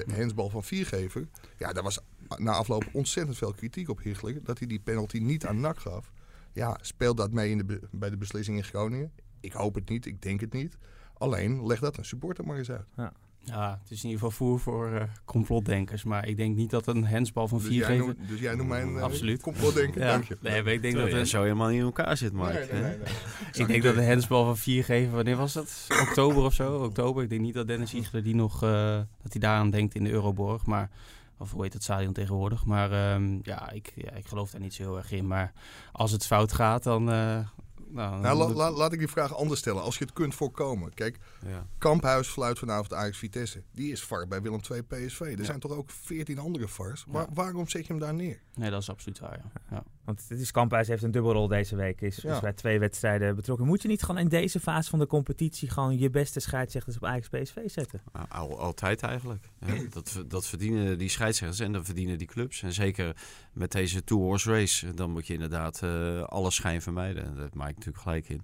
100% 0.05 0.11
hensbal 0.13 0.49
van 0.49 0.65
viergever. 0.65 1.29
Ja, 1.59 1.73
daar 1.73 1.83
was 1.83 1.99
na 2.37 2.53
afloop 2.53 2.89
ontzettend 2.93 3.37
veel 3.37 3.53
kritiek 3.53 3.89
op 3.89 4.03
Higgler. 4.03 4.45
Dat 4.45 4.59
hij 4.59 4.67
die 4.67 4.81
penalty 4.81 5.19
niet 5.19 5.47
aan 5.47 5.61
NAC 5.61 5.79
gaf. 5.79 6.13
Ja, 6.53 6.79
speelt 6.81 7.17
dat 7.17 7.33
mee 7.33 7.51
in 7.51 7.59
de, 7.59 7.81
bij 7.91 8.11
de 8.11 8.17
beslissing 8.17 8.57
in 8.57 8.65
Groningen? 8.65 9.13
Ik 9.41 9.53
hoop 9.53 9.75
het 9.75 9.89
niet. 9.89 10.07
Ik 10.07 10.23
denk 10.23 10.41
het 10.41 10.53
niet. 10.53 10.77
Alleen, 11.15 11.67
leg 11.67 11.81
dat 11.81 11.97
een 11.97 12.05
supporter 12.05 12.47
maar 12.47 12.57
eens 12.59 12.71
uit. 12.71 12.87
Ja, 12.97 13.13
het 13.51 13.91
is 13.91 14.03
in 14.05 14.11
ieder 14.11 14.25
geval 14.25 14.31
voer 14.31 14.61
voor 14.61 14.93
eh, 14.93 15.03
complotdenkers. 15.25 16.05
Maar 16.05 16.27
ik 16.27 16.37
denk 16.37 16.57
niet 16.57 16.71
dat 16.71 16.87
een 16.87 17.07
hensbal 17.07 17.49
van 17.49 17.59
Dus 17.59 17.67
vier 17.67 17.77
jij, 17.79 17.87
geven... 17.87 18.07
noemt, 18.07 18.29
dus 18.29 18.41
jij 18.41 18.55
noemt 18.55 18.69
mijn 18.69 18.95
uh, 18.95 19.03
Absoluut. 19.03 19.43
complotdenker. 19.43 20.01
Ja, 20.01 20.11
Dank 20.11 20.25
je. 20.25 20.37
nee, 20.41 20.63
maar 20.63 20.73
ik 20.73 20.83
denk 20.83 20.95
Dat 20.95 21.13
een, 21.13 21.27
zo 21.27 21.43
helemaal 21.43 21.69
niet 21.69 21.79
in 21.79 21.85
elkaar 21.85 22.17
zit, 22.17 22.33
Mike. 22.33 22.53
Nee, 22.53 22.59
nee, 22.73 22.83
hè? 22.83 22.89
nee, 22.89 22.99
nee. 22.99 23.07
ik 23.53 23.67
denk 23.67 23.83
dat 23.83 23.97
een 23.97 24.03
hensbal 24.05 24.45
van 24.45 24.57
vier 24.57 24.85
geven... 24.85 25.15
Wanneer 25.15 25.37
was 25.37 25.53
dat? 25.53 25.87
Oktober 26.09 26.43
of 26.43 26.55
zo? 26.55 26.77
Oktober. 26.85 27.23
Ik 27.23 27.29
denk 27.29 27.41
niet 27.41 27.55
dat 27.55 27.67
Dennis 27.67 27.95
Iegler 27.95 28.23
die 28.23 28.35
nog... 28.35 28.63
eh, 28.63 28.97
dat 29.23 29.33
hij 29.33 29.41
daaraan 29.41 29.71
denkt 29.71 29.95
in 29.95 30.05
de 30.05 30.11
Euroborg. 30.11 30.67
Maar... 30.67 30.91
Of 31.39 31.53
hoe 31.53 31.63
heet 31.63 31.73
het 31.73 31.83
stadion 31.83 32.13
tegenwoordig. 32.13 32.65
Maar 32.65 32.93
ehm, 32.93 33.39
ja, 33.43 33.71
ik, 33.71 33.93
ja, 33.95 34.11
ik 34.13 34.27
geloof 34.27 34.51
daar 34.51 34.61
niet 34.61 34.75
zo 34.75 34.83
heel 34.83 34.97
erg 34.97 35.13
in. 35.13 35.27
Maar 35.27 35.53
als 35.93 36.11
het 36.11 36.27
fout 36.27 36.53
gaat, 36.53 36.83
dan... 36.83 37.11
eh, 37.11 37.39
nou, 37.93 38.21
Nou, 38.21 38.39
dan- 38.39 38.53
la- 38.53 38.71
la- 38.71 38.77
laat 38.77 38.93
ik 38.93 38.99
die 38.99 39.09
vraag 39.09 39.37
anders 39.37 39.61
stellen. 39.61 39.83
Als 39.83 39.99
je 39.99 40.05
het 40.05 40.13
kunt 40.13 40.35
voorkomen. 40.35 40.95
Kijk, 40.95 41.19
Ja. 41.47 41.67
Kamphuis 41.79 42.29
fluit 42.29 42.59
vanavond 42.59 42.93
Ajax 42.95 43.19
Vitesse. 43.19 43.63
Die 43.73 43.93
is 43.93 44.03
VAR 44.03 44.29
bij 44.29 44.43
Willem 44.43 44.61
II 44.71 44.83
PSV. 44.83 45.21
Er 45.39 45.45
zijn 45.45 45.61
toch 45.61 45.73
ook 45.73 45.91
veertien 45.91 46.39
andere 46.39 46.69
VARs? 46.69 47.05
Waar- 47.09 47.27
waarom 47.35 47.69
zet 47.69 47.87
je 47.87 47.93
hem 47.93 48.01
daar 48.03 48.15
neer? 48.15 48.41
Nee, 48.55 48.71
dat 48.71 48.81
is 48.83 48.91
absoluut 48.91 49.19
waar, 49.19 49.39
ja. 49.45 49.61
ja. 49.71 49.83
Want 50.05 50.25
het 50.29 50.41
is 50.41 50.51
Kamphuis 50.51 50.89
heeft 50.89 51.03
een 51.03 51.11
dubbelrol 51.11 51.49
deze 51.49 51.77
week. 51.77 52.01
Is, 52.01 52.17
Ja. 52.17 52.35
is 52.35 52.41
bij 52.41 52.53
twee 52.53 52.79
wedstrijden 52.79 53.35
betrokken. 53.37 53.67
Moet 53.67 53.83
je 53.83 53.89
niet 53.89 54.03
gewoon 54.03 54.21
in 54.21 54.29
deze 54.29 54.61
fase 54.61 54.91
van 54.91 54.99
de 54.99 55.07
competitie 55.07 55.71
gewoon 55.71 55.99
je 55.99 56.11
beste 56.11 56.41
scheidsrechters 56.41 56.97
op 56.97 57.05
Ajax 57.05 57.29
PSV 57.29 57.57
zetten? 57.71 58.01
Nou, 58.13 58.27
al- 58.29 58.59
altijd 58.61 59.03
eigenlijk. 59.03 59.45
Ja, 59.67 59.75
dat, 59.91 60.23
dat 60.27 60.47
verdienen 60.47 60.99
die 60.99 61.09
scheidsrechters 61.09 61.61
en 61.61 61.73
dat 61.73 61.85
verdienen 61.85 62.19
die 62.19 62.27
clubs. 62.27 62.63
En 62.63 62.73
zeker 62.73 63.17
met 63.53 63.73
deze 63.73 64.05
two-horse 64.05 64.51
race, 64.51 64.95
dan 64.95 65.11
moet 65.11 65.27
je 65.27 65.33
inderdaad 65.33 65.83
eh 65.83 66.23
alle 66.23 66.51
schijn 66.51 66.83
vermijden. 66.83 67.25
En 67.25 67.35
Daar 67.37 67.49
maak 67.53 67.71
ik 67.71 67.82
natuurlijk 67.85 68.03
gelijk 68.03 68.29
in. 68.29 68.43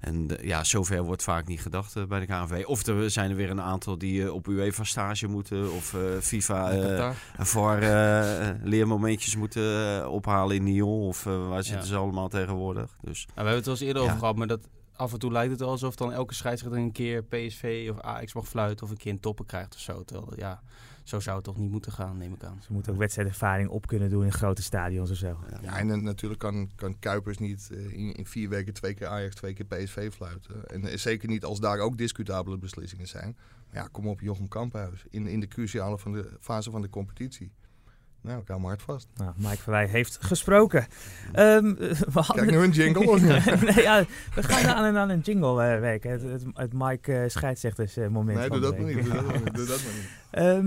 En 0.00 0.38
eh, 0.38 0.44
ja, 0.44 0.64
zover 0.64 1.02
wordt 1.02 1.22
vaak 1.22 1.46
niet 1.46 1.60
gedacht 1.60 1.96
eh, 1.96 2.04
bij 2.04 2.20
de 2.20 2.26
KNVB. 2.26 2.66
Of 2.66 2.86
er 2.86 3.10
zijn 3.10 3.30
er 3.30 3.36
weer 3.36 3.50
een 3.50 3.60
aantal 3.60 3.98
die 3.98 4.24
eh, 4.24 4.34
op 4.34 4.46
UEFA 4.46 4.84
stage 4.84 5.26
moeten. 5.26 5.72
Of 5.72 5.96
FIFA 6.20 7.14
voor 7.38 7.78
leermomentjes 8.62 9.36
moeten 9.36 10.10
ophalen 10.10 10.56
in 10.56 10.64
Nyon. 10.64 11.00
Of 11.00 11.24
waar 11.24 11.62
zitten 11.62 11.88
ze 11.88 11.96
allemaal 11.96 12.28
tegenwoordig. 12.28 12.96
Dus 13.02 13.24
we 13.26 13.32
hebben 13.34 13.54
het 13.54 13.64
wel 13.64 13.74
eens 13.74 13.84
eerder 13.84 14.02
over 14.02 14.18
gehad, 14.18 14.36
maar 14.36 14.46
dat 14.46 14.68
af 14.96 15.12
en 15.12 15.18
toe 15.18 15.32
lijkt 15.32 15.50
het 15.50 15.60
wel 15.60 15.70
alsof 15.70 15.94
dan 15.94 16.12
elke 16.12 16.34
scheidsrechter 16.34 16.80
een 16.80 16.92
keer 16.92 17.24
PSV 17.24 17.88
of 17.90 18.00
Ajax 18.00 18.34
mag 18.34 18.48
fluiten 18.48 18.84
of 18.84 18.90
een 18.90 18.96
keer 18.96 19.12
een 19.12 19.20
toppen 19.20 19.46
krijgt 19.46 19.74
of 19.74 19.80
zo. 19.80 20.04
Terwijl, 20.04 20.32
ja, 20.36 20.62
zo 21.02 21.20
zou 21.20 21.36
het 21.36 21.44
toch 21.44 21.56
niet 21.56 21.70
moeten 21.70 21.92
gaan, 21.92 22.16
neem 22.16 22.32
ik 22.32 22.44
aan. 22.44 22.62
Ze 22.62 22.72
moeten 22.72 22.92
ook 22.92 22.98
wedstrijdervaring 22.98 23.68
op 23.68 23.86
kunnen 23.86 24.10
doen 24.10 24.24
in 24.24 24.32
grote 24.32 24.62
stadions 24.62 25.10
of 25.10 25.16
zo. 25.16 25.38
Ja, 25.62 25.78
en 25.78 25.88
dan 25.88 26.02
natuurlijk 26.02 26.40
kan, 26.40 26.70
kan 26.74 26.98
Kuipers 26.98 27.38
niet 27.38 27.70
eh, 27.72 27.92
in, 27.92 28.12
in 28.12 28.26
vier 28.26 28.48
weken 28.48 28.74
twee 28.74 28.94
keer 28.94 29.06
Ajax, 29.06 29.34
twee 29.34 29.52
keer 29.52 29.66
PSV 29.66 30.12
fluiten. 30.12 30.66
En 30.68 30.84
eh, 30.84 30.96
zeker 30.96 31.28
niet 31.28 31.44
als 31.44 31.60
daar 31.60 31.78
ook 31.78 31.98
discutabele 31.98 32.58
beslissingen 32.58 33.08
zijn. 33.08 33.36
Maar 33.72 33.82
ja, 33.82 33.88
kom 33.92 34.08
op 34.08 34.20
Jochem 34.20 34.48
Kamphuis. 34.48 35.04
In, 35.10 35.26
in 35.26 35.40
de 35.40 35.48
cruciale 35.48 35.98
van 35.98 36.12
de, 36.12 36.36
fase 36.40 36.70
van 36.70 36.82
de 36.82 36.88
competitie. 36.88 37.52
Nou, 38.22 38.40
ik 38.40 38.48
hou 38.48 38.60
me 38.60 38.66
hard 38.66 38.82
vast. 38.82 39.08
Nou, 39.16 39.30
Mike 39.36 39.56
Verwij 39.62 39.86
heeft 39.86 40.18
gesproken. 40.20 40.86
Ehm, 41.32 41.74
we 42.14 42.20
hadden 42.20 42.36
Kijk 42.36 42.50
nu 42.50 42.56
een 42.56 42.70
jingle. 42.70 43.08
of 43.10 43.20
niet? 43.22 43.60
nee, 43.74 43.84
ja, 43.84 44.04
we 44.34 44.42
gaan 44.42 44.74
aan, 44.76 44.96
aan 44.96 45.08
een 45.08 45.20
jingle 45.20 45.62
eh, 45.64 45.80
werken. 45.80 46.10
Het, 46.10 46.22
het, 46.22 46.44
het 46.54 46.72
Mike 46.72 47.12
eh, 47.12 47.28
scheidsrechters 47.28 47.96
eh, 47.96 48.08
moment. 48.08 48.38
Nee, 48.38 48.48
doe 48.48 48.60
dat 48.60 48.76
maar 48.78 48.86
niet. 48.94 49.04
Doe 49.04 49.14
dat 49.14 49.24
maar 49.26 49.34
niet. 49.44 49.54
Doe 49.54 49.66
dat 49.66 49.82
maar 49.84 49.92
niet. 49.94 50.08
Eh, 50.30 50.58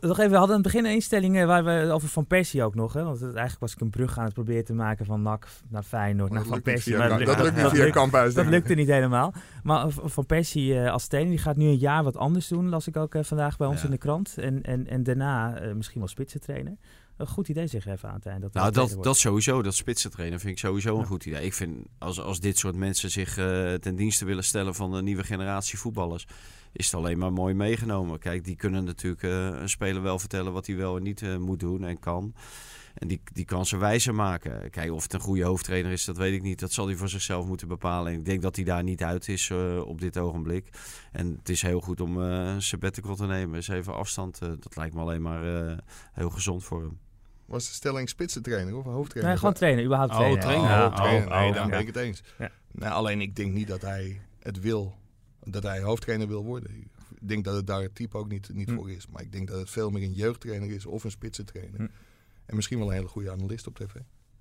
nog 0.00 0.18
even, 0.18 0.30
we 0.30 0.36
hadden 0.36 0.56
aan 0.56 0.62
het 0.62 0.72
begin 0.72 0.84
een 0.84 0.92
instelling 0.92 1.44
waar 1.44 1.64
we 1.64 1.90
over 1.92 2.08
Van 2.08 2.26
Persie 2.26 2.62
ook 2.62 2.74
nog. 2.74 2.92
Hè, 2.92 3.02
want 3.04 3.16
het- 3.20 3.28
eigenlijk 3.34 3.60
was 3.60 3.72
ik 3.72 3.80
een 3.80 3.90
brug 3.90 4.18
aan 4.18 4.24
het 4.24 4.34
proberen 4.34 4.64
te 4.64 4.72
maken 4.74 5.06
van 5.06 5.22
NAC 5.22 5.46
naar 5.68 5.82
Feyenoord 5.82 6.32
naar 6.32 6.44
Van 6.44 6.62
Persie. 6.62 6.94
via, 6.96 7.08
maar 7.08 7.24
dat 7.24 7.40
lukt 7.40 7.56
niet 7.56 7.68
via 7.70 7.90
Kamphuis. 7.90 8.34
dat 8.34 8.46
lukte 8.46 8.74
niet 8.74 8.88
helemaal. 8.88 9.32
Maar 9.62 9.86
Van 9.90 10.26
Persie 10.26 10.80
als 10.80 11.06
trainer, 11.06 11.32
die 11.34 11.42
gaat 11.42 11.56
nu 11.56 11.66
een 11.66 11.76
jaar 11.78 12.02
wat 12.04 12.16
anders 12.16 12.48
doen. 12.48 12.68
Las 12.68 12.86
ik 12.86 12.96
ook 12.96 13.14
vandaag 13.20 13.56
bij 13.56 13.66
ons 13.66 13.78
Ja. 13.78 13.84
in 13.84 13.90
de 13.90 13.98
krant. 13.98 14.34
En, 14.38 14.62
en, 14.62 14.86
en 14.88 15.02
daarna 15.02 15.60
misschien 15.74 16.00
wel 16.00 16.08
spitsentrainer. 16.42 16.76
Een 17.16 17.26
goed 17.26 17.48
idee 17.48 17.66
zeg 17.66 17.86
even 17.86 18.08
aan 18.08 18.14
het 18.14 18.26
eind. 18.26 18.42
Dat 18.42 18.52
Nou, 18.52 18.72
trainer 18.72 18.94
dat, 18.94 19.04
dat 19.04 19.16
sowieso. 19.16 19.62
Dat 19.62 19.74
vind 20.40 20.44
ik 20.44 20.58
sowieso 20.58 20.94
een 20.94 21.00
Ja. 21.00 21.06
goed 21.06 21.26
idee. 21.26 21.44
Ik 21.44 21.54
vind 21.54 21.86
als, 21.98 22.20
als 22.20 22.40
dit 22.40 22.58
soort 22.58 22.76
mensen 22.76 23.10
zich 23.10 23.36
eh, 23.36 23.74
ten 23.74 23.96
dienste 23.96 24.24
willen 24.24 24.44
stellen 24.44 24.74
van 24.74 24.92
de 24.92 25.02
nieuwe 25.02 25.24
generatie 25.24 25.78
voetballers, 25.78 26.26
is 26.72 26.86
het 26.86 26.94
alleen 26.94 27.18
maar 27.18 27.32
mooi 27.32 27.54
meegenomen. 27.54 28.18
Kijk, 28.18 28.44
die 28.44 28.56
kunnen 28.56 28.84
natuurlijk 28.84 29.22
eh, 29.22 29.46
een 29.46 29.68
speler 29.68 30.02
wel 30.02 30.18
vertellen 30.18 30.52
wat 30.52 30.66
hij 30.66 30.76
wel 30.76 30.96
en 30.96 31.02
niet 31.02 31.22
eh, 31.22 31.36
moet 31.36 31.60
doen 31.60 31.84
en 31.84 31.98
kan. 31.98 32.34
En 32.94 33.08
die, 33.08 33.20
die 33.32 33.44
kan 33.44 33.66
ze 33.66 33.76
wijzer 33.76 34.14
maken. 34.14 34.70
Kijk, 34.70 34.92
of 34.92 35.02
het 35.02 35.12
een 35.12 35.20
goede 35.20 35.44
hoofdtrainer 35.44 35.92
is, 35.92 36.04
dat 36.04 36.16
weet 36.16 36.34
ik 36.34 36.42
niet. 36.42 36.60
Dat 36.60 36.72
zal 36.72 36.86
hij 36.86 36.96
voor 36.96 37.08
zichzelf 37.08 37.46
moeten 37.46 37.68
bepalen. 37.68 38.12
En 38.12 38.18
ik 38.18 38.24
denk 38.24 38.42
dat 38.42 38.56
hij 38.56 38.64
daar 38.64 38.82
niet 38.82 39.02
uit 39.02 39.28
is 39.28 39.50
eh, 39.50 39.80
op 39.86 40.00
dit 40.00 40.16
ogenblik. 40.18 40.68
En 41.12 41.34
het 41.38 41.48
is 41.48 41.62
heel 41.62 41.80
goed 41.80 42.00
om 42.00 42.22
eh 42.22 42.28
een 42.46 42.62
sabbatical 42.62 43.16
te 43.16 43.26
nemen. 43.26 43.54
Eens 43.56 43.68
even 43.68 43.94
afstand. 43.94 44.38
eh, 44.40 44.48
dat 44.48 44.76
lijkt 44.76 44.94
me 44.94 45.00
alleen 45.00 45.22
maar 45.22 45.68
eh, 45.68 45.78
heel 46.12 46.30
gezond 46.30 46.64
voor 46.64 46.80
hem. 46.80 46.98
Was 47.44 47.66
de 47.68 47.74
stelling 47.74 48.08
spitsentrainer 48.08 48.76
of 48.76 48.84
een 48.84 48.92
hoofdtrainer? 48.92 49.30
Nee, 49.30 49.38
gewoon 49.38 49.54
trainer, 49.54 49.84
überhaupt 49.84 50.12
Oh, 50.12 50.18
trainer. 50.18 50.40
trainer. 50.40 50.64
Oh, 50.64 50.70
Ja, 50.70 50.90
trainer. 50.90 51.26
oh, 51.32 51.38
nee, 51.38 51.48
oh, 51.48 51.54
dan 51.54 51.64
ja. 51.64 51.70
ben 51.70 51.80
ik 51.80 51.86
het 51.86 51.96
eens. 51.96 52.22
Ja. 52.38 52.50
Nou, 52.72 52.92
alleen 52.92 53.20
ik 53.20 53.36
denk 53.36 53.52
niet 53.52 53.68
dat 53.68 53.80
hij 53.82 54.20
het 54.38 54.60
wil. 54.60 54.94
Dat 55.44 55.62
hij 55.62 55.80
hoofdtrainer 55.80 56.28
wil 56.28 56.44
worden. 56.44 56.70
Ik 57.20 57.28
denk 57.28 57.44
dat 57.44 57.54
het 57.54 57.66
daar 57.66 57.82
het 57.82 57.94
type 57.94 58.16
ook 58.16 58.28
niet, 58.28 58.48
niet 58.52 58.68
Hm. 58.68 58.74
voor 58.74 58.90
is. 58.90 59.06
Maar 59.08 59.22
ik 59.22 59.32
denk 59.32 59.48
dat 59.48 59.58
het 59.58 59.70
veel 59.70 59.90
meer 59.90 60.02
een 60.02 60.12
jeugdtrainer 60.12 60.70
is 60.70 60.86
of 60.86 61.04
een 61.04 61.10
spitsentrainer. 61.10 61.80
Hm. 61.80 61.86
En 62.52 62.58
misschien 62.58 62.78
wel 62.78 62.86
een 62.88 62.94
hele 62.94 63.08
goede 63.08 63.30
analist 63.30 63.66
op 63.66 63.74
tv. 63.74 63.94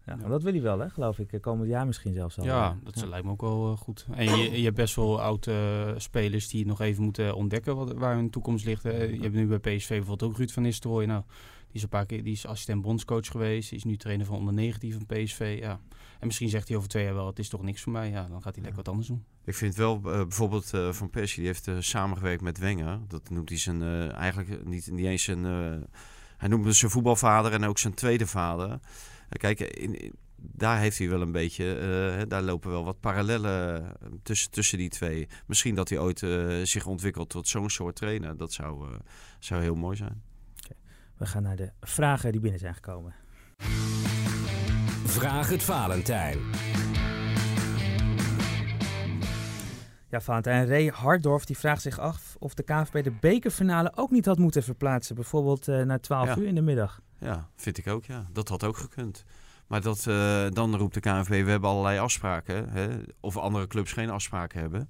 Ja, 0.06 0.16
maar 0.16 0.30
dat 0.30 0.44
wil 0.44 0.52
hij 0.54 0.62
wel, 0.62 0.80
hè, 0.80 0.90
geloof 0.90 1.20
ik. 1.20 1.34
eh, 1.34 1.40
Komend 1.40 1.70
jaar 1.70 1.86
misschien 1.86 2.14
zelfs 2.14 2.38
al. 2.40 2.46
Ja, 2.46 2.78
dat 2.84 3.06
lijkt 3.08 3.26
me 3.26 3.32
ook 3.32 3.42
wel 3.42 3.72
eh, 3.72 3.78
goed. 3.78 4.06
En 4.12 4.26
je, 4.38 4.58
je 4.58 4.64
hebt 4.64 4.76
best 4.76 4.96
wel 4.96 5.22
oude 5.22 5.94
spelers 5.98 6.48
die 6.48 6.66
nog 6.66 6.82
even 6.82 7.04
moeten 7.04 7.36
ontdekken 7.36 7.76
wat, 7.76 7.94
waar 7.94 8.16
hun 8.16 8.30
toekomst 8.30 8.66
ligt. 8.66 8.84
hè. 8.84 9.04
Je 9.04 9.22
hebt 9.22 9.34
nu 9.34 9.48
bij 9.48 9.60
PSV 9.60 9.88
bijvoorbeeld 9.90 10.24
ook 10.32 10.38
Ruud 10.38 10.50
van 10.52 10.64
Nistelrooy. 10.64 11.06
Nou, 11.06 11.24
die 11.68 11.76
is 11.76 11.84
een 11.84 11.90
paar 11.90 12.06
keer 12.06 12.24
die 12.24 12.34
is 12.34 12.46
assistent 12.46 12.82
bondscoach 12.82 13.28
geweest. 13.28 13.70
Die 13.70 13.78
is 13.78 13.84
nu 13.84 13.98
trainer 13.98 14.26
van 14.26 14.36
onder 14.38 14.54
19 14.54 14.92
van 14.94 15.06
PSV. 15.06 15.58
Ja. 15.62 15.80
En 16.20 16.28
misschien 16.28 16.50
zegt 16.50 16.68
hij 16.68 16.78
over 16.78 16.90
twee 16.90 17.04
jaar 17.04 17.14
wel, 17.14 17.28
het 17.28 17.40
is 17.40 17.50
toch 17.50 17.62
niks 17.62 17.82
voor 17.82 17.92
mij. 17.92 18.10
Ja, 18.10 18.28
dan 18.28 18.42
gaat 18.42 18.54
hij 18.56 18.64
lekker 18.64 18.76
wat 18.84 18.88
anders 18.88 19.08
doen. 19.08 19.24
Ik 19.46 19.56
vind 19.56 19.76
wel 19.76 19.96
eh, 19.96 20.02
bijvoorbeeld 20.02 20.74
eh, 20.74 20.92
Van 20.92 21.10
Persie, 21.10 21.38
die 21.38 21.48
heeft 21.48 21.68
eh, 21.68 21.76
samengewerkt 21.80 22.42
met 22.42 22.58
Wenger. 22.58 23.00
Dat 23.08 23.30
noemt 23.30 23.50
hij 23.50 23.58
zijn, 23.58 23.82
eh, 23.82 24.12
eigenlijk 24.14 24.66
niet, 24.66 24.92
niet 24.92 25.06
eens 25.06 25.28
eh, 25.28 25.74
hij 26.42 26.50
noemt 26.50 26.64
hem 26.64 26.74
zijn 26.74 26.92
voetbalvader 26.92 27.54
en 27.54 27.64
ook 27.64 27.78
zijn 27.78 27.94
tweede 27.94 28.28
vader. 28.28 28.70
Eh, 28.70 28.80
kijk, 29.30 29.60
in, 29.60 30.14
daar 30.36 30.80
heeft 30.80 30.98
hij 30.98 31.10
wel 31.10 31.22
een 31.22 31.32
beetje, 31.32 31.76
eh, 31.76 32.18
hè, 32.18 32.28
daar 32.28 32.42
lopen 32.42 32.72
wel 32.72 32.84
wat 32.84 33.00
parallellen 33.00 33.84
eh, 33.84 34.10
tussen, 34.24 34.52
tussen 34.52 34.78
die 34.78 34.90
twee. 34.90 35.28
Misschien 35.46 35.76
dat 35.76 35.90
hij 35.90 36.00
ooit 36.00 36.24
eh, 36.24 36.62
zich 36.64 36.86
ontwikkelt 36.86 37.30
tot 37.30 37.48
zo'n 37.48 37.70
soort 37.70 37.96
trainer. 37.96 38.38
Dat 38.38 38.54
zou, 38.54 38.92
eh, 38.92 39.00
zou 39.40 39.62
heel 39.62 39.76
mooi 39.76 39.96
zijn. 39.98 40.22
We 41.18 41.26
gaan 41.26 41.44
naar 41.44 41.56
de 41.56 41.72
vragen 41.82 42.32
die 42.32 42.42
binnen 42.42 42.60
zijn 42.60 42.74
gekomen. 42.74 43.14
Vraag 45.06 45.50
het 45.50 45.64
Valentijn. 45.64 46.40
Ja, 50.12 50.22
Valentijn 50.22 50.68
Ray 50.68 50.88
Hardorf 50.88 51.46
die 51.46 51.58
vraagt 51.58 51.82
zich 51.82 52.00
af 52.00 52.36
of 52.40 52.54
de 52.54 52.64
KNVB 52.64 53.04
de 53.04 53.12
bekerfinale 53.12 53.92
ook 53.96 54.12
niet 54.12 54.26
had 54.26 54.38
moeten 54.38 54.64
verplaatsen. 54.64 55.16
Bijvoorbeeld 55.16 55.68
eh, 55.68 55.82
naar 55.82 56.00
12 56.00 56.28
Ja. 56.28 56.38
uur 56.38 56.48
in 56.48 56.56
de 56.56 56.62
middag. 56.62 57.02
Ja, 57.20 57.48
vind 57.56 57.78
ik 57.78 57.88
ook, 57.88 58.06
ja. 58.06 58.26
Dat 58.34 58.48
had 58.50 58.64
ook 58.64 58.78
gekund. 58.78 59.24
Maar 59.68 59.82
dat, 59.82 60.08
eh, 60.08 60.46
dan 60.50 60.76
roept 60.76 60.94
de 60.94 61.00
KNVB, 61.00 61.44
we 61.44 61.52
hebben 61.52 61.70
allerlei 61.70 62.00
afspraken. 62.00 62.70
Hè? 62.70 62.88
Of 63.20 63.38
andere 63.38 63.68
clubs 63.68 63.92
geen 63.94 64.10
afspraken 64.10 64.60
hebben. 64.60 64.90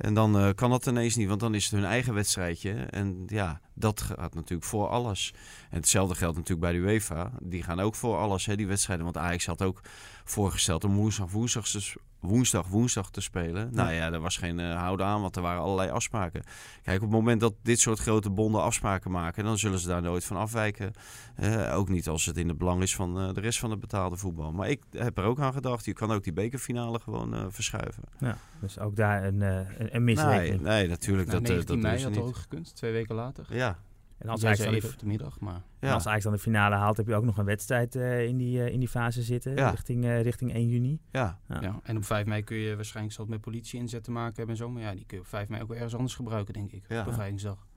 En 0.00 0.14
dan 0.14 0.38
eh, 0.38 0.48
kan 0.54 0.70
dat 0.70 0.86
ineens 0.86 1.16
niet, 1.16 1.28
want 1.28 1.40
dan 1.40 1.54
is 1.54 1.64
het 1.64 1.72
hun 1.72 1.84
eigen 1.84 2.14
wedstrijdje. 2.14 2.72
En 2.72 3.22
ja, 3.26 3.60
dat 3.74 4.00
gaat 4.00 4.34
natuurlijk 4.34 4.68
voor 4.68 4.88
alles. 4.88 5.34
En 5.70 5.76
hetzelfde 5.76 6.14
geldt 6.14 6.36
natuurlijk 6.36 6.60
bij 6.60 6.72
de 6.72 6.78
UEFA. 6.78 7.30
Die 7.42 7.62
gaan 7.62 7.80
ook 7.80 7.94
voor 7.94 8.16
alles, 8.16 8.46
hè, 8.46 8.56
die 8.56 8.66
wedstrijden. 8.66 9.04
Want 9.04 9.16
Ajax 9.16 9.46
had 9.46 9.62
ook 9.62 9.80
voorgesteld 10.24 10.84
om 10.84 10.94
woensdag, 10.94 11.30
woensdag, 11.30 11.68
te, 11.68 11.96
woensdag, 12.20 12.66
woensdag 12.66 13.10
te 13.10 13.20
spelen. 13.20 13.68
Nou 13.72 13.92
ja, 13.92 14.12
er 14.12 14.20
was 14.20 14.36
geen 14.36 14.60
eh, 14.60 14.76
houden 14.76 15.06
aan, 15.06 15.20
want 15.20 15.36
er 15.36 15.42
waren 15.42 15.62
allerlei 15.62 15.90
afspraken. 15.90 16.42
Kijk, 16.82 16.96
op 16.96 17.02
het 17.02 17.10
moment 17.10 17.40
dat 17.40 17.54
dit 17.62 17.80
soort 17.80 17.98
grote 17.98 18.30
bonden 18.30 18.62
afspraken 18.62 19.10
maken, 19.10 19.44
dan 19.44 19.58
zullen 19.58 19.78
ze 19.78 19.88
daar 19.88 20.02
nooit 20.02 20.24
van 20.24 20.36
afwijken. 20.36 20.92
Eh, 21.36 21.76
ook 21.76 21.88
niet 21.88 22.08
als 22.08 22.26
het 22.26 22.36
in 22.36 22.48
het 22.48 22.58
belang 22.58 22.82
is 22.82 22.94
van 22.94 23.34
de 23.34 23.40
rest 23.40 23.58
van 23.58 23.70
het 23.70 23.80
betaalde 23.80 24.16
voetbal. 24.16 24.52
Maar 24.52 24.68
ik 24.68 24.82
heb 24.90 25.18
er 25.18 25.24
ook 25.24 25.40
aan 25.40 25.52
gedacht, 25.52 25.84
je 25.84 25.92
kan 25.92 26.12
ook 26.12 26.24
die 26.24 26.32
bekerfinale 26.32 27.00
gewoon 27.00 27.52
verschuiven. 27.52 28.02
Ja, 28.18 28.36
dus 28.60 28.78
ook 28.78 28.96
daar 28.96 29.24
een, 29.24 29.42
een, 29.90 29.96
een 29.96 30.04
Nee, 30.04 30.14
misrekening. 30.14 30.62
nee, 30.62 30.88
natuurlijk. 30.88 31.28
Nou, 31.28 31.40
dat, 31.40 31.48
eh, 31.50 31.56
19 31.56 31.80
dat 31.82 31.90
mei 31.90 32.02
had 32.02 32.12
niet. 32.12 32.20
ook 32.20 32.36
gekund, 32.36 32.74
twee 32.76 32.92
weken 32.92 33.14
later. 33.14 33.46
Ja, 33.48 33.78
En 34.18 34.28
als 34.28 34.40
zei 34.40 34.56
dan 34.56 34.66
even 34.66 34.88
de, 34.88 34.94
op 34.94 35.00
de 35.00 35.06
middag, 35.06 35.40
maar... 35.40 35.62
ja. 35.80 35.92
als 35.92 36.06
Ajax 36.06 36.24
dan 36.24 36.32
de 36.32 36.38
finale 36.38 36.74
haalt, 36.74 36.96
heb 36.96 37.06
je 37.06 37.14
ook 37.14 37.24
nog 37.24 37.38
een 37.38 37.44
wedstrijd 37.44 37.94
eh, 37.96 38.24
in, 38.24 38.36
die, 38.36 38.62
eh, 38.64 38.72
in 38.72 38.78
die 38.78 38.88
fase 38.88 39.22
zitten. 39.22 39.54
Ja. 39.54 39.70
Richting, 39.70 40.04
eh, 40.04 40.22
richting 40.22 40.54
1 40.54 40.68
juni. 40.68 41.00
ja. 41.10 41.38
Ja. 41.48 41.60
Ja. 41.60 41.80
En 41.82 41.96
op 41.96 42.04
5 42.04 42.26
mei 42.26 42.42
kun 42.44 42.56
je 42.56 42.76
waarschijnlijk 42.76 43.14
zal 43.14 43.24
het 43.24 43.32
met 43.34 43.42
politie 43.42 43.78
inzet 43.80 44.04
te 44.04 44.10
maken 44.10 44.34
hebben 44.36 44.54
en 44.54 44.60
zo. 44.60 44.70
Maar 44.70 44.82
ja, 44.82 44.94
die 44.94 45.04
kun 45.06 45.16
je 45.16 45.22
op 45.22 45.28
5 45.28 45.48
mei 45.48 45.62
ook 45.62 45.68
wel 45.68 45.76
ergens 45.76 45.94
anders 45.94 46.14
gebruiken, 46.14 46.54
denk 46.54 46.72
ik. 46.72 46.84
Ja. 46.88 46.98
Op 47.00 47.04
bevrijdingsdag. 47.04 47.68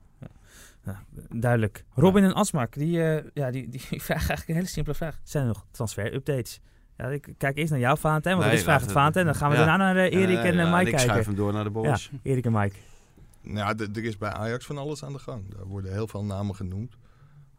Nou, 0.82 0.96
duidelijk. 1.30 1.84
Robin 1.94 2.24
en 2.24 2.34
Asmak, 2.34 2.72
die, 2.74 3.02
eh, 3.02 3.24
ja, 3.34 3.50
die, 3.50 3.68
die 3.68 3.80
vragen 4.06 4.08
eigenlijk 4.16 4.48
een 4.48 4.54
hele 4.54 4.66
simpele 4.66 4.94
vraag. 4.96 5.20
Zijn 5.22 5.42
er 5.42 5.48
nog 5.48 5.66
transfer-updates? 5.70 6.60
Ja, 6.96 7.08
ik 7.08 7.34
kijk 7.38 7.56
eerst 7.56 7.70
naar 7.70 7.80
jou, 7.80 7.98
Valentijn, 7.98 8.36
want 8.36 8.46
Nee, 8.48 8.56
dat 8.56 8.66
is 8.66 8.72
vraag 8.72 8.82
het 8.82 8.92
Valentijn. 8.92 9.24
Dan 9.26 9.34
gaan 9.34 9.50
we 9.50 9.56
Ja. 9.56 9.64
daarna 9.64 9.92
naar 9.92 9.96
eh, 9.96 10.20
Erik 10.20 10.38
en 10.38 10.44
eh, 10.58 10.64
ja, 10.64 10.76
Mike 10.76 10.90
ik 10.90 10.98
schuif 10.98 11.06
kijken. 11.12 11.24
hem 11.24 11.34
door 11.34 11.52
naar 11.52 11.64
de 11.64 11.70
Ja, 11.70 11.74
boys. 11.82 12.10
Erik 12.22 12.44
en 12.44 12.52
Mike. 12.52 12.76
Nou, 13.42 13.76
er 13.94 14.04
is 14.04 14.18
bij 14.18 14.30
Ajax 14.32 14.66
van 14.66 14.78
alles 14.78 15.04
aan 15.04 15.12
de 15.12 15.18
gang. 15.18 15.54
Daar 15.54 15.66
worden 15.66 15.92
heel 15.92 16.08
veel 16.08 16.24
namen 16.24 16.54
genoemd. 16.54 16.96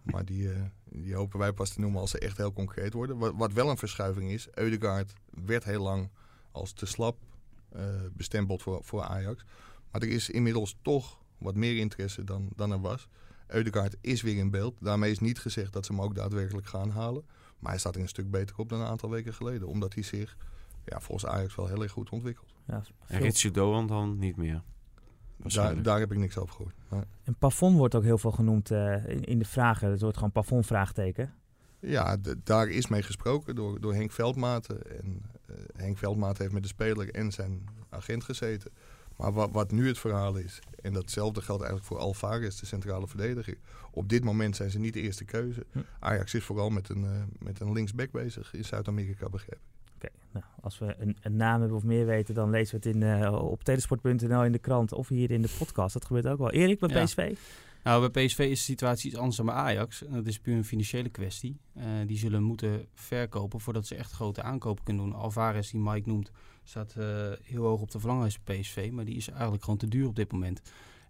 Maar 0.02 0.26
die, 0.26 0.52
eh, 0.52 0.60
die 0.90 1.16
hopen 1.16 1.40
wij 1.40 1.52
pas 1.54 1.70
te 1.70 1.80
noemen 1.80 2.00
als 2.02 2.12
ze 2.12 2.20
echt 2.20 2.38
heel 2.38 2.54
concreet 2.54 2.94
worden. 2.94 3.18
Wat, 3.18 3.34
wat 3.36 3.54
wel 3.54 3.70
een 3.70 3.78
verschuiving 3.78 4.32
is, 4.32 4.48
Eudegaard 4.54 5.14
werd 5.46 5.64
heel 5.64 5.82
lang 5.84 6.10
als 6.52 6.74
te 6.74 6.86
slap 6.86 7.18
eh, 7.72 7.82
bestempeld 8.14 8.62
voor, 8.62 8.80
voor 8.84 9.02
Ajax. 9.04 9.46
Maar 9.92 10.02
er 10.02 10.10
is 10.10 10.30
inmiddels 10.30 10.78
toch 10.82 11.18
wat 11.38 11.56
meer 11.56 11.78
interesse 11.78 12.24
dan, 12.24 12.50
dan 12.56 12.72
er 12.72 12.82
was. 12.82 13.08
Eudegaard 13.48 13.96
is 14.02 14.22
weer 14.22 14.38
in 14.38 14.50
beeld. 14.52 14.76
Daarmee 14.80 15.12
is 15.12 15.20
niet 15.20 15.40
gezegd 15.40 15.74
dat 15.74 15.86
ze 15.86 15.92
hem 15.94 16.02
ook 16.02 16.16
daadwerkelijk 16.16 16.68
gaan 16.68 16.90
halen. 16.90 17.24
Maar 17.60 17.72
hij 17.72 17.80
staat 17.80 17.96
er 17.96 18.02
een 18.02 18.08
stuk 18.08 18.32
beter 18.32 18.56
op 18.58 18.70
dan 18.70 18.80
een 18.80 18.88
aantal 18.88 19.10
weken 19.10 19.34
geleden. 19.34 19.68
Omdat 19.68 19.94
hij 19.94 20.04
zich 20.04 20.38
ja, 20.86 21.00
volgens 21.00 21.32
Ajax 21.32 21.56
wel 21.56 21.68
heel 21.68 21.82
erg 21.84 21.92
goed 21.92 22.10
ontwikkelt. 22.10 22.54
Ja, 22.68 22.82
En 23.08 23.22
Ritsu 23.22 23.52
Doan 23.52 23.88
dan 23.88 24.18
niet 24.20 24.36
meer. 24.38 24.54
Daar, 24.54 24.64
Waarschijnlijk. 25.38 25.84
daar 25.84 26.00
heb 26.00 26.12
ik 26.12 26.18
niks 26.18 26.38
over 26.38 26.56
gehoord. 26.56 26.76
Maar- 26.90 27.06
En 27.24 27.36
plafond 27.36 27.78
wordt 27.78 27.96
ook 27.96 28.04
heel 28.04 28.18
veel 28.18 28.32
genoemd 28.32 28.72
eh, 28.72 29.06
in, 29.08 29.24
in 29.24 29.40
de 29.40 29.46
vragen. 29.46 29.90
Het 29.92 30.02
wordt 30.02 30.16
gewoon 30.18 30.32
plafond-vraagteken. 30.32 31.34
Ja, 31.80 32.18
d- 32.18 32.36
daar 32.44 32.68
is 32.68 32.88
mee 32.88 33.02
gesproken 33.02 33.56
door, 33.56 33.80
door 33.82 33.94
Henk 33.94 34.12
Veldmaten. 34.12 35.00
En 35.00 35.22
eh, 35.48 35.56
Henk 35.76 35.98
Veldmaten 35.98 36.42
heeft 36.42 36.54
met 36.54 36.62
de 36.64 36.70
speler 36.70 37.14
en 37.14 37.32
zijn 37.32 37.64
agent 37.90 38.24
gezeten. 38.24 38.72
Maar 39.18 39.34
wat, 39.34 39.52
wat 39.52 39.72
nu 39.72 39.88
het 39.88 40.00
verhaal 40.00 40.36
is, 40.36 40.60
en 40.82 40.94
datzelfde 40.94 41.42
geldt 41.42 41.64
eigenlijk 41.64 41.92
voor 41.94 42.02
Alvarez, 42.02 42.60
de 42.60 42.66
centrale 42.66 43.08
verdediger. 43.08 43.58
Op 43.92 44.10
dit 44.10 44.24
moment 44.24 44.56
zijn 44.56 44.72
ze 44.72 44.80
niet 44.80 44.94
de 44.94 45.02
eerste 45.02 45.26
keuze. 45.26 45.66
Hm. 45.72 45.80
Ajax 46.00 46.34
is 46.34 46.44
vooral 46.44 46.70
met 46.70 46.90
een, 46.90 47.04
eh, 47.04 47.22
met 47.40 47.60
een 47.60 47.72
linksback 47.72 48.12
bezig 48.12 48.54
in 48.54 48.66
Zuid-Amerika, 48.66 49.30
begrepen. 49.30 49.64
Oké, 49.96 50.08
nou, 50.32 50.46
als 50.62 50.80
we 50.80 50.96
een, 50.98 51.18
een 51.22 51.36
naam 51.36 51.60
hebben 51.60 51.78
of 51.78 51.84
meer 51.84 52.06
weten, 52.06 52.36
dan 52.36 52.50
lezen 52.50 52.80
we 52.80 52.88
het 52.88 52.96
in, 52.96 53.04
eh, 53.04 53.34
op 53.34 53.64
telesport.nl 53.64 54.44
in 54.44 54.52
de 54.52 54.60
krant 54.60 54.92
of 54.94 55.08
hier 55.08 55.32
in 55.32 55.42
de 55.42 55.56
podcast. 55.58 55.94
Dat 55.94 56.06
gebeurt 56.06 56.28
ook 56.28 56.38
wel. 56.38 56.52
Erik 56.52 56.80
bij 56.80 56.90
Ja. 56.90 57.04
PSV? 57.04 57.36
Nou, 57.84 58.10
bij 58.10 58.26
PSV 58.26 58.40
is 58.40 58.50
de 58.50 58.56
situatie 58.56 59.10
iets 59.10 59.20
anders 59.20 59.38
dan 59.38 59.46
bij 59.46 59.56
Ajax. 59.56 60.04
En 60.06 60.14
dat 60.14 60.26
is 60.26 60.40
puur 60.40 60.56
een 60.56 60.66
financiële 60.66 61.10
kwestie. 61.10 61.58
Eh, 61.74 61.86
die 62.06 62.18
zullen 62.18 62.44
moeten 62.44 62.86
verkopen 62.94 63.60
voordat 63.60 63.88
ze 63.88 63.96
echt 63.96 64.12
grote 64.12 64.42
aankopen 64.42 64.84
kunnen 64.84 65.04
doen. 65.04 65.14
Alvarez, 65.14 65.72
die 65.72 65.80
Mike 65.80 66.10
noemt, 66.10 66.32
staat 66.66 66.96
eh, 66.96 67.06
heel 67.44 67.64
hoog 67.64 67.82
op 67.82 67.92
de 67.92 68.00
verlanglijst 68.00 68.40
bij 68.44 68.60
PSV. 68.60 68.90
Maar 68.94 69.06
die 69.06 69.16
is 69.16 69.30
eigenlijk 69.30 69.64
gewoon 69.64 69.80
te 69.80 69.88
duur 69.88 70.08
op 70.08 70.16
dit 70.16 70.32
moment. 70.32 70.62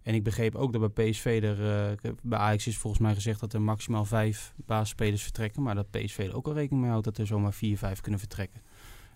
En 0.02 0.14
ik 0.14 0.22
begreep 0.24 0.54
ook 0.54 0.72
dat 0.72 0.94
bij 0.94 1.10
PSV 1.10 1.40
er... 1.42 1.90
eh, 2.02 2.10
bij 2.22 2.38
Ajax 2.38 2.66
is 2.66 2.78
volgens 2.78 3.02
mij 3.02 3.14
gezegd 3.14 3.40
dat 3.40 3.52
er 3.52 3.62
maximaal 3.62 4.04
vijf 4.04 4.54
basisspelers 4.56 5.22
vertrekken. 5.22 5.62
Maar 5.62 5.74
dat 5.74 5.90
PSV 5.90 6.18
er 6.18 6.36
ook 6.36 6.46
al 6.46 6.52
rekening 6.54 6.80
mee 6.82 6.90
houdt 6.90 7.04
dat 7.04 7.18
er 7.18 7.26
zomaar 7.26 7.52
vier, 7.52 7.78
vijf 7.78 8.00
kunnen 8.00 8.20
vertrekken. 8.20 8.60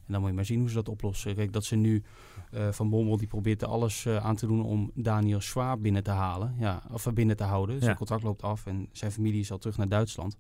En 0.07 0.13
dan 0.13 0.21
moet 0.21 0.31
je 0.31 0.37
maar 0.37 0.45
zien 0.45 0.59
hoe 0.61 0.69
ze 0.69 0.75
dat 0.75 0.89
oplossen. 0.89 1.35
Kijk, 1.35 1.53
dat 1.53 1.65
ze 1.65 1.77
nu 1.77 2.03
eh, 2.51 2.69
Van 2.73 2.91
Bommel 2.91 3.17
die 3.17 3.27
probeert 3.27 3.63
er 3.63 3.69
alles 3.69 4.07
aan 4.09 4.37
te 4.37 4.47
doen 4.47 4.65
om 4.65 4.91
Daniel 4.95 5.41
Schwab 5.41 5.83
binnen 5.83 6.03
te 6.03 6.11
halen. 6.11 6.55
Ja, 6.59 6.83
of 6.93 7.07
binnen 7.15 7.37
te 7.37 7.45
houden. 7.45 7.79
Zijn 7.79 7.91
Ja. 7.91 7.97
contract 7.97 8.23
loopt 8.23 8.43
af 8.43 8.67
en 8.67 8.89
zijn 8.93 9.13
familie 9.13 9.41
is 9.41 9.51
al 9.53 9.59
terug 9.59 9.77
naar 9.77 9.89
Duitsland. 9.89 10.37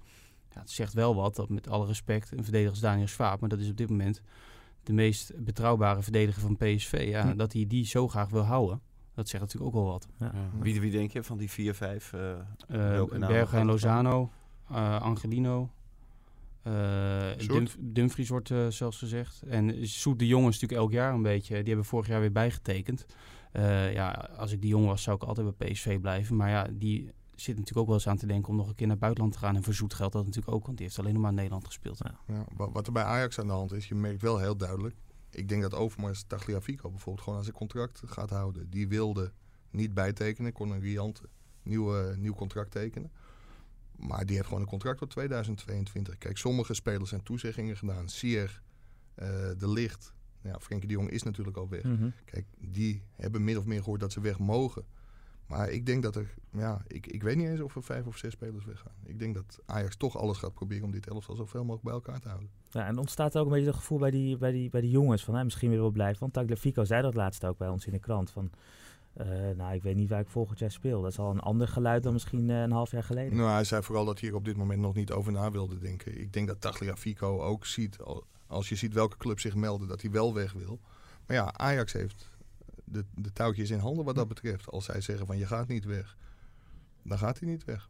Ja, 0.54 0.60
het 0.60 0.70
zegt 0.70 0.92
wel 0.92 1.14
wat, 1.14 1.36
dat 1.36 1.48
met 1.48 1.68
alle 1.68 1.86
respect, 1.86 2.30
een 2.32 2.42
verdediger 2.44 2.74
is 2.74 2.80
Daniel 2.80 3.06
Schwab. 3.06 3.40
Maar 3.40 3.48
dat 3.48 3.58
is 3.58 3.70
op 3.70 3.76
dit 3.76 3.90
moment 3.90 4.22
de 4.82 4.92
meest 4.92 5.32
betrouwbare 5.44 6.02
verdediger 6.02 6.42
van 6.42 6.56
PSV. 6.56 7.04
Ja, 7.08 7.30
Hm. 7.30 7.36
Dat 7.36 7.52
hij 7.52 7.66
die 7.66 7.86
zo 7.86 8.08
graag 8.08 8.28
wil 8.28 8.42
houden, 8.42 8.80
dat 9.14 9.28
zegt 9.28 9.42
natuurlijk 9.42 9.74
ook 9.76 9.82
wel 9.82 9.92
wat. 9.92 10.08
Ja. 10.18 10.30
Ja. 10.34 10.60
Wie, 10.62 10.80
wie 10.80 10.90
denk 10.90 11.10
je 11.12 11.22
van 11.22 11.38
die 11.38 11.50
4, 11.50 11.74
5? 11.74 12.12
Eh 12.12 12.20
Welke 12.68 13.18
namen 13.18 13.28
Bergen 13.36 13.58
en 13.58 13.66
Lozano, 13.66 14.30
eh, 14.70 15.00
Angelino. 15.02 15.70
eh? 16.62 16.72
Dumf- 17.46 17.76
Dumfries 17.80 18.28
wordt 18.28 18.50
eh, 18.50 18.66
zelfs 18.68 18.98
gezegd. 18.98 19.42
En 19.42 19.88
Soet 19.88 20.18
de 20.18 20.26
Jong 20.26 20.48
is 20.48 20.52
natuurlijk 20.60 20.80
elk 20.80 20.92
jaar 20.92 21.14
een 21.14 21.22
beetje. 21.22 21.54
Die 21.58 21.66
hebben 21.66 21.84
vorig 21.84 22.06
jaar 22.06 22.20
weer 22.20 22.32
bijgetekend. 22.32 23.06
Eh, 23.52 23.92
ja, 23.92 24.10
als 24.36 24.52
ik 24.52 24.60
die 24.60 24.70
jong 24.70 24.86
was, 24.86 25.02
zou 25.02 25.16
ik 25.16 25.22
altijd 25.22 25.56
bij 25.58 25.70
PSV 25.72 26.00
blijven. 26.00 26.36
Maar 26.36 26.50
ja, 26.50 26.66
die 26.72 27.10
zit 27.40 27.54
natuurlijk 27.56 27.78
ook 27.78 27.86
wel 27.86 27.94
eens 27.94 28.06
aan 28.08 28.16
te 28.16 28.26
denken 28.26 28.48
om 28.50 28.56
nog 28.56 28.68
een 28.68 28.74
keer 28.74 28.86
naar 28.86 28.96
het 28.96 29.04
buitenland 29.04 29.32
te 29.34 29.38
gaan. 29.38 29.56
En 29.56 29.62
voor 29.62 29.74
Zoet 29.74 29.94
geldt 29.94 30.12
dat 30.12 30.24
natuurlijk 30.24 30.54
ook, 30.54 30.64
want 30.64 30.76
die 30.76 30.86
heeft 30.86 30.98
alleen 30.98 31.12
nog 31.12 31.20
maar 31.22 31.30
in 31.30 31.36
Nederland 31.36 31.66
gespeeld. 31.66 31.98
Ja. 31.98 32.34
Ja, 32.34 32.44
wa- 32.56 32.70
wat 32.70 32.86
er 32.86 32.92
bij 32.92 33.02
Ajax 33.04 33.38
aan 33.38 33.46
de 33.46 33.52
hand 33.52 33.72
is, 33.72 33.88
je 33.88 33.94
merkt 33.94 34.22
wel 34.22 34.38
heel 34.38 34.56
duidelijk. 34.56 34.96
Ik 35.30 35.48
denk 35.48 35.62
dat 35.62 35.74
Overmars 35.74 36.22
Tagliafico 36.26 36.90
bijvoorbeeld 36.90 37.24
gewoon 37.24 37.38
aan 37.38 37.44
zijn 37.44 37.56
contract 37.56 38.02
gaat 38.06 38.30
houden. 38.30 38.70
Die 38.70 38.88
wilde 38.88 39.32
niet 39.70 39.94
bijtekenen, 39.94 40.52
kon 40.52 40.70
een 40.70 40.80
riante 40.80 41.28
nieuw, 41.62 42.14
nieuw 42.16 42.34
contract 42.34 42.70
tekenen. 42.70 43.10
Maar 43.96 44.26
die 44.26 44.34
heeft 44.36 44.46
gewoon 44.48 44.62
een 44.62 44.68
contract 44.68 44.98
tot 44.98 45.10
2022. 45.10 46.18
Kijk, 46.18 46.36
sommige 46.38 46.74
spelers 46.74 47.08
zijn 47.08 47.22
toezeggingen 47.22 47.76
gedaan. 47.76 48.08
Sier, 48.08 48.62
eh, 49.14 49.28
De 49.58 49.68
Licht, 49.68 50.12
ja, 50.42 50.58
Frenkie 50.60 50.88
de 50.88 50.94
Jong 50.94 51.10
is 51.10 51.22
natuurlijk 51.22 51.56
al 51.56 51.68
weg. 51.68 51.82
Mhm. 51.82 52.08
Kijk, 52.24 52.46
die 52.58 53.02
hebben 53.16 53.44
min 53.44 53.58
of 53.58 53.64
meer 53.64 53.78
gehoord 53.82 54.00
dat 54.00 54.12
ze 54.12 54.20
weg 54.20 54.38
mogen. 54.38 54.84
Maar 55.50 55.70
ik 55.70 55.86
denk 55.86 56.02
dat 56.02 56.16
er, 56.16 56.34
ja, 56.52 56.82
ik, 56.86 57.06
ik 57.06 57.22
weet 57.22 57.36
niet 57.36 57.48
eens 57.48 57.60
of 57.60 57.76
er 57.76 57.82
vijf 57.82 58.06
of 58.06 58.16
zes 58.16 58.32
spelers 58.32 58.64
weggaan. 58.64 58.92
Ik 59.04 59.18
denk 59.18 59.34
dat 59.34 59.58
Ajax 59.66 59.96
toch 59.96 60.16
alles 60.18 60.38
gaat 60.38 60.54
proberen 60.54 60.84
om 60.84 60.90
dit 60.90 61.06
elftal 61.08 61.36
zoveel 61.36 61.60
mogelijk 61.60 61.84
bij 61.84 61.92
elkaar 61.92 62.20
te 62.20 62.28
houden. 62.28 62.50
Ja, 62.70 62.86
en 62.86 62.98
ontstaat 62.98 63.34
er 63.34 63.40
ook 63.40 63.46
een 63.46 63.52
beetje 63.52 63.66
het 63.68 63.76
gevoel 63.76 63.98
bij 63.98 64.10
die, 64.10 64.36
bij 64.36 64.50
die, 64.52 64.70
bij 64.70 64.80
die 64.80 64.90
jongens 64.90 65.24
van 65.24 65.34
hè, 65.34 65.44
misschien 65.44 65.70
weer 65.70 65.80
wel 65.80 65.90
blijven. 65.90 66.20
Want 66.20 66.32
Tagliafico 66.32 66.84
zei 66.84 67.02
dat 67.02 67.14
laatst 67.14 67.44
ook 67.44 67.58
bij 67.58 67.68
ons 67.68 67.86
in 67.86 67.92
de 67.92 67.98
krant. 67.98 68.30
Van, 68.30 68.50
eh, 69.12 69.26
nou, 69.56 69.74
ik 69.74 69.82
weet 69.82 69.96
niet 69.96 70.08
waar 70.08 70.20
ik 70.20 70.28
volgend 70.28 70.58
jaar 70.58 70.70
speel. 70.70 71.02
Dat 71.02 71.10
is 71.10 71.18
al 71.18 71.30
een 71.30 71.40
ander 71.40 71.68
geluid 71.68 72.02
dan 72.02 72.12
misschien 72.12 72.50
eh, 72.50 72.60
een 72.62 72.72
half 72.72 72.90
jaar 72.90 73.04
geleden. 73.04 73.36
Nou, 73.36 73.50
hij 73.50 73.64
zei 73.64 73.82
vooral 73.82 74.04
dat 74.04 74.20
hij 74.20 74.28
er 74.28 74.34
op 74.34 74.44
dit 74.44 74.56
moment 74.56 74.80
nog 74.80 74.94
niet 74.94 75.12
over 75.12 75.32
na 75.32 75.50
wilde 75.50 75.78
denken. 75.78 76.20
Ik 76.20 76.32
denk 76.32 76.46
dat 76.46 76.60
Tagliafico 76.60 77.40
ook 77.42 77.66
ziet, 77.66 77.98
al- 77.98 78.24
Als 78.46 78.68
je 78.68 78.74
ziet 78.74 78.92
welke 78.92 79.16
club 79.16 79.40
zich 79.40 79.54
melden 79.54 79.88
dat 79.88 80.02
hij 80.02 80.10
wel 80.10 80.34
weg 80.34 80.52
wil. 80.52 80.80
Maar 81.26 81.36
ja, 81.36 81.52
Ajax 81.52 81.92
heeft 81.92 82.30
de, 82.90 83.04
de 83.14 83.32
touwtjes 83.32 83.70
in 83.70 83.78
handen 83.78 84.04
wat 84.04 84.14
dat 84.14 84.28
betreft. 84.28 84.70
Als 84.70 84.84
zij 84.84 85.00
zeggen 85.00 85.26
van 85.26 85.38
je 85.38 85.46
gaat 85.46 85.68
niet 85.68 85.84
weg, 85.84 86.16
dan 87.04 87.18
gaat 87.18 87.38
hij 87.40 87.48
niet 87.48 87.64
weg. 87.64 87.88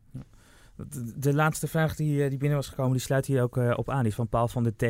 De, 0.76 1.12
de 1.18 1.34
laatste 1.34 1.66
vraag 1.66 1.96
die, 1.96 2.22
eh, 2.24 2.28
die 2.28 2.38
binnen 2.38 2.58
was 2.58 2.68
gekomen, 2.68 2.92
die 2.92 3.00
sluit 3.00 3.26
hier 3.26 3.42
ook 3.42 3.56
eh, 3.56 3.72
op 3.76 3.90
aan. 3.90 3.98
Die 4.00 4.08
is 4.08 4.14
van 4.14 4.28
Paul 4.28 4.48
van 4.48 4.62
der 4.62 4.76
T. 4.76 4.82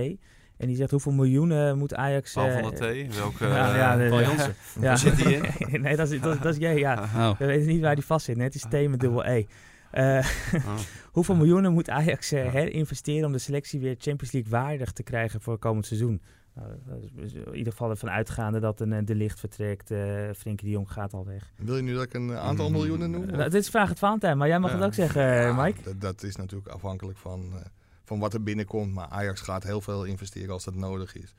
En 0.57 0.67
die 0.67 0.77
zegt 0.77 0.91
hoeveel 0.91 1.13
miljoenen 1.13 1.79
moet 1.79 1.95
Ajax... 1.95 2.33
Paul 2.33 2.47
eh, 2.49 2.61
van 2.63 2.75
der 2.75 3.09
T, 3.09 3.17
welke 3.17 3.47
Ja, 3.47 3.71
eh, 3.71 3.77
ja, 3.77 3.97
de- 3.97 4.09
Paul 4.09 4.21
ja. 4.21 4.27
Jansen? 4.27 4.55
Ja. 4.75 4.81
Waar 4.81 4.99
zit 4.99 5.23
hij 5.25 5.33
in? 5.69 5.81
nee, 5.83 5.97
dat 5.97 6.11
is, 6.11 6.21
dat, 6.21 6.35
is- 6.35 6.41
dat 6.41 6.53
is 6.55 6.59
jij, 6.61 6.79
ja. 6.79 7.03
Oh. 7.03 7.39
We 7.39 7.47
weten 7.47 7.67
niet 7.69 7.81
waar 7.81 7.95
die 7.95 8.05
vast 8.05 8.25
zit. 8.25 8.37
hè. 8.37 8.43
Het 8.43 8.55
is 8.55 8.63
T 8.63 8.71
met 8.89 9.01
dubbel 9.01 9.25
E. 9.27 9.45
Eh, 9.91 10.27
Oh. 10.55 10.79
hoeveel 11.13 11.35
miljoenen 11.35 11.73
moet 11.73 11.89
Ajax 11.91 12.33
eh, 12.33 12.53
herinvesteren 12.53 13.27
om 13.27 13.33
de 13.33 13.39
selectie 13.39 13.81
weer 13.81 13.95
Champions 13.99 14.33
League 14.33 14.51
waardig 14.51 14.93
te 14.93 15.03
krijgen 15.03 15.41
voor 15.41 15.59
komend 15.59 15.87
seizoen? 15.87 16.23
Nou, 16.55 16.71
in 17.15 17.55
ieder 17.57 17.73
geval 17.73 17.91
ervan 17.91 18.11
uitgaande 18.11 18.61
dat 18.61 18.81
een 18.81 18.93
eh, 18.93 19.05
De 19.07 19.15
Licht 19.15 19.41
vertrekt. 19.41 19.91
eh 19.91 20.31
Frenkie 20.37 20.67
de 20.67 20.73
Jong 20.73 20.93
gaat 20.93 21.13
al 21.13 21.27
weg. 21.27 21.53
Wil 21.57 21.77
je 21.77 21.83
nu 21.83 21.95
dat 21.95 22.03
ik 22.03 22.15
een 22.15 22.33
aantal 22.33 22.67
Mm. 22.67 22.73
miljoenen 22.73 23.11
noem? 23.11 23.27
Dit 23.27 23.55
is 23.55 23.69
vraag 23.69 23.89
het 23.89 23.99
Valentijn, 23.99 24.39
maar 24.39 24.49
jij 24.49 24.59
mag 24.59 24.73
het 24.73 24.83
ook 24.83 24.95
zeggen, 24.95 25.47
eh, 25.47 25.63
Mike. 25.65 25.99
Dat, 25.99 26.23
is 26.23 26.37
natuurlijk 26.37 26.69
afhankelijk 26.69 27.19
van, 27.19 27.51
eh, 27.55 27.65
van 28.05 28.19
wat 28.19 28.35
er 28.35 28.43
binnenkomt. 28.43 28.93
Maar 28.95 29.07
Ajax 29.09 29.41
gaat 29.41 29.63
heel 29.63 29.81
veel 29.81 30.05
investeren 30.05 30.51
als 30.53 30.65
dat 30.65 30.75
nodig 30.75 31.15
is. 31.15 31.35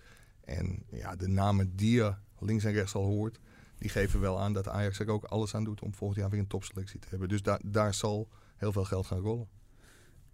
En 0.46 0.84
ja, 0.92 1.16
de 1.16 1.28
namen 1.28 1.76
die 1.76 1.94
je 1.96 2.14
links 2.40 2.64
en 2.64 2.72
rechts 2.74 2.96
al 2.96 3.04
hoort, 3.06 3.40
die 3.78 3.90
geven 3.90 4.20
wel 4.20 4.40
aan 4.40 4.54
dat 4.54 4.68
Ajax 4.68 5.00
er 5.00 5.10
ook 5.10 5.24
alles 5.24 5.56
aan 5.56 5.64
doet 5.64 5.82
om 5.82 5.94
volgend 5.94 6.20
jaar 6.20 6.30
weer 6.30 6.40
een 6.40 6.48
topselectie 6.48 7.00
te 7.00 7.08
hebben. 7.10 7.30
Dus 7.30 7.42
daar 7.42 7.60
daar 7.66 7.94
zal 7.94 8.28
heel 8.58 8.72
veel 8.72 8.84
geld 8.86 9.06
gaan 9.06 9.20
rollen. 9.20 9.48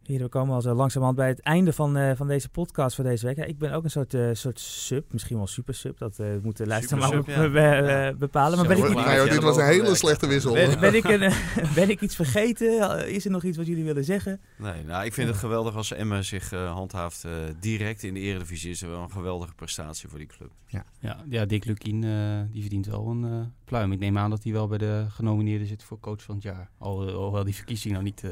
Hier, 0.08 0.20
we 0.20 0.28
komen 0.28 0.56
al 0.56 0.62
zo 0.62 0.74
langzamerhand 0.74 1.18
bij 1.18 1.28
het 1.28 1.40
einde 1.40 1.74
van, 1.74 1.98
eh, 1.98 2.12
van 2.16 2.28
deze 2.28 2.50
podcast 2.50 2.96
voor 2.96 3.04
deze 3.04 3.26
week. 3.26 3.38
Ja, 3.38 3.44
ik 3.44 3.58
ben 3.58 3.72
ook 3.74 3.84
een 3.84 3.90
soort, 3.90 4.14
eh, 4.14 4.30
soort 4.34 4.60
sub, 4.60 5.12
misschien 5.14 5.38
wel 5.38 5.48
super 5.48 5.74
sub. 5.74 5.98
Dat 5.98 6.20
eh 6.20 6.28
moet 6.42 6.58
de 6.58 6.68
luisteraar 6.68 7.10
maar 7.10 7.32
ja. 7.42 7.50
be- 7.50 7.60
Ja. 7.92 8.14
bepalen. 8.14 8.58
Maar 8.58 8.68
ben 8.68 8.78
ik, 8.78 8.84
maar- 8.84 8.94
Nou 8.94 9.08
ja, 9.10 9.24
Ja, 9.24 9.32
dit 9.32 9.44
was 9.44 9.58
een 9.58 9.66
hele 9.66 9.96
slechte 9.96 10.28
wissel. 10.28 10.54
ben, 10.54 10.80
ben, 10.80 10.96
ik 10.96 11.04
een, 11.04 11.32
ben 11.76 11.90
ik 11.90 12.02
iets 12.02 12.16
vergeten? 12.16 13.08
Is 13.14 13.26
er 13.26 13.32
nog 13.32 13.44
iets 13.44 13.58
wat 13.58 13.68
jullie 13.68 13.84
willen 13.84 14.04
zeggen? 14.04 14.42
Nee, 14.58 14.84
nou, 14.84 15.06
ik 15.06 15.14
vind 15.14 15.28
het 15.28 15.38
geweldig 15.38 15.76
als 15.76 15.92
Emma 15.94 16.22
zich 16.22 16.52
eh, 16.52 16.72
handhaaft 16.74 17.24
eh, 17.24 17.32
direct 17.60 18.04
in 18.04 18.14
de 18.14 18.20
Eredivisie. 18.20 18.70
Is 18.72 18.82
er 18.82 18.90
wel 18.90 19.02
een 19.02 19.12
geweldige 19.12 19.54
prestatie 19.54 20.10
voor 20.10 20.18
die 20.18 20.28
club. 20.28 20.52
Ja, 21.00 21.16
ja 21.30 21.46
Dick 21.46 21.66
Lukien 21.66 22.04
eh, 22.04 22.12
die 22.52 22.62
verdient 22.62 22.86
wel 22.86 23.08
een 23.08 23.24
eh, 23.26 23.40
pluim. 23.66 23.92
Ik 23.92 24.00
neem 24.00 24.18
aan 24.18 24.30
dat 24.30 24.44
hij 24.44 24.52
wel 24.54 24.68
bij 24.68 24.78
de 24.78 25.06
genomineerden 25.10 25.68
zit 25.68 25.84
voor 25.84 26.00
coach 26.00 26.22
van 26.24 26.36
het 26.36 26.44
jaar. 26.44 26.70
Al, 26.78 27.00
alhoewel 27.14 27.44
die 27.44 27.56
verkiezing 27.56 27.94
nou 27.94 28.06
niet 28.06 28.24
eh, 28.24 28.30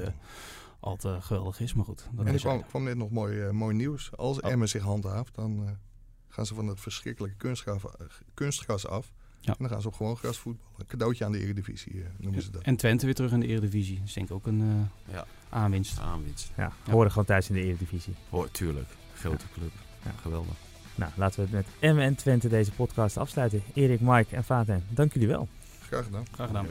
al 0.85 0.95
te 0.95 1.17
geweldig 1.21 1.59
is, 1.59 1.73
maar 1.73 1.85
goed. 1.85 2.07
Dat 2.11 2.19
En 2.25 2.27
er 2.27 2.33
is 2.33 2.41
kwam, 2.41 2.65
kwam 2.65 2.83
net 2.83 2.97
nog 2.97 3.09
mooi, 3.11 3.41
eh, 3.41 3.49
mooi 3.51 3.75
nieuws. 3.75 4.11
Als 4.17 4.39
Oh. 4.41 4.51
Emmen 4.51 4.69
zich 4.69 4.81
handhaaft, 4.83 5.35
dan 5.35 5.63
eh, 5.65 5.71
gaan 6.29 6.45
ze 6.45 6.53
van 6.55 6.67
het 6.67 6.79
verschrikkelijke 6.79 7.37
kunstgras, 7.37 7.83
eh, 7.83 7.91
kunstgras 8.33 8.87
af. 8.87 9.11
Ja. 9.39 9.51
En 9.51 9.57
dan 9.59 9.69
gaan 9.69 9.81
ze 9.81 9.87
op 9.87 9.93
gewoon 9.93 10.17
gras 10.17 10.37
voetballen. 10.37 10.71
Een 10.77 10.85
cadeautje 10.85 11.25
aan 11.25 11.31
de 11.31 11.39
Eredivisie 11.39 12.01
eh, 12.03 12.09
noemen 12.17 12.41
ze 12.41 12.51
dat. 12.51 12.61
En 12.61 12.75
Twente 12.75 13.05
weer 13.05 13.15
terug 13.15 13.31
in 13.31 13.39
de 13.39 13.47
Eredivisie. 13.47 13.97
Dat 13.97 14.07
is 14.07 14.13
denk 14.13 14.27
ik 14.29 14.33
ook 14.35 14.47
een 14.47 14.61
eh, 15.05 15.13
Ja. 15.13 15.25
aanwinst. 15.49 15.99
Aanwinst. 15.99 16.51
Ja, 16.57 16.71
horen 16.89 17.09
gewoon 17.11 17.25
thuis 17.25 17.49
in 17.49 17.55
de 17.55 17.61
Eredivisie. 17.61 18.13
Hoor, 18.29 18.51
tuurlijk. 18.51 18.87
Grote 19.13 19.45
club. 19.53 19.71
Ja. 20.03 20.11
Geweldig. 20.21 20.53
Nou, 20.95 21.11
laten 21.15 21.35
we 21.39 21.41
het 21.45 21.51
met 21.51 21.65
Emmen 21.79 22.03
en 22.03 22.15
Twente 22.15 22.47
deze 22.49 22.71
podcast 22.71 23.17
afsluiten. 23.17 23.63
Erik, 23.73 23.99
Mike 24.01 24.35
en 24.35 24.43
Vaten, 24.43 24.83
dank 24.89 25.13
jullie 25.13 25.27
wel. 25.27 25.47
Graag 25.81 26.05
gedaan. 26.05 26.25
Graag 26.31 26.47
gedaan. 26.47 26.65